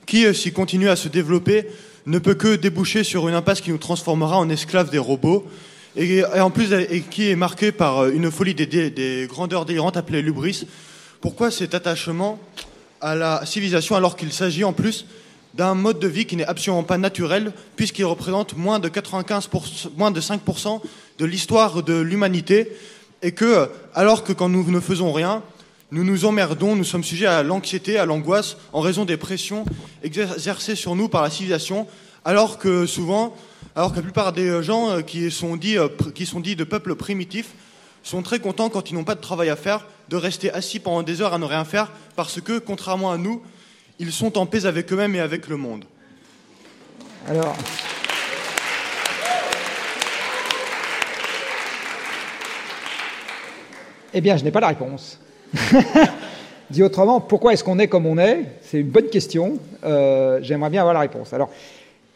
[0.06, 1.66] qui, euh, s'il continue à se développer,
[2.06, 5.47] ne peut que déboucher sur une impasse qui nous transformera en esclaves des robots,
[5.97, 9.97] et, en plus et qui est marqué par euh, une folie des, des grandeurs délirantes
[9.97, 10.66] appelées lubris.
[11.20, 12.39] Pourquoi cet attachement
[13.01, 15.06] à la civilisation alors qu'il s'agit en plus
[15.55, 20.10] d'un mode de vie qui n'est absolument pas naturel, puisqu'il représente moins de 95%, moins
[20.10, 20.81] de 5%
[21.23, 22.73] de l'histoire de l'humanité,
[23.23, 25.40] et que, alors que quand nous ne faisons rien,
[25.93, 29.65] nous nous emmerdons, nous sommes sujets à l'anxiété, à l'angoisse, en raison des pressions
[30.03, 31.86] exercées sur nous par la civilisation,
[32.24, 33.36] alors que souvent,
[33.77, 36.97] alors que la plupart des gens euh, qui sont dits, euh, qui sont de peuples
[36.97, 37.51] primitifs
[38.03, 41.05] sont très contents quand ils n'ont pas de travail à faire, de rester assis pendant
[41.05, 43.43] des heures à ne rien faire, parce que, contrairement à nous,
[44.01, 45.85] ils sont en paix avec eux-mêmes et avec le monde.
[47.28, 47.57] Alors.
[54.14, 55.18] Eh bien, je n'ai pas la réponse.
[56.70, 58.44] Dit autrement, pourquoi est-ce qu'on est comme on est?
[58.62, 59.59] C'est une bonne question.
[59.84, 61.32] Euh, j'aimerais bien avoir la réponse.
[61.32, 61.51] Alors,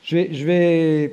[0.03, 0.29] je vais.
[0.33, 1.13] Je vais...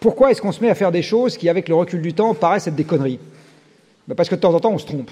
[0.00, 2.34] Pourquoi est-ce qu'on se met à faire des choses qui, avec le recul du temps,
[2.34, 3.18] paraissent être des conneries?
[4.06, 5.10] Ben, Parce que de temps en temps, on se trompe.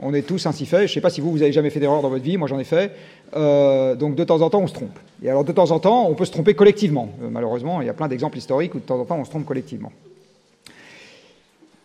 [0.00, 0.80] On est tous ainsi faits.
[0.80, 2.36] Je ne sais pas si vous, vous avez jamais fait d'erreur dans votre vie.
[2.36, 2.90] Moi, j'en ai fait.
[3.36, 4.98] Euh, donc, de temps en temps, on se trompe.
[5.22, 7.10] Et alors, de temps en temps, on peut se tromper collectivement.
[7.22, 9.30] Euh, malheureusement, il y a plein d'exemples historiques où, de temps en temps, on se
[9.30, 9.92] trompe collectivement.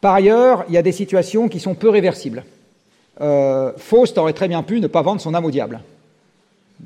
[0.02, 2.44] Par ailleurs, il y a des situations qui sont peu réversibles.
[3.20, 5.80] Euh, Faust aurait très bien pu ne pas vendre son âme au diable.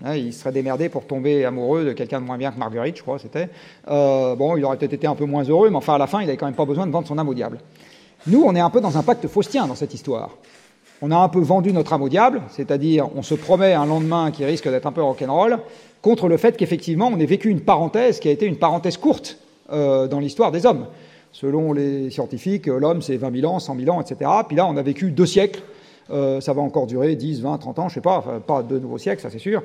[0.06, 3.02] Hein, il serait démerdé pour tomber amoureux de quelqu'un de moins bien que Marguerite, je
[3.02, 3.50] crois, c'était.
[3.90, 6.22] Euh, bon, il aurait peut-être été un peu moins heureux, mais enfin, à la fin,
[6.22, 7.60] il n'avait quand même pas besoin de vendre son âme au diable.
[8.28, 10.30] Nous, on est un peu dans un pacte faustien dans cette histoire.
[11.02, 14.32] On a un peu vendu notre âme au diable, c'est-à-dire on se promet un lendemain
[14.32, 15.60] qui risque d'être un peu rock'n'roll,
[16.02, 19.38] contre le fait qu'effectivement, on ait vécu une parenthèse qui a été une parenthèse courte
[19.72, 20.86] euh, dans l'histoire des hommes.
[21.32, 24.30] Selon les scientifiques, l'homme, c'est 20 000 ans, 100 000 ans, etc.
[24.48, 25.62] Puis là, on a vécu deux siècles.
[26.12, 28.80] Euh, ça va encore durer 10, 20, 30 ans, je ne sais pas, pas deux
[28.80, 29.64] nouveaux siècles, ça c'est sûr,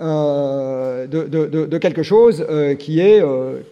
[0.00, 3.20] euh, de, quelque chose euh, qui est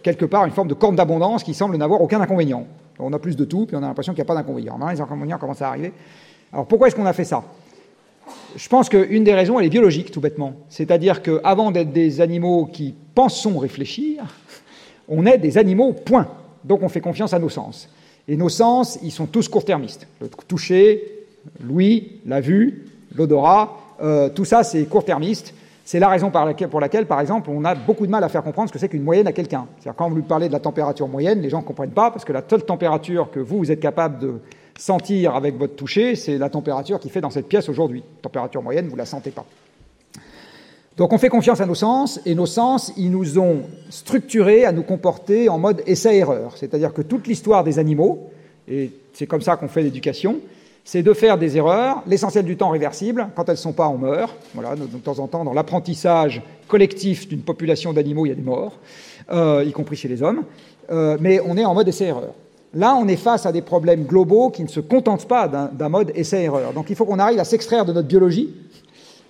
[0.03, 2.65] quelque part une forme de corne d'abondance qui semble n'avoir aucun inconvénient.
[2.99, 4.77] On a plus de tout, puis on a l'impression qu'il n'y a pas d'inconvénient.
[4.77, 5.93] Maintenant, les inconvénients commencent à arriver?
[6.51, 7.43] Alors pourquoi est-ce qu'on a fait ça?
[8.55, 10.53] Je pense qu'une des raisons, elle est biologique, tout bêtement.
[10.67, 14.23] C'est-à-dire qu'avant d'être des animaux qui pensons réfléchir,
[15.07, 16.27] on est des animaux, point.
[16.63, 17.89] Donc on fait confiance à nos sens.
[18.27, 20.07] Et nos sens, ils sont tous court-termistes.
[20.19, 21.25] Le toucher,
[21.61, 25.53] l'ouïe, la vue, l'odorat, euh, tout ça c'est court-termiste.
[25.85, 28.67] C'est la raison pour laquelle, par exemple, on a beaucoup de mal à faire comprendre
[28.67, 29.67] ce que c'est qu'une moyenne à quelqu'un.
[29.79, 32.25] C'est-à-dire quand vous lui parlez de la température moyenne, les gens ne comprennent pas, parce
[32.25, 34.33] que la seule température que vous, vous êtes capable de
[34.77, 38.03] sentir avec votre toucher, c'est la température qui fait dans cette pièce aujourd'hui.
[38.21, 39.45] Température moyenne, vous ne la sentez pas.
[40.97, 44.71] Donc on fait confiance à nos sens, et nos sens, ils nous ont structurés à
[44.71, 46.57] nous comporter en mode essai-erreur.
[46.57, 48.31] C'est-à-dire que toute l'histoire des animaux,
[48.67, 50.39] et c'est comme ça qu'on fait l'éducation,
[50.83, 53.27] c'est de faire des erreurs, l'essentiel du temps réversible.
[53.35, 54.33] Quand elles ne sont pas, on meurt.
[54.55, 58.41] Voilà, de temps en temps, dans l'apprentissage collectif d'une population d'animaux, il y a des
[58.41, 58.79] morts,
[59.31, 60.45] euh, y compris chez les hommes.
[60.89, 62.33] Euh, mais on est en mode essai-erreur.
[62.73, 66.11] Là, on est face à des problèmes globaux qui ne se contentent pas d'un mode
[66.15, 66.73] essai-erreur.
[66.73, 68.53] Donc il faut qu'on arrive à s'extraire de notre biologie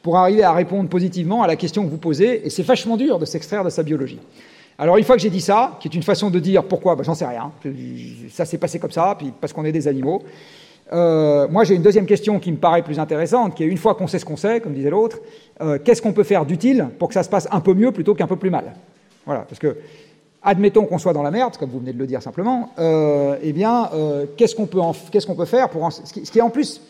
[0.01, 3.19] pour arriver à répondre positivement à la question que vous posez, et c'est vachement dur
[3.19, 4.19] de s'extraire de sa biologie.
[4.80, 7.03] Alors une fois que j'ai dit ça, qui est une façon de dire pourquoi, ben,
[7.03, 7.51] j'en sais rien,
[8.30, 10.22] ça s'est passé comme ça, puis parce qu'on est des animaux,
[10.93, 13.95] euh, moi j'ai une deuxième question qui me paraît plus intéressante, qui est une fois
[13.95, 15.17] qu'on sait ce qu'on sait, comme disait l'autre,
[15.61, 18.14] euh, qu'est-ce qu'on peut faire d'utile pour que ça se passe un peu mieux plutôt
[18.14, 18.74] qu'un peu plus mal?
[19.26, 19.77] Voilà, parce que
[20.43, 23.53] admettons qu'on soit dans la merde, comme vous venez de le dire simplement, euh, eh
[23.53, 23.90] bien,
[24.38, 24.80] qu'est-ce qu'on peut,
[25.35, 26.82] peut faire pour ce qui est en plus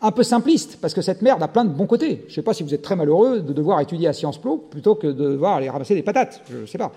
[0.00, 2.22] un peu simpliste, parce que cette merde a plein de bons côtés.
[2.26, 4.56] Je ne sais pas si vous êtes très malheureux de devoir étudier à Sciences Po
[4.56, 6.42] plutôt que de devoir aller ramasser des patates.
[6.50, 6.92] Je ne sais pas.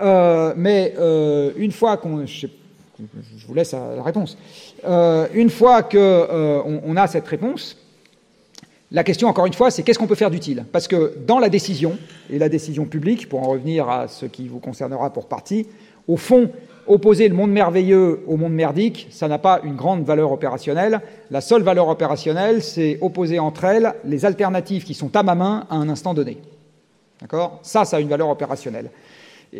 [0.00, 2.26] Euh, mais euh, une fois qu'on...
[2.26, 2.46] Je,
[3.48, 4.36] vous laisse la réponse.
[4.84, 7.78] Euh, une fois qu'on on a cette réponse,
[8.92, 10.66] la question, encore une fois, c'est qu'est-ce qu'on peut faire d'utile?
[10.70, 11.96] Parce que dans la décision,
[12.28, 15.66] et la décision publique, pour en revenir à ce qui vous concernera pour partie,
[16.08, 16.50] au fond,
[16.90, 21.00] opposer le monde merveilleux au monde merdique, ça n'a pas une grande valeur opérationnelle.
[21.30, 25.66] La seule valeur opérationnelle, c'est opposer entre elles les alternatives qui sont à ma main
[25.70, 26.38] à un instant donné.
[27.20, 27.60] D'accord?
[27.62, 28.90] Ça, ça a une valeur opérationnelle.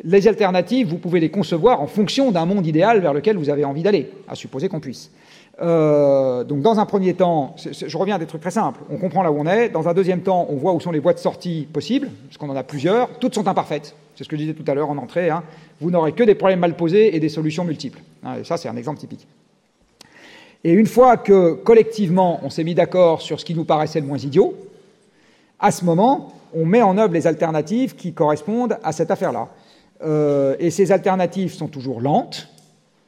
[0.04, 3.64] Les alternatives, vous pouvez les concevoir en fonction d'un monde idéal vers lequel vous avez
[3.64, 5.10] envie d'aller, à supposer qu'on puisse.
[5.60, 8.80] Euh, donc dans un premier temps, je reviens à des trucs très simples.
[8.90, 9.68] On comprend là où on est.
[9.68, 12.48] Dans un deuxième temps, on voit où sont les voies de sortie possibles, parce qu'on
[12.48, 13.10] en a plusieurs.
[13.18, 13.94] Toutes sont imparfaites.
[14.16, 15.30] C'est ce que je disais tout à l'heure en entrée.
[15.30, 15.42] Hein.
[15.80, 18.00] Vous n'aurez que des problèmes mal posés et des solutions multiples.
[18.24, 19.26] Hein, ça, c'est un exemple typique.
[20.62, 24.06] Et une fois que collectivement, on s'est mis d'accord sur ce qui nous paraissait le
[24.06, 24.54] moins idiot,
[25.58, 29.48] à ce moment, on met en œuvre les alternatives qui correspondent à cette affaire-là.
[30.02, 32.48] Euh, et ces alternatives sont toujours lentes,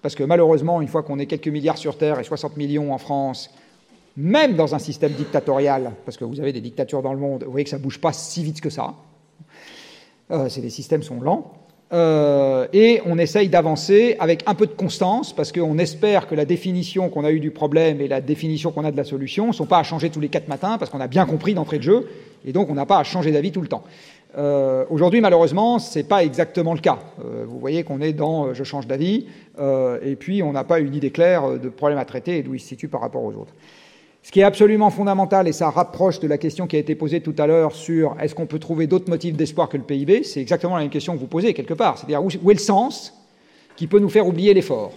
[0.02, 2.98] parce que malheureusement, une fois qu'on est quelques milliards sur Terre et 60 millions en
[2.98, 3.50] France,
[4.16, 7.50] même dans un système dictatorial, parce que vous avez des dictatures dans le monde, vous
[7.50, 8.94] voyez que ça ne bouge pas si vite que ça.
[10.30, 11.52] Euh, les systèmes sont lents.
[11.92, 16.46] Euh, et on essaye d'avancer avec un peu de constance, parce qu'on espère que la
[16.46, 19.52] définition qu'on a eue du problème et la définition qu'on a de la solution ne
[19.52, 21.82] sont pas à changer tous les quatre matins, parce qu'on a bien compris d'entrée de
[21.82, 22.08] jeu,
[22.46, 23.84] et donc on n'a pas à changer d'avis tout le temps.
[24.38, 26.98] Euh, aujourd'hui, malheureusement, ce n'est pas exactement le cas.
[27.22, 29.26] Euh, vous voyez qu'on est dans je change d'avis,
[30.02, 32.60] et puis on n'a pas une idée claire de problème à traiter et d'où il
[32.60, 33.52] se situe par rapport aux autres.
[34.22, 37.20] Ce qui est absolument fondamental, et ça rapproche de la question qui a été posée
[37.20, 40.40] tout à l'heure sur est-ce qu'on peut trouver d'autres motifs d'espoir que le PIB, c'est
[40.40, 41.98] exactement la même question que vous posez quelque part.
[41.98, 43.14] C'est-à-dire où, est le sens
[43.76, 44.92] qui peut nous faire oublier l'effort?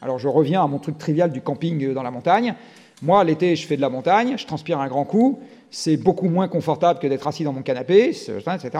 [0.00, 2.54] Alors je reviens à mon truc trivial du camping dans la montagne.
[3.02, 5.40] Moi, l'été, je fais de la montagne, je transpire un grand coup
[5.70, 8.70] c'est beaucoup moins confortable que d'être assis dans mon canapé, etc.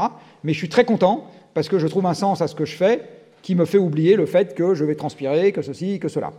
[0.45, 2.77] Mais je suis très content parce que je trouve un sens à ce que je
[2.77, 3.03] fais
[3.43, 6.33] qui me fait oublier le fait que je vais transpirer, que ceci, que cela.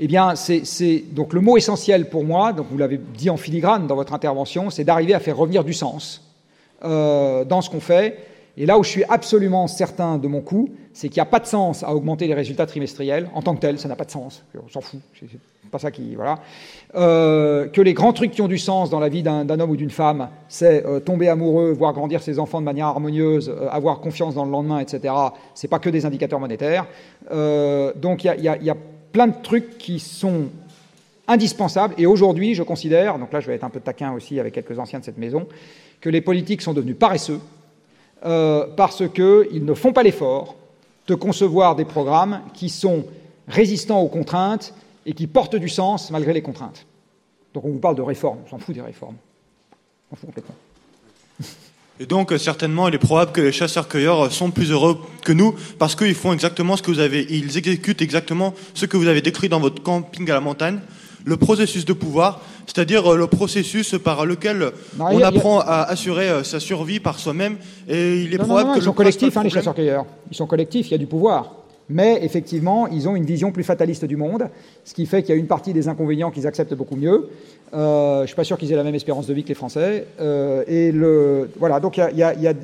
[0.00, 3.86] Eh bien, c'est donc le mot essentiel pour moi, donc vous l'avez dit en filigrane
[3.88, 6.22] dans votre intervention, c'est d'arriver à faire revenir du sens
[6.84, 8.18] euh, dans ce qu'on fait.
[8.56, 11.40] Et là où je suis absolument certain de mon coup, c'est qu'il n'y a pas
[11.40, 14.10] de sens à augmenter les résultats trimestriels en tant que tel, ça n'a pas de
[14.10, 14.44] sens.
[14.54, 15.00] On s'en fout
[15.70, 16.14] pas ça qui.
[16.14, 16.38] Voilà.
[16.94, 19.76] Euh, que les grands trucs qui ont du sens dans la vie d'un homme ou
[19.76, 24.34] d'une femme, c'est euh, tomber amoureux, voir grandir ses enfants de manière harmonieuse, avoir confiance
[24.34, 25.12] dans le lendemain, etc.
[25.54, 26.86] C'est pas que des indicateurs monétaires.
[27.30, 28.76] donc il y, y, a
[29.12, 30.46] plein de trucs qui sont
[31.26, 31.94] indispensables.
[31.98, 34.78] Et aujourd'hui, je considère, donc là je vais être un peu taquin aussi avec quelques
[34.78, 35.46] anciens de cette maison,
[36.00, 37.40] que les politiques sont devenus paresseux
[38.22, 40.56] parce qu'ils ne font pas l'effort
[41.06, 43.04] de concevoir des programmes qui sont
[43.46, 44.74] résistants aux contraintes
[45.06, 46.86] et qui porte du sens malgré les contraintes.
[47.54, 49.16] Donc on vous parle de réformes, on s'en fout des réformes.
[50.10, 50.54] On s'en fout complètement.
[52.00, 55.96] Et donc, certainement, il est probable que les chasseurs-cueilleurs sont plus heureux que nous parce
[55.96, 59.48] qu'ils font exactement ce que vous avez, ils exécutent exactement ce que vous avez décrit
[59.48, 60.78] dans votre camping à la montagne,
[61.24, 66.44] le processus de pouvoir, c'est-à-dire euh, le processus par lequel on apprend à assurer euh,
[66.44, 67.56] sa survie par soi-même.
[67.88, 70.06] Et il est probable que ils sont collectifs, hein, les chasseurs-cueilleurs.
[70.30, 73.64] Ils sont collectifs, il y a du pouvoir mais effectivement, ils ont une vision plus
[73.64, 74.48] fataliste du monde,
[74.84, 77.30] ce qui fait qu'il y a une partie des inconvénients qu'ils acceptent beaucoup mieux.
[77.74, 79.54] Euh, je ne suis pas sûr qu'ils aient la même espérance de vie que les
[79.54, 80.06] Français.
[80.20, 82.54] Euh, et le, voilà, donc il y a,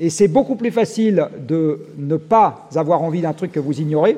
[0.00, 4.16] et c'est beaucoup plus facile de ne pas avoir envie d'un truc que vous ignorez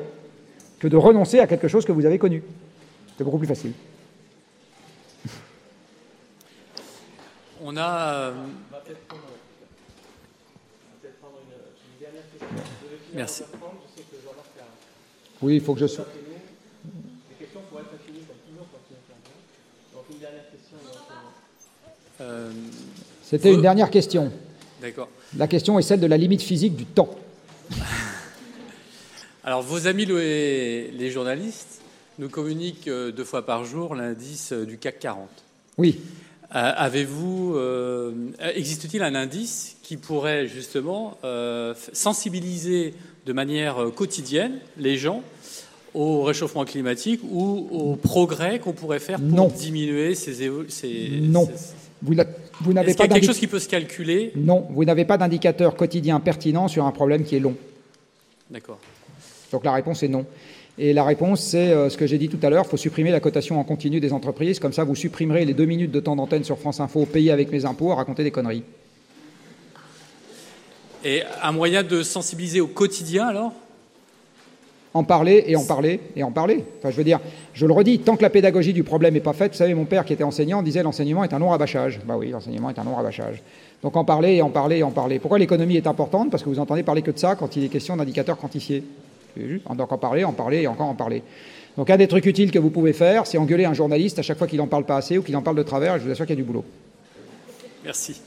[0.79, 2.43] que de renoncer à quelque chose que vous avez connu.
[3.17, 3.71] C'est beaucoup plus facile.
[7.63, 8.03] On a.
[8.13, 8.31] Euh,
[13.13, 13.43] Merci.
[15.45, 16.07] Oui, il faut que je sois.
[22.19, 22.49] Euh,
[23.21, 24.31] C'était une dernière question.
[24.81, 25.07] D'accord.
[25.37, 27.13] La question est celle de la limite physique du temps.
[29.43, 31.81] Alors, vos amis les, journalistes
[32.17, 35.29] nous communiquent euh, deux fois par jour l'indice euh, du CAC 40.
[35.77, 35.99] Oui.
[36.49, 37.59] Avez-vous,
[38.39, 41.17] existe-t-il un indice qui pourrait justement
[41.91, 42.93] sensibiliser
[43.25, 45.21] de manière quotidienne les gens
[45.95, 51.49] au réchauffement climatique ou au progrès qu'on pourrait faire pour diminuer ces, ces Non.
[52.01, 52.13] Vous,
[52.73, 56.67] n'avez pas quelque chose qui peut se calculer Non, vous n'avez pas d'indicateur quotidien pertinent
[56.67, 57.55] sur un problème qui est long.
[58.51, 58.79] D'accord.
[59.51, 60.25] Donc la réponse est non.
[60.77, 63.09] Et la réponse, c'est euh, ce que j'ai dit tout à l'heure, il faut supprimer
[63.09, 66.17] la cotation en continu des entreprises, comme ça vous supprimerez les deux minutes de temps
[66.17, 68.63] d'antenne sur France Info payé avec mes impôts à raconter des conneries.
[71.05, 73.53] Et un moyen de sensibiliser au quotidien alors?
[74.95, 76.63] En parler et en parler et en parler.
[76.79, 77.19] Enfin, je veux dire,
[77.53, 79.83] je le redis, tant que la pédagogie du problème n'est pas faite, vous savez, mon
[79.83, 81.99] père qui était enseignant disait l'enseignement est un non-rabâchage.
[82.05, 83.43] Bah oui, l'enseignement est un non-rabâchage.
[83.83, 85.19] Donc en parler et en parler et en parler.
[85.19, 86.31] Pourquoi l'économie est importante?
[86.31, 88.83] Parce que vous entendez parler que de ça quand il est question d'indicateurs quantifiés.
[89.35, 91.23] Donc en parler, en parler et encore en parler.
[91.75, 94.37] Donc un des trucs utiles que vous pouvez faire, c'est engueuler un journaliste à chaque
[94.37, 96.11] fois qu'il n'en parle pas assez ou qu'il en parle de travers, et je vous
[96.11, 96.63] assure qu'il y a du boulot.
[97.83, 98.21] Merci.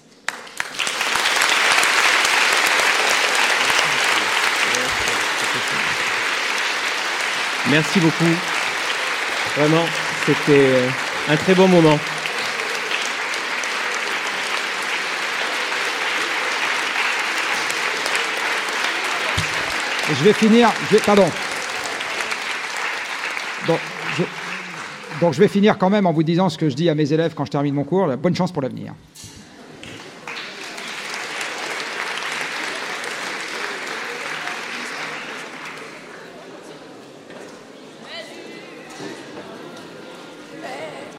[7.71, 8.25] Merci beaucoup.
[9.57, 9.85] Vraiment,
[10.27, 10.73] c'était
[11.29, 11.99] un très bon moment.
[20.11, 20.71] je vais finir.
[21.05, 21.27] pardon.
[25.21, 27.13] Donc je vais finir quand même en vous disant ce que je dis à mes
[27.13, 28.07] élèves quand je termine mon cours.
[28.17, 28.95] Bonne chance pour l'avenir.